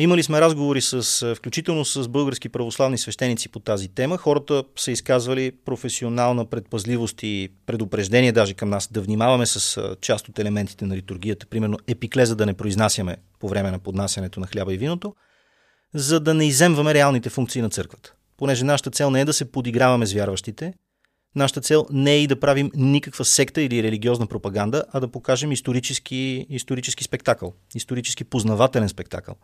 Имали 0.00 0.22
сме 0.22 0.40
разговори 0.40 0.80
с, 0.80 1.34
включително 1.34 1.84
с 1.84 2.08
български 2.08 2.48
православни 2.48 2.98
свещеници 2.98 3.48
по 3.48 3.60
тази 3.60 3.88
тема. 3.88 4.18
Хората 4.18 4.64
са 4.76 4.90
изказвали 4.90 5.52
професионална 5.64 6.44
предпазливост 6.44 7.22
и 7.22 7.48
предупреждение 7.66 8.32
даже 8.32 8.54
към 8.54 8.70
нас 8.70 8.92
да 8.92 9.00
внимаваме 9.00 9.46
с 9.46 9.96
част 10.00 10.28
от 10.28 10.38
елементите 10.38 10.84
на 10.84 10.96
литургията, 10.96 11.46
примерно 11.46 11.78
епиклеза 11.86 12.36
да 12.36 12.46
не 12.46 12.54
произнасяме 12.54 13.16
по 13.40 13.48
време 13.48 13.70
на 13.70 13.78
поднасянето 13.78 14.40
на 14.40 14.46
хляба 14.46 14.74
и 14.74 14.78
виното, 14.78 15.14
за 15.94 16.20
да 16.20 16.34
не 16.34 16.46
иземваме 16.46 16.94
реалните 16.94 17.30
функции 17.30 17.62
на 17.62 17.70
църквата. 17.70 18.14
Понеже 18.36 18.64
нашата 18.64 18.90
цел 18.90 19.10
не 19.10 19.20
е 19.20 19.24
да 19.24 19.32
се 19.32 19.52
подиграваме 19.52 20.06
с 20.06 20.12
вярващите, 20.12 20.74
Нашата 21.36 21.60
цел 21.60 21.86
не 21.90 22.12
е 22.12 22.22
и 22.22 22.26
да 22.26 22.40
правим 22.40 22.70
никаква 22.74 23.24
секта 23.24 23.62
или 23.62 23.82
религиозна 23.82 24.26
пропаганда, 24.26 24.84
а 24.92 25.00
да 25.00 25.08
покажем 25.08 25.52
исторически, 25.52 26.46
исторически 26.50 27.04
спектакъл, 27.04 27.52
исторически 27.74 28.24
познавателен 28.24 28.88
спектакъл. 28.88 29.34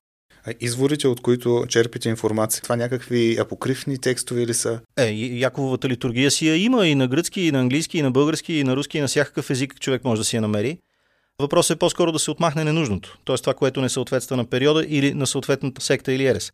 А 0.47 0.55
изворите, 0.61 1.09
от 1.09 1.21
които 1.21 1.65
черпите 1.69 2.09
информация, 2.09 2.63
това 2.63 2.77
някакви 2.77 3.37
апокривни 3.41 3.99
текстове 3.99 4.47
ли 4.47 4.55
са? 4.55 4.81
Е, 4.99 5.11
Якововата 5.15 5.89
литургия 5.89 6.31
си 6.31 6.49
я 6.49 6.57
има 6.57 6.87
и 6.87 6.95
на 6.95 7.09
гръцки, 7.09 7.41
и 7.41 7.53
на 7.53 7.61
английски, 7.61 7.99
и 7.99 8.03
на 8.03 8.11
български, 8.11 8.55
и 8.55 8.65
на 8.65 8.77
руски, 8.77 8.99
и 8.99 9.01
на 9.01 9.09
всякакъв 9.09 9.51
език 9.51 9.81
човек 9.81 10.05
може 10.05 10.21
да 10.21 10.25
си 10.25 10.37
я 10.37 10.43
намери. 10.43 10.79
Въпросът 11.41 11.77
е 11.77 11.79
по-скоро 11.79 12.13
да 12.13 12.19
се 12.19 12.31
отмахне 12.31 12.65
ненужното, 12.65 13.19
т.е. 13.25 13.37
това, 13.37 13.55
което 13.55 13.81
не 13.81 13.89
съответства 13.89 14.37
на 14.37 14.45
периода 14.45 14.85
или 14.89 15.15
на 15.15 15.27
съответната 15.27 15.81
секта 15.81 16.13
или 16.13 16.27
ерес. 16.27 16.53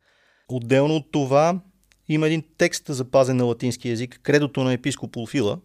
Отделно 0.49 0.97
от 0.97 1.13
това, 1.13 1.61
има 2.09 2.27
един 2.27 2.43
текст 2.59 2.85
запазен 2.89 3.37
на 3.37 3.45
латински 3.45 3.89
язик, 3.89 4.21
кредото 4.23 4.65
на 4.65 4.73
епископ 4.73 5.17
Улфила. 5.17 5.59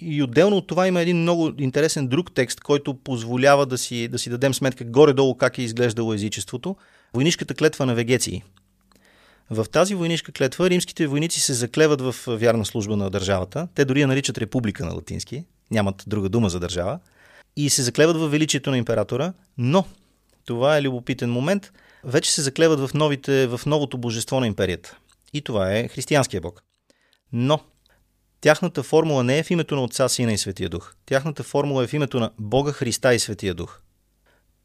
И 0.00 0.22
отделно 0.22 0.56
от 0.56 0.66
това 0.66 0.86
има 0.86 1.00
един 1.00 1.16
много 1.16 1.52
интересен 1.58 2.08
друг 2.08 2.34
текст, 2.34 2.60
който 2.60 2.94
позволява 2.94 3.66
да 3.66 3.78
си, 3.78 4.08
да 4.08 4.18
си 4.18 4.30
дадем 4.30 4.54
сметка 4.54 4.84
горе-долу 4.84 5.34
как 5.34 5.58
е 5.58 5.62
изглеждало 5.62 6.14
езичеството. 6.14 6.76
Войнишката 7.14 7.54
клетва 7.54 7.86
на 7.86 7.94
Вегеции. 7.94 8.42
В 9.50 9.66
тази 9.72 9.94
войнишка 9.94 10.32
клетва 10.32 10.70
римските 10.70 11.06
войници 11.06 11.40
се 11.40 11.52
заклеват 11.52 12.00
в 12.00 12.14
вярна 12.26 12.64
служба 12.64 12.96
на 12.96 13.10
държавата. 13.10 13.68
Те 13.74 13.84
дори 13.84 14.00
я 14.00 14.06
наричат 14.06 14.38
република 14.38 14.84
на 14.84 14.94
латински. 14.94 15.44
Нямат 15.70 16.04
друга 16.06 16.28
дума 16.28 16.48
за 16.48 16.60
държава. 16.60 16.98
И 17.56 17.70
се 17.70 17.82
заклеват 17.82 18.16
в 18.16 18.28
величието 18.28 18.70
на 18.70 18.78
императора, 18.78 19.32
но 19.58 19.84
това 20.44 20.76
е 20.76 20.82
любопитен 20.82 21.30
момент. 21.30 21.72
Вече 22.04 22.32
се 22.32 22.42
заклеват 22.42 22.80
в, 22.80 22.94
новите, 22.94 23.46
в 23.46 23.60
новото 23.66 23.98
божество 23.98 24.40
на 24.40 24.46
империята. 24.46 24.96
И 25.32 25.42
това 25.42 25.76
е 25.76 25.88
християнския 25.88 26.40
Бог. 26.40 26.62
Но 27.32 27.60
тяхната 28.40 28.82
формула 28.82 29.24
не 29.24 29.38
е 29.38 29.42
в 29.42 29.50
името 29.50 29.76
на 29.76 29.84
Отца, 29.84 30.08
Сина 30.08 30.32
и 30.32 30.38
Светия 30.38 30.68
Дух. 30.68 30.94
Тяхната 31.06 31.42
формула 31.42 31.84
е 31.84 31.86
в 31.86 31.92
името 31.92 32.20
на 32.20 32.30
Бога, 32.38 32.72
Христа 32.72 33.14
и 33.14 33.18
Светия 33.18 33.54
Дух. 33.54 33.80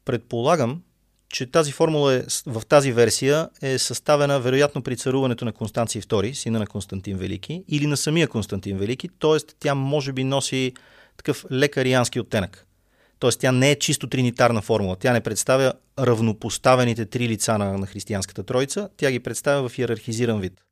Предполагам, 0.04 0.82
че 1.28 1.46
тази 1.46 1.72
формула 1.72 2.14
е, 2.14 2.22
в 2.46 2.62
тази 2.68 2.92
версия 2.92 3.48
е 3.62 3.78
съставена 3.78 4.40
вероятно 4.40 4.82
при 4.82 4.96
царуването 4.96 5.44
на 5.44 5.52
Констанций 5.52 6.02
II, 6.02 6.32
сина 6.32 6.58
на 6.58 6.66
Константин 6.66 7.16
Велики, 7.16 7.64
или 7.68 7.86
на 7.86 7.96
самия 7.96 8.28
Константин 8.28 8.78
Велики, 8.78 9.08
т.е. 9.08 9.38
тя 9.60 9.74
може 9.74 10.12
би 10.12 10.24
носи 10.24 10.72
такъв 11.16 11.44
лекариански 11.52 12.20
оттенък. 12.20 12.65
Т.е. 13.20 13.30
тя 13.30 13.52
не 13.52 13.70
е 13.70 13.78
чисто 13.78 14.06
тринитарна 14.06 14.62
формула. 14.62 14.96
Тя 14.96 15.12
не 15.12 15.20
представя 15.20 15.72
равнопоставените 15.98 17.06
три 17.06 17.28
лица 17.28 17.58
на, 17.58 17.78
на 17.78 17.86
християнската 17.86 18.42
троица. 18.42 18.88
Тя 18.96 19.10
ги 19.10 19.20
представя 19.20 19.68
в 19.68 19.78
иерархизиран 19.78 20.40
вид. 20.40 20.64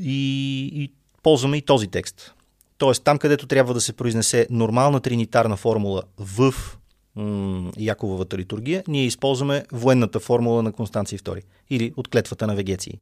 И, 0.00 0.70
и 0.74 0.92
ползваме 1.22 1.56
и 1.56 1.62
този 1.62 1.88
текст. 1.88 2.34
Тоест, 2.78 3.04
там 3.04 3.18
където 3.18 3.46
трябва 3.46 3.74
да 3.74 3.80
се 3.80 3.92
произнесе 3.92 4.46
нормална 4.50 5.00
тринитарна 5.00 5.56
формула 5.56 6.02
в 6.18 6.54
м- 7.16 7.72
Якововата 7.78 8.38
литургия, 8.38 8.84
ние 8.88 9.04
използваме 9.04 9.64
военната 9.72 10.20
формула 10.20 10.62
на 10.62 10.72
Констанций 10.72 11.18
II 11.18 11.42
или 11.70 11.92
от 11.96 12.08
клетвата 12.08 12.46
на 12.46 12.54
Вегеции. 12.54 13.00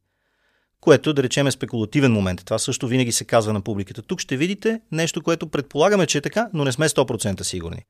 Което, 0.81 1.13
да 1.13 1.23
речем, 1.23 1.47
е 1.47 1.51
спекулативен 1.51 2.11
момент. 2.11 2.41
Това 2.45 2.59
също 2.59 2.87
винаги 2.87 3.11
се 3.11 3.25
казва 3.25 3.53
на 3.53 3.61
публиката. 3.61 4.01
Тук 4.01 4.19
ще 4.19 4.37
видите 4.37 4.81
нещо, 4.91 5.21
което 5.21 5.47
предполагаме, 5.47 6.07
че 6.07 6.17
е 6.17 6.21
така, 6.21 6.49
но 6.53 6.63
не 6.63 6.71
сме 6.71 6.89
100% 6.89 7.41
сигурни. 7.41 7.85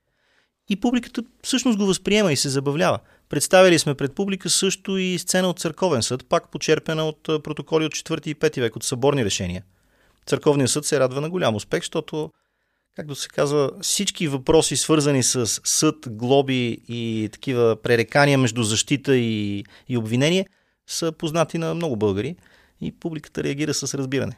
И 0.70 0.76
публиката 0.76 1.24
всъщност 1.43 1.78
го 1.78 1.86
възприема 1.86 2.34
и 2.34 2.38
се 2.38 2.49
забавлява. 2.49 2.99
Представили 3.30 3.80
сме 3.80 3.95
пред 3.95 4.16
публика 4.16 4.49
също 4.49 4.97
и 4.97 5.18
сцена 5.20 5.49
от 5.49 5.59
църковен 5.59 6.03
съд, 6.03 6.26
пак 6.30 6.51
почерпена 6.51 7.05
от 7.05 7.24
протоколи 7.24 7.86
от 7.86 7.91
4 7.91 8.28
и 8.28 8.36
5 8.36 8.59
век, 8.59 8.76
от 8.76 8.84
съборни 8.84 9.26
решения. 9.26 9.63
Църковният 10.26 10.72
съд 10.72 10.86
се 10.86 10.99
радва 10.99 11.22
на 11.22 11.30
голям 11.30 11.55
успех, 11.55 11.82
защото, 11.82 12.32
както 12.95 13.16
се 13.16 13.28
казва, 13.28 13.72
всички 13.82 14.28
въпроси, 14.28 14.78
свързани 14.78 15.24
с 15.24 15.61
съд, 15.63 15.95
глоби 16.07 16.82
и 16.88 17.30
такива 17.32 17.78
пререкания 17.84 18.38
между 18.38 18.63
защита 18.63 19.18
и, 19.18 19.63
и 19.89 19.97
обвинение, 19.97 20.47
са 20.88 21.11
познати 21.11 21.57
на 21.57 21.74
много 21.74 21.95
българи 21.95 22.36
и 22.82 22.91
публиката 22.99 23.43
реагира 23.43 23.74
с 23.74 23.97
разбиране. 23.97 24.38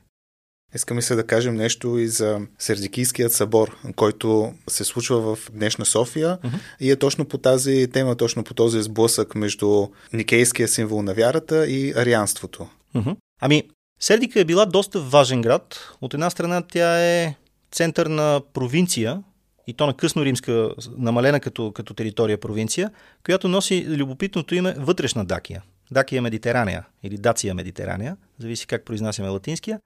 Искаме 0.75 1.01
се 1.01 1.15
да 1.15 1.27
кажем 1.27 1.55
нещо 1.55 1.97
и 1.97 2.07
за 2.07 2.39
Сердикийският 2.59 3.33
събор, 3.33 3.77
който 3.95 4.53
се 4.69 4.83
случва 4.83 5.35
в 5.35 5.51
днешна 5.51 5.85
София 5.85 6.37
uh-huh. 6.43 6.59
и 6.79 6.91
е 6.91 6.95
точно 6.95 7.25
по 7.25 7.37
тази 7.37 7.87
тема, 7.93 8.15
точно 8.15 8.43
по 8.43 8.53
този 8.53 8.81
сблъсък 8.81 9.35
между 9.35 9.87
никейския 10.13 10.67
символ 10.67 11.01
на 11.01 11.13
вярата 11.13 11.67
и 11.67 11.93
арианството. 11.97 12.67
Uh-huh. 12.95 13.15
Ами, 13.41 13.63
Сердика 13.99 14.39
е 14.39 14.45
била 14.45 14.65
доста 14.65 14.99
важен 14.99 15.41
град. 15.41 15.93
От 16.01 16.13
една 16.13 16.29
страна 16.29 16.61
тя 16.61 16.99
е 17.03 17.35
център 17.71 18.05
на 18.05 18.41
провинция, 18.53 19.23
и 19.67 19.73
то 19.73 19.85
на 19.85 19.93
късно 19.93 20.25
римска, 20.25 20.71
намалена 20.97 21.39
като, 21.39 21.71
като 21.71 21.93
територия 21.93 22.37
провинция, 22.37 22.91
която 23.25 23.47
носи 23.47 23.85
любопитното 23.87 24.55
име 24.55 24.75
Вътрешна 24.77 25.25
Дакия. 25.25 25.63
Дакия 25.91 26.21
Медитерания 26.21 26.85
или 27.03 27.17
Дация 27.17 27.53
Медитерания, 27.53 28.17
зависи 28.39 28.67
как 28.67 28.85
произнасяме 28.85 29.29
латинския. 29.29 29.79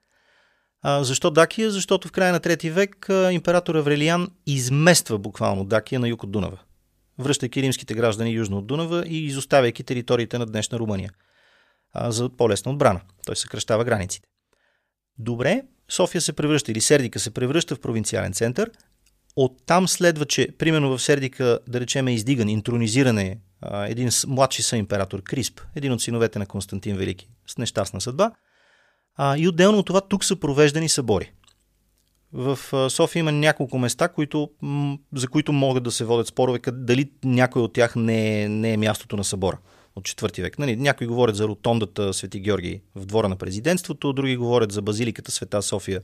Защо 0.85 1.31
Дакия? 1.31 1.71
Защото 1.71 2.07
в 2.07 2.11
края 2.11 2.31
на 2.31 2.39
трети 2.39 2.69
век 2.69 3.09
император 3.31 3.75
Аврелиан 3.75 4.31
измества 4.45 5.17
буквално 5.17 5.65
Дакия 5.65 5.99
на 5.99 6.07
юг 6.07 6.23
от 6.23 6.31
Дунава, 6.31 6.59
връщайки 7.19 7.61
римските 7.61 7.93
граждани 7.93 8.31
южно 8.31 8.57
от 8.57 8.67
Дунава 8.67 9.07
и 9.07 9.25
изоставяйки 9.25 9.83
териториите 9.83 10.37
на 10.37 10.45
днешна 10.45 10.79
Румъния 10.79 11.11
а, 11.93 12.11
за 12.11 12.29
по-лесна 12.29 12.71
отбрана. 12.71 13.01
Той 13.25 13.35
съкръщава 13.35 13.83
границите. 13.83 14.27
Добре, 15.17 15.61
София 15.89 16.21
се 16.21 16.33
превръща 16.33 16.71
или 16.71 16.81
Сердика 16.81 17.19
се 17.19 17.31
превръща 17.31 17.75
в 17.75 17.79
провинциален 17.79 18.33
център. 18.33 18.71
Оттам 19.35 19.87
следва, 19.87 20.25
че 20.25 20.47
примерно 20.57 20.97
в 20.97 21.01
Сердика, 21.01 21.59
да 21.67 21.79
речем, 21.79 22.07
е 22.07 22.13
издиган, 22.13 22.49
интронизиране 22.49 23.39
един 23.87 24.09
младши 24.27 24.63
сън 24.63 24.79
император 24.79 25.23
Крисп, 25.23 25.61
един 25.75 25.91
от 25.91 26.01
синовете 26.01 26.39
на 26.39 26.45
Константин 26.45 26.97
Велики, 26.97 27.29
с 27.47 27.57
нещастна 27.57 28.01
съдба. 28.01 28.31
А, 29.15 29.37
и 29.37 29.47
отделно 29.47 29.77
от 29.77 29.85
това 29.85 30.01
тук 30.01 30.23
са 30.23 30.35
провеждани 30.35 30.89
събори. 30.89 31.31
В 32.33 32.59
София 32.89 33.19
има 33.19 33.31
няколко 33.31 33.79
места, 33.79 34.07
които, 34.07 34.49
за 35.13 35.27
които 35.27 35.53
могат 35.53 35.83
да 35.83 35.91
се 35.91 36.05
водят 36.05 36.27
спорове, 36.27 36.59
дали 36.71 37.11
някой 37.23 37.61
от 37.61 37.73
тях 37.73 37.95
не 37.95 38.43
е, 38.43 38.49
не 38.49 38.73
е 38.73 38.77
мястото 38.77 39.17
на 39.17 39.23
събора. 39.23 39.57
от 39.95 40.03
4 40.03 40.41
век. 40.41 40.59
Нали, 40.59 40.75
някои 40.75 41.07
говорят 41.07 41.35
за 41.35 41.47
ротондата 41.47 42.13
Свети 42.13 42.39
Георги 42.39 42.81
в 42.95 43.05
двора 43.05 43.29
на 43.29 43.35
президентството, 43.35 44.13
други 44.13 44.35
говорят 44.35 44.71
за 44.71 44.81
базиликата 44.81 45.31
Света 45.31 45.61
София 45.61 46.01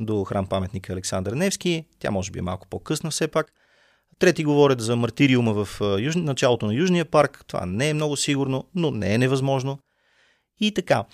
до 0.00 0.24
храм 0.24 0.46
паметника 0.46 0.92
Александър 0.92 1.32
Невски. 1.32 1.84
Тя 1.98 2.10
може 2.10 2.30
би 2.30 2.38
е 2.38 2.42
малко 2.42 2.66
по-късна 2.70 3.10
все 3.10 3.28
пак. 3.28 3.52
Трети 4.18 4.44
говорят 4.44 4.80
за 4.80 4.96
мартириума 4.96 5.64
в 5.64 5.80
юж... 6.00 6.14
началото 6.16 6.66
на 6.66 6.74
Южния 6.74 7.04
парк. 7.04 7.44
Това 7.46 7.66
не 7.66 7.88
е 7.88 7.94
много 7.94 8.16
сигурно, 8.16 8.64
но 8.74 8.90
не 8.90 9.14
е 9.14 9.18
невъзможно. 9.18 9.78
И 10.60 10.74
така. 10.74 11.04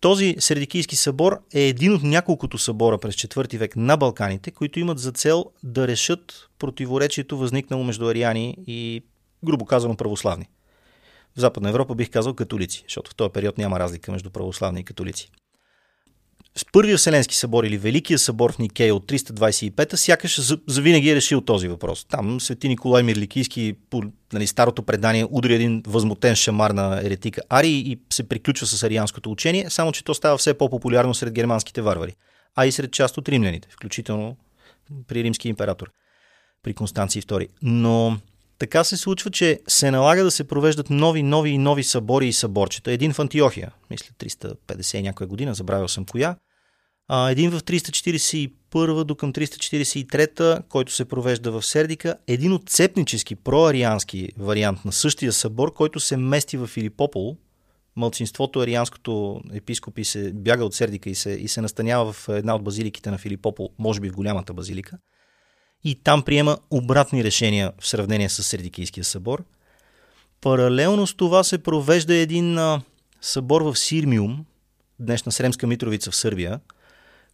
Този 0.00 0.36
Сердикийски 0.38 0.96
събор 0.96 1.42
е 1.54 1.60
един 1.60 1.94
от 1.94 2.02
няколкото 2.02 2.58
събора 2.58 2.98
през 2.98 3.14
4 3.14 3.58
век 3.58 3.76
на 3.76 3.96
Балканите, 3.96 4.50
които 4.50 4.80
имат 4.80 4.98
за 4.98 5.12
цел 5.12 5.44
да 5.62 5.88
решат 5.88 6.48
противоречието 6.58 7.38
възникнало 7.38 7.84
между 7.84 8.08
ариани 8.08 8.56
и, 8.66 9.02
грубо 9.44 9.64
казано, 9.64 9.96
православни. 9.96 10.48
В 11.36 11.40
Западна 11.40 11.68
Европа 11.68 11.94
бих 11.94 12.10
казал 12.10 12.34
католици, 12.34 12.84
защото 12.88 13.10
в 13.10 13.14
този 13.14 13.30
период 13.30 13.58
няма 13.58 13.80
разлика 13.80 14.12
между 14.12 14.30
православни 14.30 14.80
и 14.80 14.84
католици. 14.84 15.30
С 16.54 16.64
Първия 16.72 16.98
Вселенски 16.98 17.34
събор 17.34 17.64
или 17.64 17.78
Великия 17.78 18.18
събор 18.18 18.52
в 18.52 18.58
Никея 18.58 18.94
от 18.94 19.06
325-та 19.06 19.96
сякаш 19.96 20.40
завинаги 20.66 21.10
е 21.10 21.16
решил 21.16 21.40
този 21.40 21.68
въпрос. 21.68 22.04
Там 22.04 22.40
свети 22.40 22.68
Николай 22.68 23.02
Мирликийски 23.02 23.74
по 23.90 24.02
нали, 24.32 24.46
старото 24.46 24.82
предание 24.82 25.26
удари 25.30 25.54
един 25.54 25.82
възмутен 25.86 26.34
шамар 26.36 26.70
на 26.70 27.00
еретика 27.04 27.40
Ари 27.48 27.68
и 27.68 27.98
се 28.12 28.28
приключва 28.28 28.66
с 28.66 28.82
арианското 28.82 29.30
учение, 29.30 29.70
само 29.70 29.92
че 29.92 30.04
то 30.04 30.14
става 30.14 30.38
все 30.38 30.54
по-популярно 30.54 31.14
сред 31.14 31.32
германските 31.32 31.82
варвари, 31.82 32.14
а 32.54 32.66
и 32.66 32.72
сред 32.72 32.92
част 32.92 33.18
от 33.18 33.28
римляните, 33.28 33.68
включително 33.70 34.36
при 35.06 35.22
римски 35.22 35.48
император, 35.48 35.90
при 36.62 36.74
Констанций 36.74 37.22
II. 37.22 37.48
Но 37.62 38.18
така 38.58 38.84
се 38.84 38.96
случва, 38.96 39.30
че 39.30 39.60
се 39.68 39.90
налага 39.90 40.24
да 40.24 40.30
се 40.30 40.44
провеждат 40.44 40.90
нови, 40.90 41.22
нови 41.22 41.50
и 41.50 41.58
нови 41.58 41.84
събори 41.84 42.28
и 42.28 42.32
съборчета. 42.32 42.92
Един 42.92 43.12
в 43.12 43.18
Антиохия, 43.18 43.72
мисля 43.90 44.14
350 44.18 45.02
някоя 45.02 45.26
година, 45.26 45.54
забравил 45.54 45.88
съм 45.88 46.04
коя, 46.04 46.36
а, 47.08 47.30
един 47.30 47.50
в 47.50 47.60
341 47.60 49.04
до 49.04 49.14
към 49.14 49.32
343, 49.32 50.62
който 50.68 50.92
се 50.92 51.04
провежда 51.04 51.52
в 51.52 51.62
Сердика, 51.62 52.16
един 52.26 52.52
от 52.52 52.68
цепнически 52.68 53.34
проариански 53.34 54.32
вариант 54.38 54.84
на 54.84 54.92
същия 54.92 55.32
събор, 55.32 55.72
който 55.72 56.00
се 56.00 56.16
мести 56.16 56.56
в 56.56 56.66
Филипопол. 56.66 57.36
Мълцинството 57.96 58.60
арианското 58.60 59.40
епископи 59.54 60.04
се 60.04 60.32
бяга 60.32 60.64
от 60.64 60.74
Сердика 60.74 61.10
и 61.10 61.14
се, 61.14 61.30
и 61.30 61.48
се 61.48 61.60
настанява 61.60 62.12
в 62.12 62.28
една 62.28 62.54
от 62.54 62.64
базиликите 62.64 63.10
на 63.10 63.18
Филипопол, 63.18 63.70
може 63.78 64.00
би 64.00 64.10
в 64.10 64.16
голямата 64.16 64.54
базилика. 64.54 64.98
И 65.86 65.94
там 65.94 66.22
приема 66.22 66.58
обратни 66.70 67.24
решения 67.24 67.72
в 67.80 67.86
сравнение 67.86 68.28
с 68.28 68.42
Сердикийския 68.42 69.04
събор. 69.04 69.44
Паралелно 70.40 71.06
с 71.06 71.14
това 71.14 71.44
се 71.44 71.58
провежда 71.58 72.14
един 72.14 72.58
събор 73.20 73.62
в 73.62 73.76
Сирмиум, 73.76 74.44
днешна 74.98 75.32
Сремска 75.32 75.66
Митровица 75.66 76.10
в 76.10 76.16
Сърбия– 76.16 76.60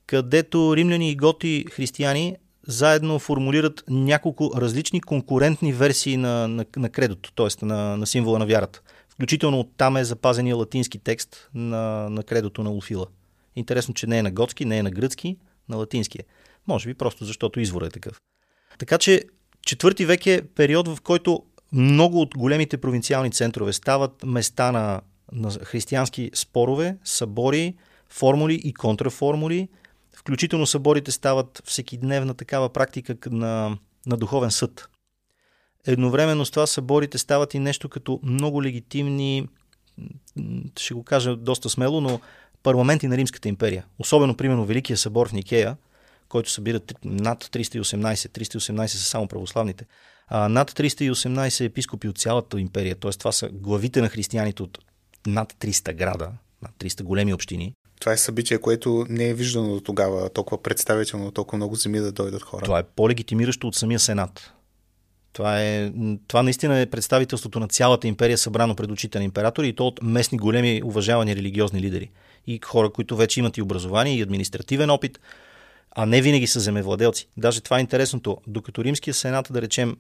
където 0.07 0.77
римляни 0.77 1.11
и 1.11 1.17
готи 1.17 1.65
християни 1.71 2.37
заедно 2.67 3.19
формулират 3.19 3.85
няколко 3.89 4.51
различни 4.57 5.01
конкурентни 5.01 5.73
версии 5.73 6.17
на, 6.17 6.49
на, 6.49 6.65
на 6.77 6.91
кредото, 6.91 7.33
т.е. 7.33 7.67
На, 7.67 7.97
на 7.97 8.07
символа 8.07 8.39
на 8.39 8.47
вярата. 8.47 8.81
Включително 9.09 9.61
оттам 9.61 9.97
е 9.97 10.05
запазения 10.05 10.57
латински 10.57 10.99
текст 10.99 11.49
на, 11.55 12.11
на 12.11 12.23
кредото 12.23 12.63
на 12.63 12.71
Луфила. 12.71 13.07
Интересно, 13.57 13.95
че 13.95 14.07
не 14.07 14.19
е 14.19 14.23
на 14.23 14.31
готски, 14.31 14.65
не 14.65 14.79
е 14.79 14.83
на 14.83 14.91
гръцки, 14.91 15.37
на 15.69 15.77
латински 15.77 16.19
е. 16.19 16.25
Може 16.67 16.89
би 16.89 16.95
просто 16.95 17.25
защото 17.25 17.61
извора 17.61 17.87
е 17.87 17.91
такъв. 17.91 18.21
Така 18.79 18.99
че 18.99 19.23
четвърти 19.67 20.05
век 20.07 20.27
е 20.27 20.43
период, 20.55 20.89
в 20.89 21.01
който 21.01 21.43
много 21.73 22.21
от 22.21 22.39
големите 22.39 22.77
провинциални 22.77 23.31
центрове 23.31 23.73
стават 23.73 24.25
места 24.25 24.73
на, 24.73 25.01
на 25.33 25.51
християнски 25.51 26.31
спорове, 26.35 26.97
събори, 27.05 27.75
формули 28.09 28.55
и 28.65 28.75
контраформули– 28.75 29.69
Включително 30.23 30.67
съборите 30.67 31.11
стават 31.11 31.63
всекидневна 31.65 32.35
такава 32.35 32.69
практика 32.69 33.17
на, 33.31 33.79
на 34.07 34.17
духовен 34.17 34.51
съд. 34.51 34.89
Едновременно 35.87 36.45
с 36.45 36.51
това 36.51 36.67
съборите 36.67 37.19
стават 37.19 37.55
и 37.55 37.59
нещо 37.59 37.89
като 37.89 38.21
много 38.23 38.63
легитимни, 38.63 39.49
ще 40.79 40.95
го 40.95 41.05
кажа 41.05 41.37
доста 41.37 41.71
смело, 41.71 42.01
но 42.01 42.21
парламенти 42.63 43.09
на 43.09 43.17
Римската 43.17 43.49
империя. 43.49 43.85
Особено, 43.99 44.37
примерно, 44.37 44.65
Великия 44.65 44.97
събор 44.97 45.29
в 45.29 45.33
Никея, 45.33 45.77
който 46.33 46.51
събира 46.51 46.81
над 47.05 47.45
318, 47.45 47.81
318 47.81 48.87
са 48.87 48.99
само 48.99 49.29
православните, 49.29 49.87
а 50.29 50.49
над 50.49 50.71
318 50.71 51.65
епископи 51.65 52.09
от 52.09 52.19
цялата 52.19 52.61
империя, 52.61 52.97
т.е. 52.97 53.11
това 53.11 53.33
са 53.33 53.49
главите 53.49 54.01
на 54.01 54.09
християните 54.09 54.63
от 54.63 54.79
над 55.27 55.53
300 55.53 55.95
града, 55.95 56.31
над 56.63 56.73
300 56.79 57.03
големи 57.03 57.35
общини, 57.35 57.75
това 58.01 58.13
е 58.13 58.17
събитие, 58.17 58.59
което 58.59 59.07
не 59.09 59.29
е 59.29 59.35
виждано 59.35 59.75
до 59.75 59.81
тогава 59.81 60.29
толкова 60.31 60.63
представително, 60.63 61.31
толкова 61.31 61.57
много 61.57 61.75
земи 61.75 61.99
да 61.99 62.13
дойдат 62.13 62.43
хора. 62.43 62.65
Това 62.65 62.79
е 62.79 62.83
по-легитимиращо 62.83 63.69
от 63.69 63.75
самия 63.75 64.01
Сенат. 64.01 64.53
Това, 65.33 65.63
е, 65.63 65.93
това 66.29 66.43
наистина 66.43 66.79
е 66.79 66.87
представителството 66.87 67.61
на 67.61 67.69
цялата 67.69 68.09
империя, 68.09 68.39
събрано 68.39 68.77
пред 68.77 68.91
очите 68.91 69.19
на 69.19 69.25
императори 69.25 69.69
и 69.69 69.73
то 69.73 69.87
от 69.87 70.03
местни 70.03 70.39
големи 70.39 70.83
уважавани 70.85 71.37
религиозни 71.37 71.81
лидери. 71.81 72.11
И 72.47 72.61
хора, 72.65 72.91
които 72.91 73.17
вече 73.17 73.41
имат 73.41 73.57
и 73.57 73.63
образование, 73.63 74.17
и 74.17 74.23
административен 74.23 74.91
опит, 74.91 75.19
а 75.97 76.07
не 76.07 76.23
винаги 76.23 76.47
са 76.47 76.61
земевладелци. 76.61 77.29
Даже 77.37 77.61
това 77.61 77.79
е 77.79 77.81
интересното. 77.81 78.39
Докато 78.47 78.85
Римския 78.85 79.15
сенат, 79.15 79.49
да 79.51 79.63
речем, 79.63 79.97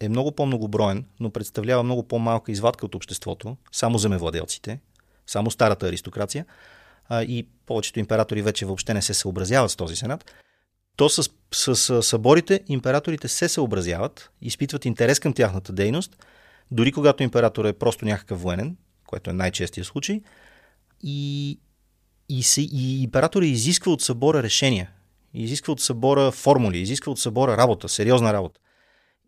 е 0.00 0.08
много 0.08 0.32
по-многоброен, 0.32 1.04
но 1.20 1.30
представлява 1.30 1.82
много 1.82 2.02
по-малка 2.02 2.52
извадка 2.52 2.86
от 2.86 2.94
обществото, 2.94 3.56
само 3.72 3.98
земевладелците, 3.98 4.80
само 5.26 5.50
старата 5.50 5.88
аристокрация, 5.88 6.46
а, 7.08 7.22
и 7.22 7.46
повечето 7.66 8.00
императори 8.00 8.42
вече 8.42 8.66
въобще 8.66 8.94
не 8.94 9.02
се 9.02 9.14
съобразяват 9.14 9.70
с 9.70 9.76
този 9.76 9.96
сенат, 9.96 10.32
то 10.96 11.08
с, 11.08 11.30
с, 11.54 11.76
с 11.76 12.02
съборите 12.02 12.60
императорите 12.66 13.28
се 13.28 13.48
съобразяват, 13.48 14.30
изпитват 14.42 14.84
интерес 14.84 15.20
към 15.20 15.32
тяхната 15.32 15.72
дейност, 15.72 16.16
дори 16.70 16.92
когато 16.92 17.22
император 17.22 17.64
е 17.64 17.72
просто 17.72 18.04
някакъв 18.04 18.42
военен, 18.42 18.76
което 19.06 19.30
е 19.30 19.32
най-честия 19.32 19.84
случай, 19.84 20.20
и, 21.02 21.58
и, 22.28 22.42
се, 22.42 22.60
и 22.60 23.02
император 23.02 23.42
изисква 23.42 23.92
от 23.92 24.02
събора 24.02 24.42
решения, 24.42 24.90
изисква 25.34 25.72
от 25.72 25.80
събора 25.80 26.30
формули, 26.30 26.78
изисква 26.78 27.12
от 27.12 27.18
събора 27.18 27.56
работа, 27.56 27.88
сериозна 27.88 28.32
работа. 28.32 28.60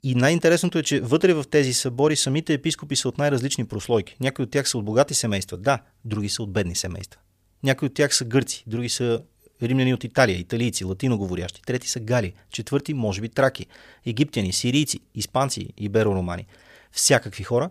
И 0.02 0.14
най-интересното 0.14 0.78
е, 0.78 0.82
че 0.82 1.00
вътре 1.00 1.32
в 1.32 1.44
тези 1.50 1.72
събори 1.72 2.16
самите 2.16 2.54
епископи 2.54 2.96
са 2.96 3.08
от 3.08 3.18
най-различни 3.18 3.64
прослойки. 3.64 4.16
Някои 4.20 4.42
от 4.42 4.50
тях 4.50 4.68
са 4.68 4.78
от 4.78 4.84
богати 4.84 5.14
семейства, 5.14 5.56
да, 5.56 5.78
други 6.04 6.28
са 6.28 6.42
от 6.42 6.52
бедни 6.52 6.74
семейства. 6.74 7.20
Някои 7.62 7.86
от 7.86 7.94
тях 7.94 8.14
са 8.16 8.24
гърци, 8.24 8.64
други 8.66 8.88
са 8.88 9.22
римляни 9.62 9.94
от 9.94 10.04
Италия, 10.04 10.38
италийци, 10.38 10.84
латиноговорящи, 10.84 11.62
трети 11.62 11.88
са 11.88 12.00
гали, 12.00 12.32
четвърти 12.52 12.94
може 12.94 13.20
би 13.20 13.28
траки, 13.28 13.66
египтяни, 14.06 14.52
сирийци, 14.52 15.00
испанци, 15.14 15.68
иберо-романи. 15.80 16.44
Всякакви 16.92 17.44
хора, 17.44 17.70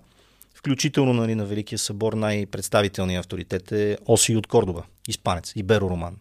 включително 0.54 1.14
нали, 1.14 1.36
на 1.36 1.46
Великия 1.46 1.80
събор 1.80 2.14
най-представителният 2.14 3.26
авторитет 3.26 3.72
е 3.72 3.98
Оси 4.06 4.36
от 4.36 4.48
Кордоба, 4.48 4.84
испанец, 5.08 5.54
иберо-роман. 5.54 6.14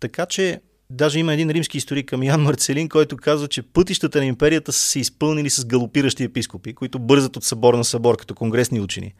Така 0.00 0.26
че 0.26 0.60
Даже 0.90 1.18
има 1.18 1.34
един 1.34 1.50
римски 1.50 1.78
историк 1.78 2.08
към 2.08 2.22
Ян 2.22 2.42
Марцелин, 2.42 2.88
който 2.88 3.16
казва, 3.16 3.48
че 3.48 3.62
пътищата 3.62 4.18
на 4.18 4.24
империята 4.24 4.72
са 4.72 4.80
се 4.80 5.00
изпълнили 5.00 5.50
с 5.50 5.64
галопиращи 5.64 6.24
епископи, 6.24 6.74
които 6.74 6.98
бързат 6.98 7.36
от 7.36 7.44
събор 7.44 7.74
на 7.74 7.84
събор, 7.84 8.16
като 8.16 8.34
конгресни 8.34 8.80
учени. 8.80 9.14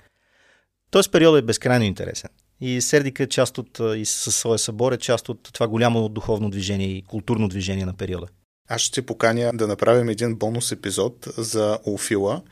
Този 0.91 1.11
период 1.11 1.39
е 1.39 1.43
безкрайно 1.43 1.85
интересен. 1.85 2.31
И 2.61 2.81
Сердика 2.81 3.23
е 3.23 3.27
част 3.27 3.59
от, 3.59 3.81
и 3.97 4.05
със 4.05 4.37
своя 4.37 4.59
събор 4.59 4.93
е 4.93 4.99
част 4.99 5.29
от 5.29 5.51
това 5.53 5.69
голямо 5.69 6.09
духовно 6.09 6.51
движение 6.51 6.87
и 6.87 7.03
културно 7.03 7.49
движение 7.49 7.87
на 7.87 7.95
периода. 7.95 8.27
Аз 8.69 8.81
ще 8.81 9.03
поканя 9.03 9.51
да 9.55 9.67
направим 9.67 10.09
един 10.09 10.35
бонус 10.35 10.73
епизод 10.73 11.29
за 11.37 11.79
Офила, 11.85 12.43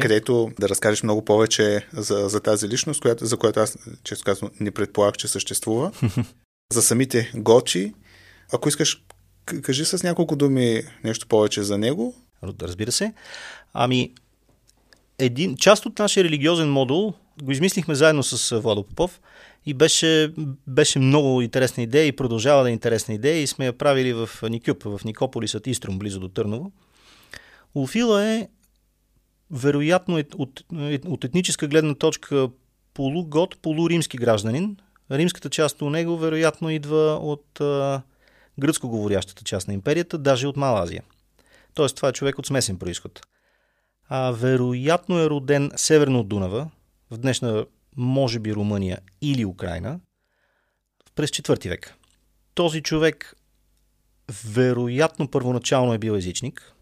където 0.00 0.50
да 0.60 0.68
разкажеш 0.68 1.02
много 1.02 1.24
повече 1.24 1.86
за, 1.92 2.28
за 2.28 2.40
тази 2.40 2.68
личност, 2.68 3.00
която, 3.00 3.26
за 3.26 3.36
която 3.36 3.60
аз, 3.60 3.78
често 4.04 4.24
казвам, 4.24 4.50
не 4.60 4.70
предполагах, 4.70 5.16
че 5.16 5.28
съществува. 5.28 5.92
за 6.72 6.82
самите 6.82 7.32
Гочи. 7.34 7.94
Ако 8.52 8.68
искаш, 8.68 9.02
кажи 9.62 9.84
с 9.84 10.02
няколко 10.02 10.36
думи 10.36 10.82
нещо 11.04 11.26
повече 11.26 11.62
за 11.62 11.78
него. 11.78 12.14
Разбира 12.62 12.92
се. 12.92 13.12
Ами, 13.72 14.12
един, 15.18 15.56
част 15.56 15.86
от 15.86 15.98
нашия 15.98 16.24
религиозен 16.24 16.72
модул 16.72 17.14
го 17.42 17.52
измислихме 17.52 17.94
заедно 17.94 18.22
с 18.22 18.60
Владо 18.60 18.82
Попов 18.82 19.20
и 19.66 19.74
беше, 19.74 20.32
беше 20.66 20.98
много 20.98 21.42
интересна 21.42 21.82
идея 21.82 22.06
и 22.06 22.16
продължава 22.16 22.62
да 22.62 22.70
е 22.70 22.72
интересна 22.72 23.14
идея 23.14 23.42
и 23.42 23.46
сме 23.46 23.66
я 23.66 23.72
правили 23.72 24.12
в 24.12 24.30
Никюп, 24.42 24.82
в 24.82 25.00
Никополисът 25.04 25.66
Иструм, 25.66 25.98
близо 25.98 26.20
до 26.20 26.28
Търново. 26.28 26.72
Улфила 27.74 28.24
е 28.24 28.48
вероятно 29.50 30.22
от, 30.34 30.64
от 31.06 31.24
етническа 31.24 31.68
гледна 31.68 31.94
точка 31.94 32.48
полугод, 32.94 33.58
полуримски 33.62 34.16
гражданин. 34.16 34.76
Римската 35.10 35.50
част 35.50 35.82
от 35.82 35.92
него 35.92 36.18
вероятно 36.18 36.70
идва 36.70 37.18
от 37.22 37.60
а, 37.60 38.02
гръцко 38.58 38.88
говорящата 38.88 39.44
част 39.44 39.68
на 39.68 39.74
империята, 39.74 40.18
даже 40.18 40.46
от 40.46 40.56
Малазия. 40.56 41.02
Тоест 41.74 41.96
това 41.96 42.08
е 42.08 42.12
човек 42.12 42.38
от 42.38 42.46
смесен 42.46 42.78
происход. 42.78 43.20
А 44.08 44.30
вероятно 44.30 45.18
е 45.18 45.30
роден 45.30 45.70
северно 45.76 46.20
от 46.20 46.28
Дунава, 46.28 46.70
в 47.10 47.18
днешна, 47.18 47.66
може 47.96 48.38
би, 48.38 48.54
Румъния 48.54 48.98
или 49.22 49.44
Украина, 49.44 50.00
през 51.14 51.30
4 51.30 51.68
век. 51.68 51.94
Този 52.54 52.82
човек 52.82 53.34
вероятно 54.44 55.28
първоначално 55.28 55.94
е 55.94 55.98
бил 55.98 56.12
езичник 56.12 56.74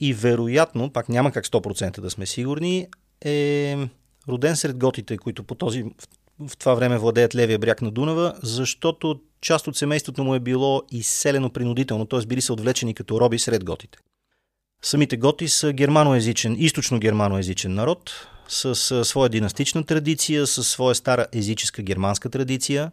и 0.00 0.14
вероятно, 0.14 0.92
пак 0.92 1.08
няма 1.08 1.32
как 1.32 1.46
100% 1.46 2.00
да 2.00 2.10
сме 2.10 2.26
сигурни, 2.26 2.88
е 3.24 3.76
роден 4.28 4.56
сред 4.56 4.78
готите, 4.78 5.18
които 5.18 5.44
по 5.44 5.54
този, 5.54 5.84
в 6.48 6.56
това 6.56 6.74
време 6.74 6.98
владеят 6.98 7.34
левия 7.34 7.58
бряг 7.58 7.82
на 7.82 7.90
Дунава, 7.90 8.34
защото 8.42 9.20
част 9.40 9.66
от 9.66 9.76
семейството 9.76 10.24
му 10.24 10.34
е 10.34 10.40
било 10.40 10.82
изселено 10.90 11.50
принудително, 11.50 12.06
т.е. 12.06 12.26
били 12.26 12.40
са 12.40 12.52
отвлечени 12.52 12.94
като 12.94 13.20
роби 13.20 13.38
сред 13.38 13.64
готите. 13.64 13.98
Самите 14.82 15.16
готи 15.16 15.48
са 15.48 15.72
германоязичен, 15.72 16.56
източно-германоязичен 16.56 17.68
народ, 17.68 18.28
с, 18.48 19.04
своя 19.04 19.28
династична 19.28 19.84
традиция, 19.84 20.46
с 20.46 20.64
своя 20.64 20.94
стара 20.94 21.26
езическа 21.32 21.82
германска 21.82 22.30
традиция. 22.30 22.92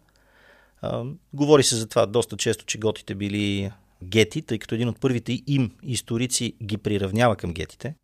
А, 0.82 1.04
говори 1.34 1.64
се 1.64 1.76
за 1.76 1.88
това 1.88 2.06
доста 2.06 2.38
често, 2.38 2.66
че 2.66 2.78
готите 2.78 3.16
били 3.16 3.72
гети, 4.04 4.42
тъй 4.42 4.60
като 4.60 4.76
един 4.76 4.90
от 4.90 5.00
първите 5.00 5.42
им 5.48 5.72
историци 5.84 6.54
ги 6.64 6.78
приравнява 6.78 7.36
към 7.36 7.54
гетите. 7.54 7.96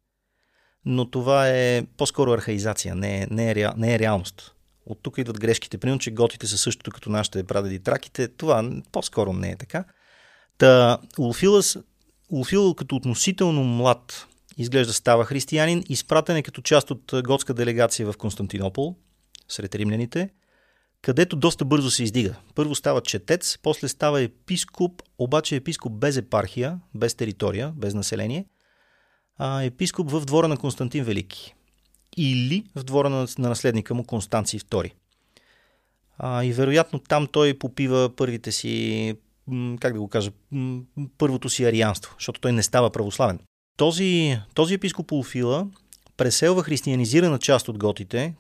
Но 0.85 1.09
това 1.09 1.49
е 1.49 1.85
по-скоро 1.97 2.31
архаизация, 2.31 2.95
не 2.95 3.21
е, 3.21 3.27
не 3.31 3.51
е, 3.51 3.67
не 3.77 3.95
е 3.95 3.99
реалност. 3.99 4.55
От 4.85 4.99
тук 5.01 5.17
идват 5.17 5.39
грешките. 5.39 5.77
Примерно, 5.77 5.99
че 5.99 6.11
готите 6.11 6.47
са 6.47 6.57
същото 6.57 6.91
като 6.91 7.09
нашите 7.09 7.43
прадеди 7.43 7.79
траките. 7.79 8.27
Това 8.27 8.71
по-скоро 8.91 9.33
не 9.33 9.49
е 9.49 9.55
така. 9.55 9.83
Та, 10.57 10.97
Улфилас, 11.19 11.77
Улфил 12.29 12.73
като 12.73 12.95
относително 12.95 13.63
млад 13.63 14.27
изглежда 14.57 14.93
става 14.93 15.25
християнин, 15.25 15.83
изпратен 15.89 16.35
е 16.35 16.43
като 16.43 16.61
част 16.61 16.91
от 16.91 17.13
готска 17.23 17.53
делегация 17.53 18.11
в 18.11 18.17
Константинопол, 18.17 18.95
сред 19.47 19.75
римляните, 19.75 20.29
където 21.01 21.35
доста 21.35 21.65
бързо 21.65 21.91
се 21.91 22.03
издига. 22.03 22.35
Първо 22.55 22.75
става 22.75 23.01
четец, 23.01 23.57
после 23.61 23.87
става 23.87 24.21
епископ, 24.21 25.01
обаче 25.17 25.55
епископ 25.55 25.93
без 25.93 26.17
епархия, 26.17 26.79
без 26.95 27.15
територия, 27.15 27.73
без 27.75 27.93
население, 27.93 28.45
а 29.37 29.63
епископ 29.63 30.11
в 30.11 30.25
двора 30.25 30.47
на 30.47 30.57
Константин 30.57 31.03
Велики 31.03 31.55
или 32.17 32.63
в 32.75 32.83
двора 32.83 33.09
на, 33.09 33.27
на 33.37 33.49
наследника 33.49 33.93
му 33.93 34.03
Констанций 34.03 34.59
II. 34.59 34.91
А, 36.17 36.43
и 36.43 36.53
вероятно 36.53 36.99
там 36.99 37.27
той 37.27 37.53
попива 37.53 38.09
първите 38.15 38.51
си, 38.51 39.15
как 39.79 39.93
да 39.93 39.99
го 39.99 40.07
кажа, 40.07 40.31
първото 41.17 41.49
си 41.49 41.63
арианство, 41.63 42.15
защото 42.17 42.41
той 42.41 42.51
не 42.51 42.63
става 42.63 42.89
православен. 42.89 43.39
Този, 43.77 44.39
този 44.53 44.73
епископ 44.73 45.11
Улфила 45.11 45.67
преселва 46.17 46.63
християнизирана 46.63 47.39
част 47.39 47.69
от 47.69 47.77
готите, 47.77 48.33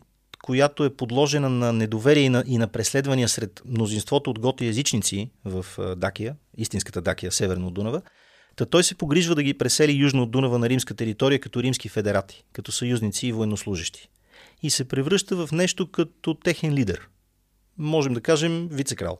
която 0.43 0.83
е 0.83 0.95
подложена 0.95 1.49
на 1.49 1.73
недоверие 1.73 2.23
и 2.23 2.29
на, 2.29 2.43
и 2.47 2.57
на 2.57 2.67
преследвания 2.67 3.29
сред 3.29 3.61
мнозинството 3.65 4.29
от 4.29 4.39
готи 4.39 4.65
езичници 4.65 5.29
в 5.45 5.65
Дакия, 5.97 6.35
истинската 6.57 7.01
Дакия, 7.01 7.31
северно 7.31 7.67
от 7.67 7.73
Дунава, 7.73 8.01
Та 8.55 8.65
той 8.65 8.83
се 8.83 8.95
погрижва 8.95 9.35
да 9.35 9.43
ги 9.43 9.53
пресели 9.53 9.91
южно 9.91 10.23
от 10.23 10.31
Дунава 10.31 10.59
на 10.59 10.69
римска 10.69 10.93
територия 10.93 11.39
като 11.39 11.63
римски 11.63 11.89
федерати, 11.89 12.43
като 12.53 12.71
съюзници 12.71 13.27
и 13.27 13.31
военнослужащи. 13.31 14.09
И 14.63 14.69
се 14.69 14.87
превръща 14.87 15.35
в 15.35 15.51
нещо 15.51 15.91
като 15.91 16.33
техен 16.33 16.73
лидер. 16.73 17.09
Можем 17.77 18.13
да 18.13 18.21
кажем 18.21 18.67
вицекрал 18.71 19.19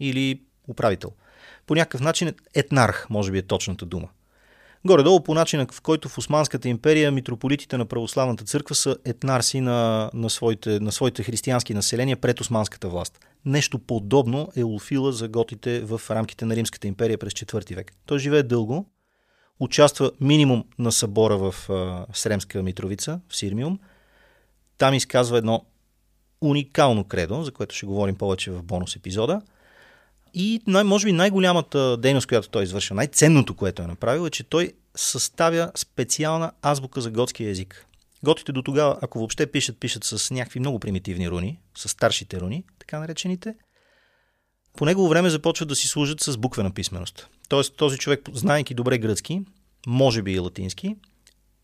или 0.00 0.40
управител. 0.68 1.12
По 1.66 1.74
някакъв 1.74 2.00
начин 2.00 2.32
етнарх, 2.54 3.06
може 3.10 3.32
би 3.32 3.38
е 3.38 3.42
точната 3.42 3.86
дума. 3.86 4.08
Горе-долу 4.86 5.20
по 5.20 5.34
начина, 5.34 5.66
в 5.72 5.80
който 5.80 6.08
в 6.08 6.18
Османската 6.18 6.68
империя 6.68 7.12
митрополитите 7.12 7.78
на 7.78 7.86
православната 7.86 8.44
църква 8.44 8.74
са 8.74 8.96
етнарси 9.04 9.60
на, 9.60 10.10
на, 10.14 10.30
своите, 10.30 10.80
на 10.80 10.92
своите 10.92 11.22
християнски 11.22 11.74
населения 11.74 12.16
пред 12.16 12.40
османската 12.40 12.88
власт. 12.88 13.18
Нещо 13.44 13.78
подобно 13.78 14.52
е 14.56 14.64
Улфила 14.64 15.12
за 15.12 15.28
готите 15.28 15.80
в 15.80 16.00
рамките 16.10 16.44
на 16.44 16.56
Римската 16.56 16.86
империя 16.86 17.18
през 17.18 17.32
4 17.32 17.74
век. 17.74 17.92
Той 18.06 18.18
живее 18.18 18.42
дълго, 18.42 18.86
участва 19.60 20.10
минимум 20.20 20.64
на 20.78 20.92
събора 20.92 21.36
в 21.36 21.70
а, 21.70 22.06
Сремска 22.12 22.62
Митровица, 22.62 23.20
в 23.28 23.36
Сирмиум. 23.36 23.78
Там 24.78 24.94
изказва 24.94 25.38
едно 25.38 25.64
уникално 26.40 27.04
кредо, 27.04 27.42
за 27.42 27.52
което 27.52 27.74
ще 27.74 27.86
говорим 27.86 28.14
повече 28.16 28.50
в 28.50 28.62
бонус 28.62 28.96
епизода– 28.96 29.40
и 30.34 30.60
най- 30.66 30.84
може 30.84 31.06
би 31.06 31.12
най-голямата 31.12 31.96
дейност, 31.96 32.26
която 32.26 32.48
той 32.48 32.62
извършва, 32.62 32.96
най-ценното, 32.96 33.54
което 33.54 33.82
е 33.82 33.86
направил, 33.86 34.26
е, 34.26 34.30
че 34.30 34.44
той 34.44 34.72
съставя 34.96 35.72
специална 35.74 36.52
азбука 36.62 37.00
за 37.00 37.10
готския 37.10 37.50
език. 37.50 37.86
Готите 38.24 38.52
до 38.52 38.62
тогава, 38.62 38.98
ако 39.02 39.18
въобще 39.18 39.46
пишат, 39.46 39.80
пишат 39.80 40.04
с 40.04 40.30
някакви 40.30 40.60
много 40.60 40.78
примитивни 40.78 41.30
руни, 41.30 41.58
с 41.76 41.88
старшите 41.88 42.40
руни, 42.40 42.64
така 42.78 42.98
наречените. 42.98 43.54
По 44.76 44.84
негово 44.84 45.08
време 45.08 45.30
започват 45.30 45.68
да 45.68 45.76
си 45.76 45.88
служат 45.88 46.20
с 46.20 46.36
буквена 46.36 46.70
писменост. 46.70 47.28
Тоест 47.48 47.76
този 47.76 47.98
човек, 47.98 48.20
знаейки 48.32 48.74
добре 48.74 48.98
гръцки, 48.98 49.42
може 49.86 50.22
би 50.22 50.32
и 50.32 50.38
латински, 50.38 50.96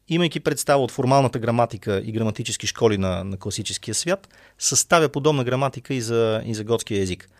имайки 0.08 0.40
представа 0.40 0.84
от 0.84 0.90
формалната 0.90 1.38
граматика 1.38 2.02
и 2.04 2.12
граматически 2.12 2.66
школи 2.66 2.98
на, 2.98 3.24
на 3.24 3.36
класическия 3.36 3.94
свят, 3.94 4.28
съставя 4.58 5.08
подобна 5.08 5.44
граматика 5.44 5.94
и 5.94 6.00
за, 6.00 6.42
и 6.44 6.54
за 6.54 6.64
готския 6.64 7.02
език– 7.02 7.28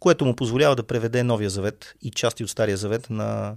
което 0.00 0.24
му 0.24 0.36
позволява 0.36 0.76
да 0.76 0.82
преведе 0.82 1.22
Новия 1.22 1.50
завет 1.50 1.94
и 2.02 2.10
части 2.10 2.44
от 2.44 2.50
Стария 2.50 2.76
завет 2.76 3.10
на, 3.10 3.56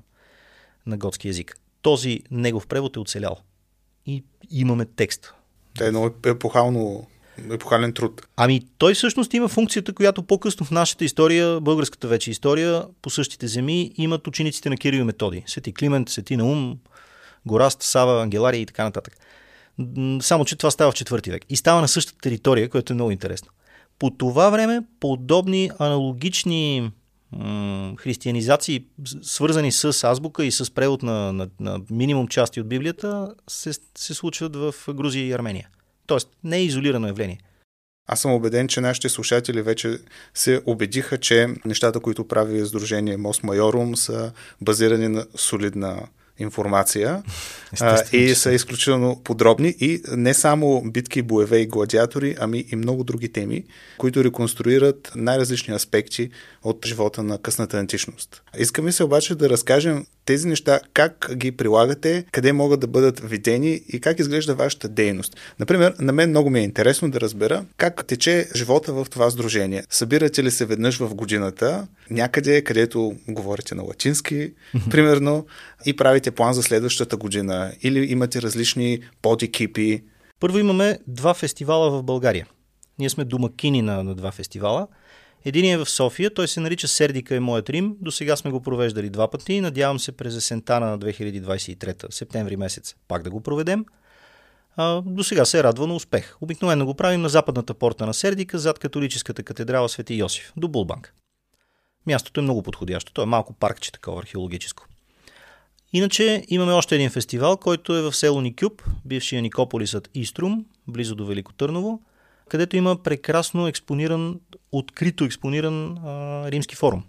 на 0.85 0.97
готски 0.97 1.27
язик. 1.27 1.57
Този 1.81 2.19
негов 2.31 2.67
превод 2.67 2.95
е 2.95 2.99
оцелял. 2.99 3.37
И 4.05 4.23
имаме 4.51 4.85
текст. 4.85 5.33
Те 5.77 5.87
е 5.87 5.91
много 5.91 6.15
епохално 6.25 7.07
епохален 7.51 7.93
труд. 7.93 8.21
Ами 8.37 8.61
той 8.77 8.93
всъщност 8.93 9.33
има 9.33 9.47
функцията, 9.47 9.93
която 9.93 10.23
по-късно 10.23 10.65
в 10.65 10.71
нашата 10.71 11.05
история, 11.05 11.61
българската 11.61 12.07
вече 12.07 12.31
история, 12.31 12.85
по 13.01 13.09
същите 13.09 13.47
земи, 13.47 13.91
имат 13.95 14.27
учениците 14.27 14.69
на 14.69 14.77
Кирил 14.77 14.99
и 14.99 15.03
Методи. 15.03 15.43
Свети 15.47 15.73
Климент, 15.73 16.09
Свети 16.09 16.37
Наум, 16.37 16.79
Гораст, 17.45 17.83
Сава, 17.83 18.21
Ангелария 18.21 18.61
и 18.61 18.65
така 18.65 18.83
нататък. 18.83 19.17
Само, 20.21 20.45
че 20.45 20.55
това 20.55 20.71
става 20.71 20.91
в 20.91 20.95
четвърти 20.95 21.31
век. 21.31 21.45
И 21.49 21.55
става 21.55 21.81
на 21.81 21.87
същата 21.87 22.19
територия, 22.21 22.69
което 22.69 22.93
е 22.93 22.95
много 22.95 23.11
интересно. 23.11 23.51
По 24.01 24.09
това 24.09 24.49
време 24.49 24.81
подобни 24.99 25.71
аналогични 25.79 26.91
християнизации, 27.97 28.85
свързани 29.21 29.71
с 29.71 30.03
азбука 30.03 30.45
и 30.45 30.51
с 30.51 30.73
превод 30.73 31.03
на, 31.03 31.33
на, 31.33 31.49
на 31.59 31.81
минимум 31.89 32.27
части 32.27 32.61
от 32.61 32.67
Библията, 32.67 33.33
се, 33.49 33.71
се 33.97 34.13
случват 34.13 34.55
в 34.55 34.73
Грузия 34.89 35.25
и 35.25 35.31
Армения. 35.31 35.69
Тоест, 36.07 36.29
не 36.43 36.57
е 36.57 36.63
изолирано 36.63 37.07
явление. 37.07 37.39
Аз 38.07 38.19
съм 38.19 38.33
убеден, 38.33 38.67
че 38.67 38.81
нашите 38.81 39.09
слушатели 39.09 39.61
вече 39.61 39.97
се 40.33 40.61
убедиха, 40.65 41.17
че 41.17 41.47
нещата, 41.65 41.99
които 41.99 42.27
прави 42.27 42.65
Сдружение 42.65 43.17
Мос 43.17 43.43
Майорум, 43.43 43.95
са 43.95 44.31
базирани 44.61 45.07
на 45.07 45.25
солидна 45.35 46.07
информация 46.41 47.23
а, 47.81 48.03
и 48.13 48.35
са 48.35 48.53
изключително 48.53 49.21
подробни 49.23 49.75
и 49.79 50.01
не 50.11 50.33
само 50.33 50.81
битки, 50.85 51.21
боеве 51.21 51.57
и 51.57 51.67
гладиатори, 51.67 52.35
ами 52.39 52.65
и 52.71 52.75
много 52.75 53.03
други 53.03 53.31
теми, 53.31 53.63
които 53.97 54.23
реконструират 54.23 55.11
най-различни 55.15 55.73
аспекти 55.73 56.29
от 56.63 56.85
живота 56.85 57.23
на 57.23 57.37
късната 57.37 57.77
античност. 57.77 58.43
Искаме 58.57 58.91
се 58.91 59.03
обаче 59.03 59.35
да 59.35 59.49
разкажем 59.49 60.05
тези 60.25 60.47
неща, 60.47 60.79
как 60.93 61.31
ги 61.35 61.51
прилагате, 61.51 62.25
къде 62.31 62.53
могат 62.53 62.79
да 62.79 62.87
бъдат 62.87 63.19
видени 63.19 63.81
и 63.87 63.99
как 63.99 64.19
изглежда 64.19 64.55
вашата 64.55 64.89
дейност. 64.89 65.37
Например, 65.59 65.95
на 65.99 66.13
мен 66.13 66.29
много 66.29 66.49
ми 66.49 66.59
е 66.59 66.63
интересно 66.63 67.11
да 67.11 67.21
разбера 67.21 67.65
как 67.77 68.05
тече 68.05 68.47
живота 68.55 68.93
в 68.93 69.07
това 69.09 69.29
сдружение. 69.29 69.83
Събирате 69.89 70.43
ли 70.43 70.51
се 70.51 70.65
веднъж 70.65 70.97
в 70.97 71.15
годината, 71.15 71.87
някъде, 72.09 72.61
където 72.63 73.15
говорите 73.27 73.75
на 73.75 73.83
латински, 73.83 74.53
примерно, 74.89 75.45
и 75.85 75.95
правите 75.95 76.31
план 76.31 76.53
за 76.53 76.63
следващата 76.63 77.17
година, 77.17 77.71
или 77.81 78.11
имате 78.11 78.41
различни 78.41 78.99
подекипи. 79.21 80.03
Първо 80.39 80.59
имаме 80.59 80.99
два 81.07 81.33
фестивала 81.33 81.91
в 81.91 82.03
България. 82.03 82.47
Ние 82.99 83.09
сме 83.09 83.25
домакини 83.25 83.81
на, 83.81 84.03
на 84.03 84.15
два 84.15 84.31
фестивала– 84.31 84.87
един 85.45 85.73
е 85.73 85.77
в 85.77 85.89
София, 85.89 86.33
той 86.33 86.47
се 86.47 86.59
нарича 86.59 86.87
Сердика 86.87 87.35
е 87.35 87.39
моят 87.39 87.69
Рим. 87.69 87.95
До 88.01 88.11
сега 88.11 88.35
сме 88.35 88.51
го 88.51 88.61
провеждали 88.61 89.09
два 89.09 89.29
пъти. 89.31 89.61
Надявам 89.61 89.99
се 89.99 90.11
през 90.11 90.35
есента 90.35 90.79
на 90.79 90.99
2023, 90.99 92.11
септември 92.11 92.57
месец, 92.57 92.95
пак 93.07 93.23
да 93.23 93.29
го 93.29 93.41
проведем. 93.41 93.85
А, 94.75 95.01
до 95.01 95.23
сега 95.23 95.45
се 95.45 95.59
е 95.59 95.63
радва 95.63 95.87
на 95.87 95.95
успех. 95.95 96.37
Обикновено 96.41 96.85
го 96.85 96.93
правим 96.93 97.21
на 97.21 97.29
западната 97.29 97.73
порта 97.73 98.05
на 98.05 98.13
Сердика, 98.13 98.59
зад 98.59 98.79
католическата 98.79 99.43
катедрала 99.43 99.89
Свети 99.89 100.13
Йосиф, 100.13 100.53
до 100.57 100.67
Булбанк. 100.67 101.13
Мястото 102.07 102.39
е 102.39 102.43
много 102.43 102.63
подходящо. 102.63 103.13
То 103.13 103.21
е 103.21 103.25
малко 103.25 103.53
паркче 103.53 103.91
такова 103.91 104.19
археологическо. 104.21 104.85
Иначе 105.93 106.45
имаме 106.47 106.71
още 106.71 106.95
един 106.95 107.09
фестивал, 107.09 107.57
който 107.57 107.95
е 107.95 108.01
в 108.01 108.13
село 108.13 108.41
Никюб, 108.41 108.83
бившия 109.05 109.41
Никополисът 109.41 110.09
Иструм, 110.13 110.65
близо 110.87 111.15
до 111.15 111.25
Велико 111.25 111.53
Търново 111.53 112.01
където 112.51 112.77
има 112.77 113.03
прекрасно 113.03 113.67
експониран, 113.67 114.39
открито 114.71 115.23
експониран 115.23 115.97
а, 115.97 116.51
римски 116.51 116.75
форум. 116.75 117.03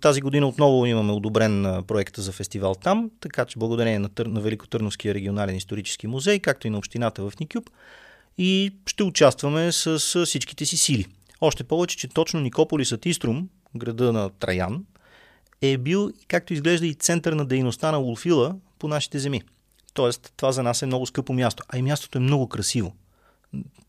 Тази 0.00 0.20
година 0.20 0.48
отново 0.48 0.86
имаме 0.86 1.12
одобрен 1.12 1.82
проект 1.86 2.16
за 2.16 2.32
фестивал 2.32 2.74
там, 2.74 3.10
така 3.20 3.44
че 3.44 3.58
благодарение 3.58 3.98
на, 3.98 4.08
Тър... 4.08 4.26
на 4.26 4.40
Великотърновския 4.40 5.14
регионален 5.14 5.56
исторически 5.56 6.06
музей, 6.06 6.38
както 6.38 6.66
и 6.66 6.70
на 6.70 6.78
общината 6.78 7.30
в 7.30 7.32
Никюб, 7.40 7.70
и 8.38 8.72
ще 8.86 9.02
участваме 9.02 9.72
с, 9.72 10.00
с 10.00 10.26
всичките 10.26 10.66
си 10.66 10.76
сили. 10.76 11.06
Още 11.40 11.64
повече, 11.64 11.96
че 11.96 12.08
точно 12.08 12.40
Никополисът 12.40 13.06
Иструм, 13.06 13.48
града 13.76 14.12
на 14.12 14.30
Траян, 14.30 14.84
е 15.62 15.78
бил, 15.78 16.10
както 16.28 16.52
изглежда, 16.52 16.86
и 16.86 16.94
център 16.94 17.32
на 17.32 17.44
дейността 17.44 17.92
на 17.92 18.00
Улфила 18.00 18.56
по 18.78 18.88
нашите 18.88 19.18
земи. 19.18 19.42
Тоест, 19.94 20.32
това 20.36 20.52
за 20.52 20.62
нас 20.62 20.82
е 20.82 20.86
много 20.86 21.06
скъпо 21.06 21.32
място. 21.32 21.64
А 21.68 21.78
и 21.78 21.82
мястото 21.82 22.18
е 22.18 22.20
много 22.20 22.48
красиво. 22.48 22.94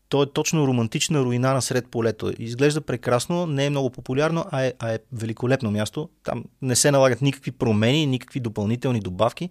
То 0.08 0.22
е 0.22 0.32
точно 0.32 0.66
романтична 0.66 1.20
руина 1.20 1.54
насред 1.54 1.88
полето. 1.88 2.32
Изглежда 2.38 2.80
прекрасно, 2.80 3.46
не 3.46 3.66
е 3.66 3.70
много 3.70 3.90
популярно, 3.90 4.44
а 4.50 4.62
е, 4.62 4.72
а 4.78 4.92
е 4.92 4.98
великолепно 5.12 5.70
място. 5.70 6.08
Там 6.24 6.44
не 6.62 6.76
се 6.76 6.90
налагат 6.90 7.22
никакви 7.22 7.50
промени, 7.50 8.06
никакви 8.06 8.40
допълнителни 8.40 9.00
добавки. 9.00 9.50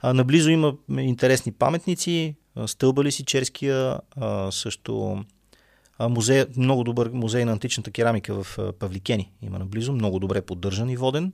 А, 0.00 0.14
наблизо 0.14 0.50
има 0.50 0.74
интересни 0.98 1.52
паметници, 1.52 2.36
стълба 2.66 3.04
ли 3.04 3.12
си 3.12 3.24
черския, 3.24 3.98
а, 4.16 4.50
също 4.50 5.24
а, 5.98 6.08
музей, 6.08 6.44
много 6.56 6.84
добър 6.84 7.10
музей 7.12 7.44
на 7.44 7.52
античната 7.52 7.90
керамика 7.90 8.42
в 8.42 8.72
Павликени 8.78 9.32
има 9.42 9.58
наблизо, 9.58 9.92
много 9.92 10.18
добре 10.18 10.42
поддържан 10.42 10.90
и 10.90 10.96
воден. 10.96 11.32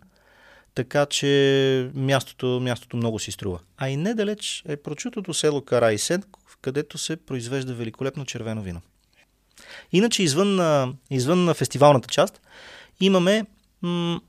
Така 0.75 1.07
че 1.07 1.91
мястото, 1.95 2.61
мястото 2.63 2.97
много 2.97 3.19
си 3.19 3.33
струва. 3.33 3.61
А 3.77 3.89
и 3.89 3.97
недалеч 3.97 4.63
е 4.69 4.77
прочутото 4.77 5.35
село 5.35 5.61
Карайсен, 5.61 6.23
където 6.63 6.99
се 6.99 7.17
произвежда 7.17 7.75
великолепно 7.75 8.25
червено 8.25 8.63
вино. 8.63 8.81
Иначе, 9.93 10.23
извън, 10.23 10.97
извън 11.11 11.45
на 11.45 11.55
фестивалната 11.55 12.09
част, 12.09 12.41
имаме 13.01 13.47
м- 13.83 14.21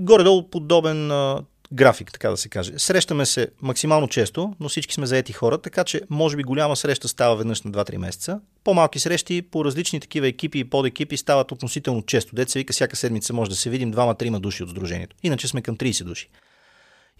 горе-долу 0.00 0.50
подобен 0.50 1.10
а, 1.10 1.42
график, 1.72 2.12
така 2.12 2.30
да 2.30 2.36
се 2.36 2.48
каже. 2.48 2.72
Срещаме 2.76 3.26
се 3.26 3.48
максимално 3.62 4.08
често, 4.08 4.54
но 4.60 4.68
всички 4.68 4.94
сме 4.94 5.06
заети 5.06 5.32
хора, 5.32 5.58
така 5.58 5.84
че 5.84 6.00
може 6.10 6.36
би 6.36 6.42
голяма 6.42 6.76
среща 6.76 7.08
става 7.08 7.36
веднъж 7.36 7.62
на 7.62 7.70
2-3 7.70 7.96
месеца. 7.96 8.40
По-малки 8.64 8.98
срещи 8.98 9.42
по 9.42 9.64
различни 9.64 10.00
такива 10.00 10.28
екипи 10.28 10.58
и 10.58 10.64
подекипи 10.64 11.16
стават 11.16 11.52
относително 11.52 12.02
често. 12.02 12.36
Се 12.46 12.58
вика 12.58 12.72
всяка 12.72 12.96
седмица 12.96 13.32
може 13.32 13.50
да 13.50 13.56
се 13.56 13.70
видим 13.70 13.92
2-3 13.92 14.38
души 14.38 14.62
от 14.62 14.70
сдружението. 14.70 15.16
Иначе 15.22 15.48
сме 15.48 15.62
към 15.62 15.76
30 15.76 16.04
души. 16.04 16.28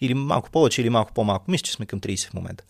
Или 0.01 0.13
малко 0.13 0.51
повече, 0.51 0.81
или 0.81 0.89
малко 0.89 1.13
по-малко. 1.13 1.51
Мисля, 1.51 1.63
че 1.63 1.71
сме 1.71 1.85
към 1.85 1.99
30 1.99 2.29
в 2.29 2.33
момента. 2.33 2.63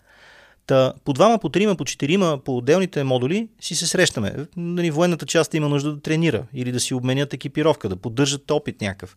Та, 0.68 0.92
по 1.04 1.12
двама, 1.12 1.38
по 1.38 1.48
трима, 1.48 1.76
по 1.76 1.84
четирима, 1.84 2.38
по 2.44 2.56
отделните 2.56 3.04
модули 3.04 3.48
си 3.60 3.74
се 3.74 3.86
срещаме. 3.86 4.34
Нали, 4.56 4.90
военната 4.90 5.26
част 5.26 5.54
има 5.54 5.68
нужда 5.68 5.92
да 5.92 6.00
тренира 6.00 6.42
или 6.54 6.72
да 6.72 6.80
си 6.80 6.94
обменят 6.94 7.34
екипировка, 7.34 7.88
да 7.88 7.96
поддържат 7.96 8.50
опит 8.50 8.80
някакъв. 8.80 9.16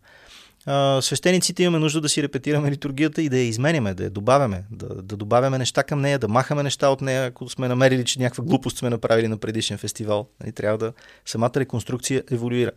А, 0.66 1.02
свещениците 1.02 1.64
имаме 1.64 1.80
нужда 1.80 2.02
да 2.02 2.10
си 2.10 2.24
репетираме 2.24 2.72
литургията 2.72 3.22
и 3.22 3.30
да 3.30 3.38
я 3.38 3.44
изменяме, 3.44 3.94
да 3.94 4.04
я 4.04 4.10
добавяме, 4.10 4.64
да, 4.72 4.88
да 4.88 5.18
добавяме 5.18 5.58
неща 5.58 5.84
към 5.84 6.02
нея, 6.02 6.20
да 6.20 6.28
махаме 6.28 6.64
неща 6.64 6.90
от 6.90 7.02
нея, 7.02 7.26
ако 7.26 7.50
сме 7.50 7.68
намерили, 7.68 8.06
че 8.06 8.20
някаква 8.20 8.44
глупост 8.44 8.78
сме 8.78 8.90
направили 8.90 9.28
на 9.28 9.38
предишен 9.38 9.78
фестивал. 9.78 10.28
Нали, 10.42 10.52
трябва 10.52 10.78
да 10.78 10.94
самата 11.26 11.52
реконструкция 11.56 12.24
еволюира. 12.32 12.72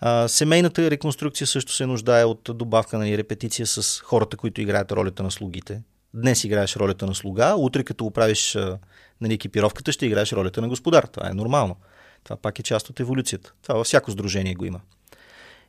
А, 0.00 0.28
семейната 0.28 0.90
реконструкция 0.90 1.46
също 1.46 1.72
се 1.72 1.86
нуждае 1.86 2.24
от 2.24 2.50
добавка 2.54 2.98
на 2.98 3.04
нали, 3.04 3.18
репетиция 3.18 3.66
с 3.66 4.00
хората, 4.00 4.36
които 4.36 4.60
играят 4.60 4.92
ролята 4.92 5.22
на 5.22 5.30
слугите. 5.30 5.82
Днес 6.16 6.44
играеш 6.44 6.76
ролята 6.76 7.06
на 7.06 7.14
слуга, 7.14 7.54
утре 7.56 7.84
като 7.84 8.06
оправиш 8.06 8.58
нали, 9.20 9.34
екипировката, 9.34 9.92
ще 9.92 10.06
играеш 10.06 10.32
ролята 10.32 10.60
на 10.60 10.68
господар. 10.68 11.04
Това 11.04 11.30
е 11.30 11.34
нормално. 11.34 11.76
Това 12.24 12.36
пак 12.36 12.58
е 12.58 12.62
част 12.62 12.90
от 12.90 13.00
еволюцията. 13.00 13.52
Това 13.62 13.74
във 13.74 13.86
всяко 13.86 14.10
сдружение 14.10 14.54
го 14.54 14.64
има. 14.64 14.80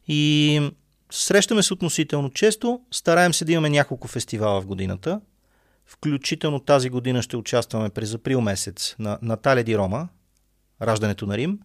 И 0.08 0.62
Срещаме 1.12 1.64
се 1.64 1.74
относително 1.74 2.30
често, 2.30 2.82
стараем 2.92 3.34
се 3.34 3.46
да 3.46 3.52
имаме 3.52 3.70
няколко 3.70 4.08
фестивала 4.08 4.62
в 4.62 4.66
годината. 4.66 5.22
Включително 5.86 6.60
тази 6.60 6.90
година 6.90 7.22
ще 7.22 7.38
участваме 7.38 7.90
през 7.90 8.14
април 8.14 8.42
месец 8.42 8.96
на 9.00 9.20
Натале 9.22 9.64
Ди 9.64 9.78
Рома, 9.78 10.08
раждането 10.82 11.26
на 11.26 11.38
Рим, 11.38 11.60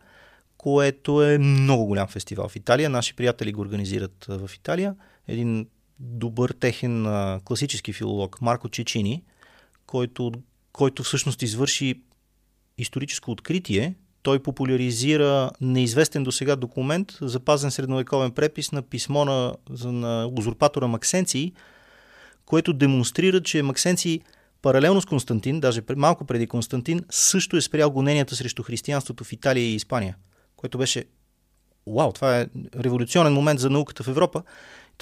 което 0.56 1.22
е 1.22 1.38
много 1.38 1.86
голям 1.86 2.08
фестивал 2.08 2.48
в 2.48 2.56
Италия. 2.56 2.90
Наши 2.90 3.16
приятели 3.16 3.52
го 3.52 3.60
организират 3.60 4.26
в 4.28 4.50
Италия. 4.54 4.94
Един 5.28 5.66
добър 6.02 6.50
техен 6.50 7.06
класически 7.44 7.92
филолог 7.92 8.40
Марко 8.40 8.68
Чичини, 8.68 9.22
който, 9.86 10.32
който 10.72 11.02
всъщност 11.02 11.42
извърши 11.42 12.02
историческо 12.78 13.30
откритие 13.30 13.94
той 14.22 14.38
популяризира 14.38 15.50
неизвестен 15.60 16.24
до 16.24 16.32
сега 16.32 16.56
документ, 16.56 17.12
запазен 17.20 17.70
средновековен 17.70 18.30
препис 18.30 18.72
на 18.72 18.82
писмо 18.82 19.24
на, 19.24 19.54
на 19.84 20.30
узурпатора 20.38 20.86
Максенций, 20.86 21.52
което 22.46 22.72
демонстрира, 22.72 23.42
че 23.42 23.62
Максенций 23.62 24.20
паралелно 24.62 25.00
с 25.00 25.06
Константин, 25.06 25.60
даже 25.60 25.82
малко 25.96 26.24
преди 26.24 26.46
Константин, 26.46 27.04
също 27.10 27.56
е 27.56 27.60
спрял 27.60 27.90
гоненията 27.90 28.36
срещу 28.36 28.62
християнството 28.62 29.24
в 29.24 29.32
Италия 29.32 29.64
и 29.64 29.74
Испания, 29.74 30.16
което 30.56 30.78
беше 30.78 31.04
Вау, 31.86 32.12
това 32.12 32.40
е 32.40 32.46
революционен 32.76 33.32
момент 33.32 33.60
за 33.60 33.70
науката 33.70 34.02
в 34.02 34.08
Европа. 34.08 34.42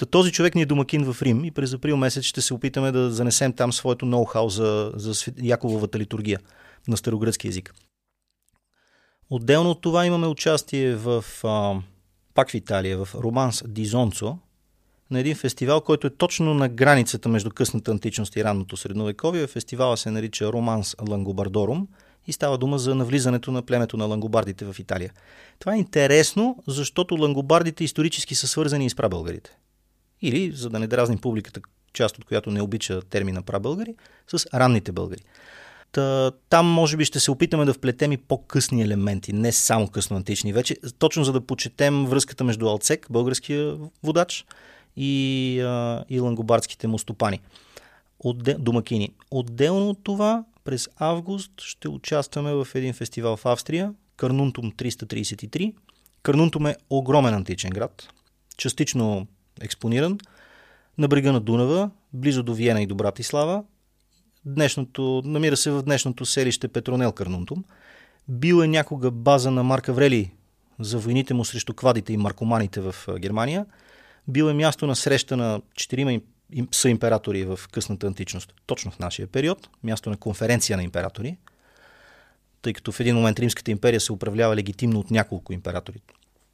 Та 0.01 0.05
този 0.05 0.31
човек 0.31 0.55
ни 0.55 0.61
е 0.61 0.65
домакин 0.65 1.13
в 1.13 1.21
Рим 1.21 1.45
и 1.45 1.51
през 1.51 1.73
април 1.73 1.97
месец 1.97 2.23
ще 2.23 2.41
се 2.41 2.53
опитаме 2.53 2.91
да 2.91 3.11
занесем 3.11 3.53
там 3.53 3.73
своето 3.73 4.05
ноу-хау 4.05 4.47
за, 4.47 4.91
за 4.95 5.31
Якововата 5.41 5.99
литургия 5.99 6.39
на 6.87 6.97
старогръцки 6.97 7.47
язик. 7.47 7.73
Отделно 9.29 9.69
от 9.69 9.81
това 9.81 10.05
имаме 10.05 10.27
участие 10.27 10.95
в, 10.95 11.25
а, 11.43 11.81
пак 12.33 12.49
в 12.49 12.53
Италия, 12.53 13.05
в 13.05 13.15
Романс 13.15 13.63
Дизонцо, 13.67 14.37
на 15.11 15.19
един 15.19 15.35
фестивал, 15.35 15.81
който 15.81 16.07
е 16.07 16.15
точно 16.15 16.53
на 16.53 16.69
границата 16.69 17.29
между 17.29 17.49
късната 17.49 17.91
античност 17.91 18.35
и 18.35 18.43
ранното 18.43 18.77
средновековие. 18.77 19.47
Фестивала 19.47 19.97
се 19.97 20.11
нарича 20.11 20.53
Романс 20.53 20.95
Лангобардорум 21.09 21.87
и 22.27 22.33
става 22.33 22.57
дума 22.57 22.79
за 22.79 22.95
навлизането 22.95 23.51
на 23.51 23.61
племето 23.61 23.97
на 23.97 24.05
лангобардите 24.05 24.65
в 24.65 24.75
Италия. 24.79 25.13
Това 25.59 25.75
е 25.75 25.79
интересно, 25.79 26.63
защото 26.67 27.15
лангобардите 27.15 27.83
исторически 27.83 28.35
са 28.35 28.47
свързани 28.47 28.85
и 28.85 28.89
с 28.89 28.95
прабългарите. 28.95 29.57
Или, 30.21 30.51
за 30.51 30.69
да 30.69 30.79
не 30.79 30.87
дразним 30.87 31.19
публиката, 31.19 31.61
част 31.93 32.17
от 32.17 32.25
която 32.25 32.51
не 32.51 32.61
обича 32.61 33.01
термина 33.01 33.41
прабългари, 33.41 33.95
с 34.27 34.45
ранните 34.53 34.91
българи. 34.91 35.21
Та, 35.91 36.31
там 36.49 36.67
може 36.67 36.97
би 36.97 37.05
ще 37.05 37.19
се 37.19 37.31
опитаме 37.31 37.65
да 37.65 37.73
вплетем 37.73 38.11
и 38.11 38.17
по-късни 38.17 38.81
елементи, 38.81 39.33
не 39.33 39.51
само 39.51 39.87
късно 39.87 40.17
антични 40.17 40.53
вече, 40.53 40.77
точно 40.99 41.23
за 41.23 41.33
да 41.33 41.41
почетем 41.41 42.05
връзката 42.05 42.43
между 42.43 42.67
Алцек, 42.67 43.07
българския 43.09 43.77
водач, 44.03 44.45
и, 44.95 45.59
а, 45.61 46.03
и 46.09 46.19
лангобардските 46.19 46.87
му 46.87 46.99
стопани, 46.99 47.39
Отде, 48.19 48.53
домакини. 48.53 49.09
Отделно 49.31 49.89
от 49.89 49.99
това, 50.03 50.43
през 50.63 50.89
август 50.97 51.51
ще 51.61 51.89
участваме 51.89 52.53
в 52.53 52.67
един 52.75 52.93
фестивал 52.93 53.37
в 53.37 53.45
Австрия, 53.45 53.93
Карнунтум 54.17 54.71
333. 54.71 55.73
Карнунтум 56.23 56.67
е 56.67 56.75
огромен 56.89 57.33
античен 57.33 57.69
град, 57.69 58.07
частично 58.57 59.27
експониран, 59.61 60.17
на 60.97 61.07
брега 61.07 61.31
на 61.31 61.39
Дунава, 61.39 61.89
близо 62.13 62.43
до 62.43 62.53
Виена 62.53 62.81
и 62.81 62.87
до 62.87 62.95
Братислава, 62.95 63.63
днешното, 64.45 65.21
намира 65.25 65.57
се 65.57 65.71
в 65.71 65.83
днешното 65.83 66.25
селище 66.25 66.67
Петронел 66.67 67.11
Карнунтум. 67.11 67.63
Бил 68.27 68.61
е 68.63 68.67
някога 68.67 69.11
база 69.11 69.51
на 69.51 69.63
Марк 69.63 69.89
Аврели 69.89 70.31
за 70.79 70.99
войните 70.99 71.33
му 71.33 71.45
срещу 71.45 71.73
квадите 71.73 72.13
и 72.13 72.17
маркоманите 72.17 72.81
в 72.81 72.95
Германия. 73.19 73.65
Бил 74.27 74.43
е 74.43 74.53
място 74.53 74.87
на 74.87 74.95
среща 74.95 75.37
на 75.37 75.61
четирима 75.75 76.19
са 76.71 76.89
императори 76.89 77.43
в 77.43 77.59
късната 77.71 78.07
античност, 78.07 78.53
точно 78.65 78.91
в 78.91 78.99
нашия 78.99 79.27
период, 79.27 79.69
място 79.83 80.09
на 80.09 80.17
конференция 80.17 80.77
на 80.77 80.83
императори, 80.83 81.37
тъй 82.61 82.73
като 82.73 82.91
в 82.91 82.99
един 82.99 83.15
момент 83.15 83.39
Римската 83.39 83.71
империя 83.71 83.99
се 83.99 84.13
управлява 84.13 84.55
легитимно 84.55 84.99
от 84.99 85.11
няколко 85.11 85.53
императори. 85.53 86.01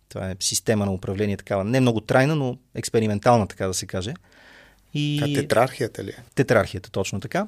Това 0.09 0.31
е 0.31 0.35
система 0.39 0.85
на 0.85 0.93
управление 0.93 1.37
такава, 1.37 1.63
не 1.63 1.79
много 1.79 2.01
трайна, 2.01 2.35
но 2.35 2.57
експериментална, 2.75 3.47
така 3.47 3.67
да 3.67 3.73
се 3.73 3.85
каже. 3.85 4.13
И... 4.93 5.21
А 5.23 5.41
тетрархията 5.41 6.03
ли? 6.03 6.15
Тетрархията, 6.35 6.91
точно 6.91 7.19
така. 7.19 7.47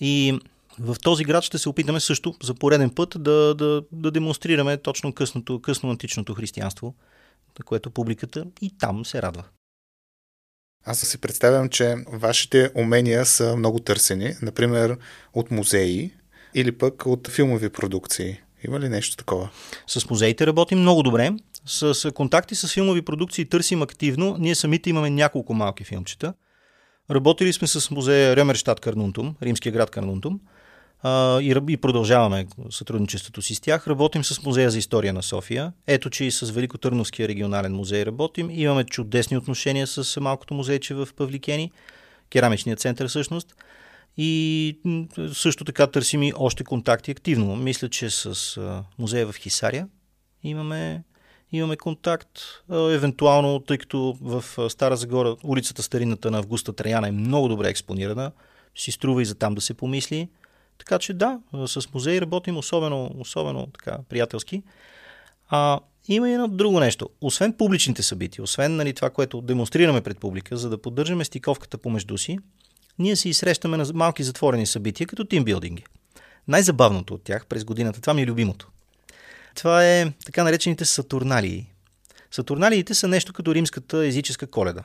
И 0.00 0.38
в 0.78 0.96
този 1.02 1.24
град 1.24 1.44
ще 1.44 1.58
се 1.58 1.68
опитаме 1.68 2.00
също 2.00 2.34
за 2.42 2.54
пореден 2.54 2.90
път 2.90 3.16
да, 3.18 3.54
да, 3.54 3.82
да 3.92 4.10
демонстрираме 4.10 4.76
точно 4.76 5.12
късното, 5.12 5.60
късно 5.62 5.90
античното 5.90 6.34
християнство, 6.34 6.94
на 7.58 7.64
което 7.64 7.90
публиката 7.90 8.46
и 8.60 8.78
там 8.78 9.04
се 9.04 9.22
радва. 9.22 9.44
Аз 10.84 10.98
си 10.98 11.18
представям, 11.18 11.68
че 11.68 11.96
вашите 12.12 12.70
умения 12.74 13.26
са 13.26 13.56
много 13.56 13.78
търсени, 13.78 14.34
например 14.42 14.98
от 15.32 15.50
музеи 15.50 16.12
или 16.54 16.72
пък 16.72 17.06
от 17.06 17.28
филмови 17.28 17.70
продукции. 17.70 18.40
Има 18.64 18.80
ли 18.80 18.88
нещо 18.88 19.16
такова? 19.16 19.50
С 19.86 20.10
музеите 20.10 20.46
работим 20.46 20.78
много 20.78 21.02
добре. 21.02 21.30
С, 21.66 22.10
контакти 22.14 22.54
с 22.54 22.68
филмови 22.68 23.02
продукции 23.02 23.44
търсим 23.44 23.82
активно. 23.82 24.36
Ние 24.38 24.54
самите 24.54 24.90
имаме 24.90 25.10
няколко 25.10 25.54
малки 25.54 25.84
филмчета– 25.84 26.34
Работили 27.10 27.52
сме 27.52 27.66
с 27.66 27.90
музея 27.90 28.36
Ремерштадт 28.36 28.80
Карнунтум, 28.80 29.34
римския 29.42 29.72
град 29.72 29.90
Карнунтум. 29.90 30.40
а, 31.02 31.40
и, 31.40 31.60
и 31.68 31.76
продължаваме 31.76 32.46
сътрудничеството 32.70 33.42
си 33.42 33.54
с 33.54 33.60
тях. 33.60 33.88
Работим 33.88 34.24
с 34.24 34.42
Музея 34.42 34.70
за 34.70 34.78
история 34.78 35.12
на 35.12 35.22
София. 35.22 35.72
Ето, 35.86 36.10
че 36.10 36.24
и 36.24 36.30
с 36.30 36.50
Великотърновския 36.50 37.28
регионален 37.28 37.74
музей 37.74 38.06
работим. 38.06 38.50
Имаме 38.50 38.84
чудесни 38.84 39.36
отношения 39.36 39.86
с 39.86 40.20
малкото 40.20 40.54
музейче 40.54 40.94
в 40.94 41.08
Павликени, 41.16 41.72
керамичния 42.30 42.76
център 42.76 43.08
всъщност. 43.08 43.54
И 44.16 44.78
също 45.32 45.64
така 45.64 45.86
търсим 45.86 46.22
и 46.22 46.32
още 46.36 46.64
контакти 46.64 47.10
активно. 47.10 47.56
Мисля, 47.56 47.88
че 47.88 48.10
с 48.10 48.58
музея 48.98 49.26
в 49.32 49.36
Хисария 49.36 49.88
имаме, 50.42 51.02
имаме 51.52 51.76
контакт. 51.76 52.40
Евентуално, 52.70 53.60
тъй 53.60 53.78
като 53.78 54.16
в 54.20 54.44
Стара 54.70 54.96
Загора 54.96 55.36
улицата 55.44 55.82
Старината 55.82 56.30
на 56.30 56.38
Августа 56.38 56.72
Траяна 56.72 57.08
е 57.08 57.12
много 57.12 57.48
добре 57.48 57.68
експонирана, 57.68 58.32
си 58.76 58.92
струва 58.92 59.22
и 59.22 59.24
за 59.24 59.34
там 59.34 59.54
да 59.54 59.60
се 59.60 59.74
помисли. 59.74 60.28
Така 60.78 60.98
че 60.98 61.14
да, 61.14 61.40
с 61.66 61.94
музеи 61.94 62.20
работим 62.20 62.56
особено, 62.56 63.10
особено 63.18 63.66
така, 63.66 63.98
приятелски. 64.08 64.62
А, 65.48 65.80
има 66.08 66.30
и 66.30 66.32
едно 66.32 66.48
друго 66.48 66.80
нещо. 66.80 67.08
Освен 67.20 67.52
публичните 67.52 68.02
събития, 68.02 68.42
освен 68.42 68.76
нали, 68.76 68.92
това, 68.92 69.10
което 69.10 69.40
демонстрираме 69.40 70.00
пред 70.00 70.18
публика, 70.18 70.56
за 70.56 70.70
да 70.70 70.82
поддържаме 70.82 71.24
стиковката 71.24 71.78
помежду 71.78 72.18
си, 72.18 72.38
ние 72.98 73.16
се 73.16 73.28
изсрещаме 73.28 73.76
на 73.76 73.86
малки 73.94 74.22
затворени 74.22 74.66
събития, 74.66 75.06
като 75.06 75.24
тимбилдинги. 75.24 75.84
Най-забавното 76.48 77.14
от 77.14 77.22
тях 77.22 77.46
през 77.46 77.64
годината, 77.64 78.00
това 78.00 78.14
ми 78.14 78.22
е 78.22 78.26
любимото. 78.26 78.68
Това 79.54 79.86
е 79.86 80.12
така 80.26 80.44
наречените 80.44 80.84
сатурналии. 80.84 81.72
Сатурналиите 82.30 82.94
са 82.94 83.08
нещо 83.08 83.32
като 83.32 83.54
римската 83.54 84.06
езическа 84.06 84.46
коледа. 84.46 84.82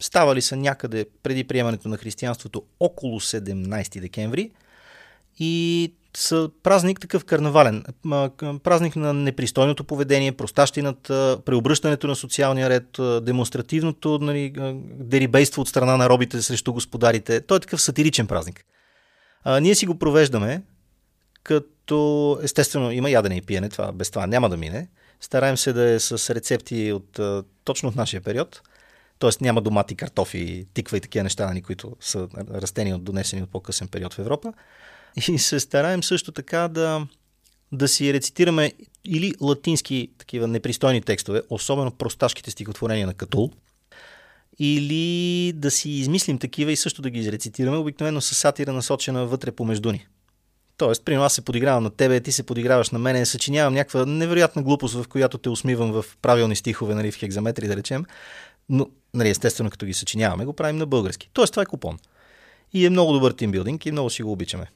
Ставали 0.00 0.42
са 0.42 0.56
някъде 0.56 1.06
преди 1.22 1.44
приемането 1.44 1.88
на 1.88 1.96
християнството 1.96 2.62
около 2.80 3.20
17 3.20 4.00
декември 4.00 4.50
и 5.38 5.94
са 6.16 6.50
празник 6.62 7.00
такъв 7.00 7.24
карнавален. 7.24 7.84
Празник 8.62 8.96
на 8.96 9.12
непристойното 9.12 9.84
поведение, 9.84 10.32
простащината, 10.32 11.38
преобръщането 11.44 12.06
на 12.06 12.16
социалния 12.16 12.70
ред, 12.70 12.98
демонстративното 13.24 14.18
нали, 14.18 14.52
дерибейство 14.98 15.62
от 15.62 15.68
страна 15.68 15.96
на 15.96 16.08
робите 16.08 16.42
срещу 16.42 16.72
господарите. 16.72 17.40
Той 17.40 17.56
е 17.56 17.60
такъв 17.60 17.82
сатиричен 17.82 18.26
празник. 18.26 18.64
А, 19.44 19.60
ние 19.60 19.74
си 19.74 19.86
го 19.86 19.98
провеждаме, 19.98 20.62
като 21.46 22.38
естествено 22.42 22.90
има 22.90 23.10
ядене 23.10 23.36
и 23.36 23.42
пиене, 23.42 23.68
това, 23.68 23.92
без 23.92 24.10
това 24.10 24.26
няма 24.26 24.48
да 24.48 24.56
мине. 24.56 24.88
Стараем 25.20 25.56
се 25.56 25.72
да 25.72 25.82
е 25.90 26.00
с 26.00 26.34
рецепти 26.34 26.92
от, 26.92 27.20
точно 27.64 27.88
от 27.88 27.96
нашия 27.96 28.20
период. 28.20 28.62
Тоест 29.18 29.40
няма 29.40 29.60
домати, 29.60 29.94
картофи, 29.94 30.66
тиква 30.74 30.96
и 30.96 31.00
такива 31.00 31.22
неща, 31.22 31.46
нали, 31.46 31.62
които 31.62 31.96
са 32.00 32.28
растени 32.54 32.94
от 32.94 33.04
донесени 33.04 33.42
от 33.42 33.50
по-късен 33.50 33.88
период 33.88 34.14
в 34.14 34.18
Европа. 34.18 34.52
И 35.28 35.38
се 35.38 35.60
стараем 35.60 36.02
също 36.02 36.32
така 36.32 36.68
да, 36.68 37.06
да 37.72 37.88
си 37.88 38.12
рецитираме 38.12 38.72
или 39.04 39.34
латински 39.40 40.10
такива 40.18 40.46
непристойни 40.46 41.02
текстове, 41.02 41.42
особено 41.50 41.90
просташките 41.90 42.50
стихотворения 42.50 43.06
на 43.06 43.14
Катул, 43.14 43.50
или 44.58 45.52
да 45.52 45.70
си 45.70 45.90
измислим 45.90 46.38
такива 46.38 46.72
и 46.72 46.76
също 46.76 47.02
да 47.02 47.10
ги 47.10 47.18
изрецитираме, 47.18 47.76
обикновено 47.76 48.20
с 48.20 48.34
сатира 48.34 48.72
насочена 48.72 49.26
вътре 49.26 49.52
помежду 49.52 49.92
ни. 49.92 50.06
Тоест, 50.76 51.04
при 51.04 51.16
нас 51.16 51.34
се 51.34 51.44
подигравам 51.44 51.82
на 51.82 51.90
тебе, 51.90 52.20
ти 52.20 52.32
се 52.32 52.42
подиграваш 52.42 52.90
на 52.90 52.98
мене, 52.98 53.26
съчинявам 53.26 53.74
някаква 53.74 54.06
невероятна 54.06 54.62
глупост, 54.62 54.94
в 54.94 55.08
която 55.08 55.38
те 55.38 55.48
усмивам 55.48 55.92
в 55.92 56.04
правилни 56.22 56.56
стихове, 56.56 56.94
нали, 56.94 57.10
в 57.10 57.16
хекзаметри, 57.16 57.66
да 57.68 57.76
речем. 57.76 58.04
Но, 58.68 58.86
нали, 59.14 59.28
естествено, 59.28 59.70
като 59.70 59.86
ги 59.86 59.94
съчиняваме, 59.94 60.44
го 60.44 60.52
правим 60.52 60.76
на 60.76 60.86
български. 60.86 61.30
Тоест, 61.32 61.52
това 61.52 61.62
е 61.62 61.66
купон. 61.66 61.98
И 62.72 62.86
е 62.86 62.90
много 62.90 63.12
добър 63.12 63.32
тимбилдинг 63.32 63.86
и 63.86 63.92
много 63.92 64.10
си 64.10 64.22
го 64.22 64.32
обичаме. 64.32 64.66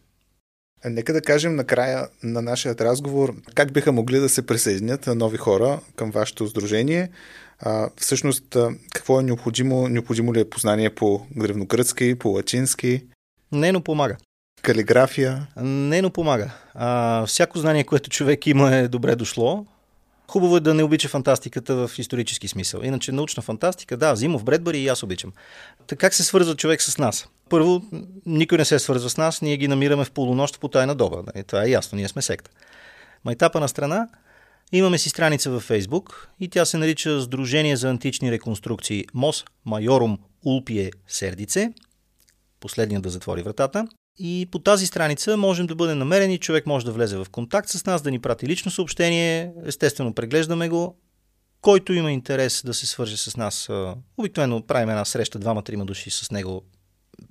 Нека 0.85 1.13
да 1.13 1.23
кажем 1.23 1.57
накрая 1.57 2.09
на 2.23 2.43
нашия 2.43 2.75
разговор 2.81 3.35
как 3.55 3.73
биха 3.73 3.93
могли 3.93 4.19
да 4.19 4.29
се 4.29 4.47
присъединят 4.47 5.07
нови 5.07 5.37
хора 5.37 5.81
към 5.97 6.11
вашето 6.11 6.47
сдружение. 6.47 7.11
А, 7.59 7.91
всъщност, 7.97 8.57
какво 8.93 9.21
е 9.21 9.23
необходимо? 9.23 9.89
Необходимо 9.89 10.35
ли 10.35 10.41
е 10.41 10.51
познание 10.51 10.91
по 10.95 11.27
древногръцки, 11.37 12.15
по 12.15 12.29
латински? 12.29 13.05
Не, 13.53 13.73
но 13.73 13.81
помага. 13.81 14.17
Калиграфия? 14.63 15.47
Не, 15.57 16.03
но 16.03 16.11
помага. 16.11 16.51
А, 16.75 17.27
всяко 17.27 17.59
знание, 17.59 17.85
което 17.85 18.11
човек 18.11 18.47
има 18.47 18.75
е 18.75 18.89
добре 18.89 19.17
дошло. 19.17 19.67
Хубаво 20.31 20.57
е 20.57 20.61
да 20.61 20.75
не 20.75 20.83
обича 20.83 21.09
фантастиката 21.09 21.75
в 21.75 21.99
исторически 21.99 22.49
смисъл. 22.49 22.81
Иначе 22.83 23.13
научна 23.13 23.43
фантастика, 23.43 23.97
да, 23.97 24.17
Зимов, 24.17 24.45
Бредбъри 24.45 24.79
и 24.79 24.89
аз 24.89 25.03
обичам. 25.03 25.33
Така 25.87 26.07
как 26.07 26.15
се 26.15 26.25
свързва 26.25 26.57
човек 26.57 26.83
с 26.83 26.99
нас? 26.99 27.29
Първо, 27.49 27.83
никой 28.27 28.59
не 28.59 28.65
се 28.65 28.79
свързва 28.79 29.11
с 29.11 29.17
нас, 29.17 29.43
ние 29.43 29.57
ги 29.57 29.69
намираме 29.69 30.05
в 30.05 30.11
полунощ 30.11 30.61
по 30.61 30.69
тайна 30.69 30.95
доба. 30.95 31.23
Нали, 31.35 31.45
това 31.45 31.65
е 31.65 31.71
ясно, 31.71 31.97
ние 31.97 32.09
сме 32.09 32.23
секта. 32.23 32.51
Майтапа 33.25 33.61
на 33.61 33.69
страна, 33.69 34.09
имаме 34.73 34.99
си 34.99 35.09
страница 35.09 35.51
във 35.51 35.63
Фейсбук 35.63 36.29
и 36.41 36.49
тя 36.49 36.65
се 36.65 36.79
нарича 36.79 37.21
Сдружение 37.21 37.77
за 37.77 37.91
антични 37.91 38.33
реконструкции 38.33 39.05
МОС 39.15 39.45
Майорум 39.65 40.19
Улпие 40.45 40.91
Сердице. 41.07 41.73
Последният 42.61 43.03
да 43.03 43.11
затвори 43.11 43.43
вратата. 43.43 43.87
И 44.19 44.49
по 44.51 44.59
тази 44.59 44.87
страница 44.87 45.37
можем 45.37 45.67
да 45.67 45.75
бъдем 45.75 45.99
намерени, 45.99 46.39
човек 46.39 46.67
може 46.67 46.87
да 46.87 46.93
влезе 46.93 47.17
в 47.17 47.27
контакт 47.31 47.69
с 47.69 47.87
нас, 47.87 48.03
да 48.03 48.11
ни 48.11 48.19
прати 48.19 48.47
лично 48.47 48.71
съобщение, 48.71 49.53
естествено 49.65 50.15
преглеждаме 50.15 50.69
го. 50.69 50.99
Който 51.61 51.93
има 51.93 52.13
интерес 52.13 52.63
да 52.65 52.75
се 52.75 52.87
свърже 52.87 53.17
с 53.17 53.37
нас, 53.37 53.69
обикновено 54.17 54.67
правим 54.67 54.91
една 54.91 55.05
среща, 55.05 55.39
двама-трима 55.39 55.85
души 55.85 56.11
с 56.11 56.31
него 56.31 56.63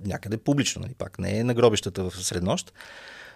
някъде 0.06 0.38
публично, 0.38 0.82
нали, 0.82 0.94
пак 0.98 1.20
не 1.20 1.38
е 1.40 1.44
на 1.44 1.54
гробищата 1.54 2.10
в 2.10 2.12
среднощ. 2.12 2.74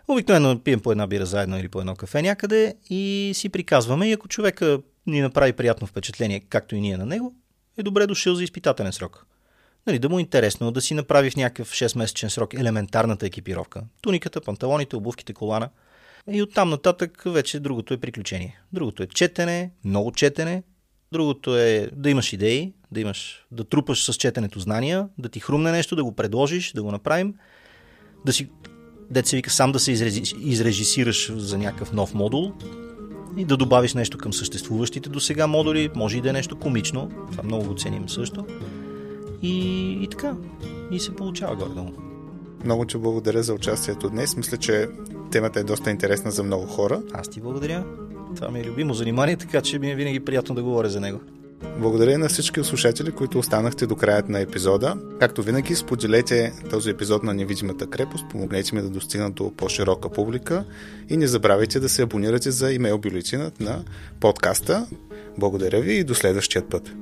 Обикновено 0.08 0.60
пием 0.60 0.80
по 0.80 0.91
една 0.91 1.08
бира 1.08 1.26
заедно 1.26 1.60
или 1.60 1.70
по 1.70 1.80
едно 1.80 1.96
кафе 1.96 2.22
някъде 2.22 2.76
и 2.89 3.32
си 3.36 3.50
приказваме 3.50 4.10
и 4.10 4.12
ако 4.12 4.28
човека 4.28 4.80
ни 5.08 5.22
направи 5.22 5.54
приятно 5.54 5.88
впечатление, 5.88 6.39
както 6.39 6.76
и 6.76 6.82
ние 6.82 6.98
на 6.98 7.06
него, 7.06 7.36
е 7.78 7.84
добре 7.84 8.08
дошъл 8.08 8.36
за 8.36 8.44
изпитателен 8.44 8.94
срок. 8.94 9.26
Нали, 9.88 9.99
да 9.99 10.09
му 10.09 10.17
е 10.17 10.21
интересно 10.21 10.71
да 10.71 10.81
си 10.81 10.93
направи 10.93 11.29
в 11.29 11.36
някакъв 11.36 11.71
6-месечен 11.71 12.27
срок 12.27 12.53
елементарната 12.53 13.25
екипировка. 13.25 13.84
Туниката, 14.01 14.41
панталоните, 14.41 14.95
обувките, 14.95 15.34
колана. 15.34 15.69
И 16.31 16.41
оттам 16.41 16.69
нататък 16.69 17.23
вече 17.25 17.59
другото 17.59 17.93
е 17.93 17.97
приключение. 17.97 18.59
Другото 18.73 19.03
е 19.03 19.07
четене, 19.07 19.71
много 19.86 20.11
четене. 20.11 20.63
Другото 21.11 21.57
е 21.57 21.89
да 21.95 22.09
имаш 22.09 22.34
идеи, 22.34 22.73
да 22.91 22.99
имаш, 22.99 23.45
да 23.51 23.63
трупаш 23.63 24.03
с 24.03 24.13
четенето 24.13 24.59
знания, 24.59 25.07
да 25.17 25.29
ти 25.29 25.39
хрумне 25.39 25.71
нещо, 25.71 25.95
да 25.95 26.03
го 26.03 26.15
предложиш, 26.15 26.71
да 26.71 26.84
го 26.84 26.91
направим, 26.91 27.34
да 28.25 28.34
си, 28.34 28.49
дете 29.09 29.29
се 29.29 29.36
вика, 29.36 29.49
сам 29.49 29.71
да 29.71 29.79
се 29.79 29.91
изрежисираш 30.39 31.31
за 31.31 31.57
някакъв 31.57 31.93
нов 31.93 32.13
модул 32.13 32.53
и 33.38 33.45
да 33.45 33.57
добавиш 33.57 33.93
нещо 33.93 34.17
към 34.17 34.34
съществуващите 34.34 35.09
до 35.09 35.19
сега 35.19 35.47
модули, 35.47 35.89
може 35.95 36.17
и 36.17 36.21
да 36.21 36.29
е 36.29 36.34
нещо 36.34 36.59
комично, 36.59 37.11
това 37.31 37.43
много 37.43 37.65
го 37.65 37.75
ценим 37.75 38.09
също. 38.09 38.45
И, 39.44 39.91
и 40.04 40.08
така. 40.08 40.36
И 40.91 41.00
се 41.00 41.16
получава 41.16 41.56
горе-долу. 41.56 41.91
Много 42.66 42.86
ти 42.86 42.98
благодаря 42.98 43.44
за 43.44 43.54
участието 43.54 44.10
днес. 44.10 44.38
Мисля, 44.38 44.58
че 44.58 44.88
темата 45.32 45.60
е 45.60 45.64
доста 45.64 45.91
интересна 45.91 46.32
за 46.32 46.44
много 46.44 46.66
хора. 46.66 47.02
Аз 47.14 47.28
ти 47.28 47.41
благодаря. 47.41 47.86
Това 48.36 48.50
ми 48.50 48.60
е 48.60 48.64
любимо 48.64 48.94
занимание, 48.94 49.38
така 49.38 49.62
че 49.62 49.80
ми 49.80 49.91
е 49.91 49.96
винаги 49.96 50.20
приятно 50.20 50.56
да 50.56 50.64
говоря 50.64 50.89
за 50.89 51.00
него. 51.00 51.20
Благодаря 51.80 52.18
на 52.18 52.30
всички 52.30 52.64
слушатели, 52.64 53.12
които 53.12 53.39
останахте 53.39 53.88
до 53.88 53.96
краят 53.96 54.30
на 54.30 54.39
епизода. 54.39 54.96
Както 55.20 55.44
винаги, 55.44 55.76
споделете 55.76 56.54
този 56.70 56.89
епизод 56.89 57.24
на 57.24 57.34
Невидимата 57.34 57.88
крепост, 57.88 58.26
помогнете 58.32 58.76
ми 58.76 58.82
да 58.82 58.89
достигна 58.89 59.32
до 59.32 59.52
по-широка 59.58 60.10
публика 60.10 60.66
и 61.10 61.18
не 61.18 61.28
забравяйте 61.28 61.80
да 61.80 61.89
се 61.89 62.02
абонирате 62.02 62.52
за 62.52 62.72
имейл 62.72 62.98
бюлетинът 62.98 63.60
на 63.60 63.84
подкаста. 64.20 64.88
Благодаря 65.38 65.82
ви 65.82 65.94
и 65.94 66.04
до 66.04 66.16
следващия 66.16 66.70
път. 66.70 66.94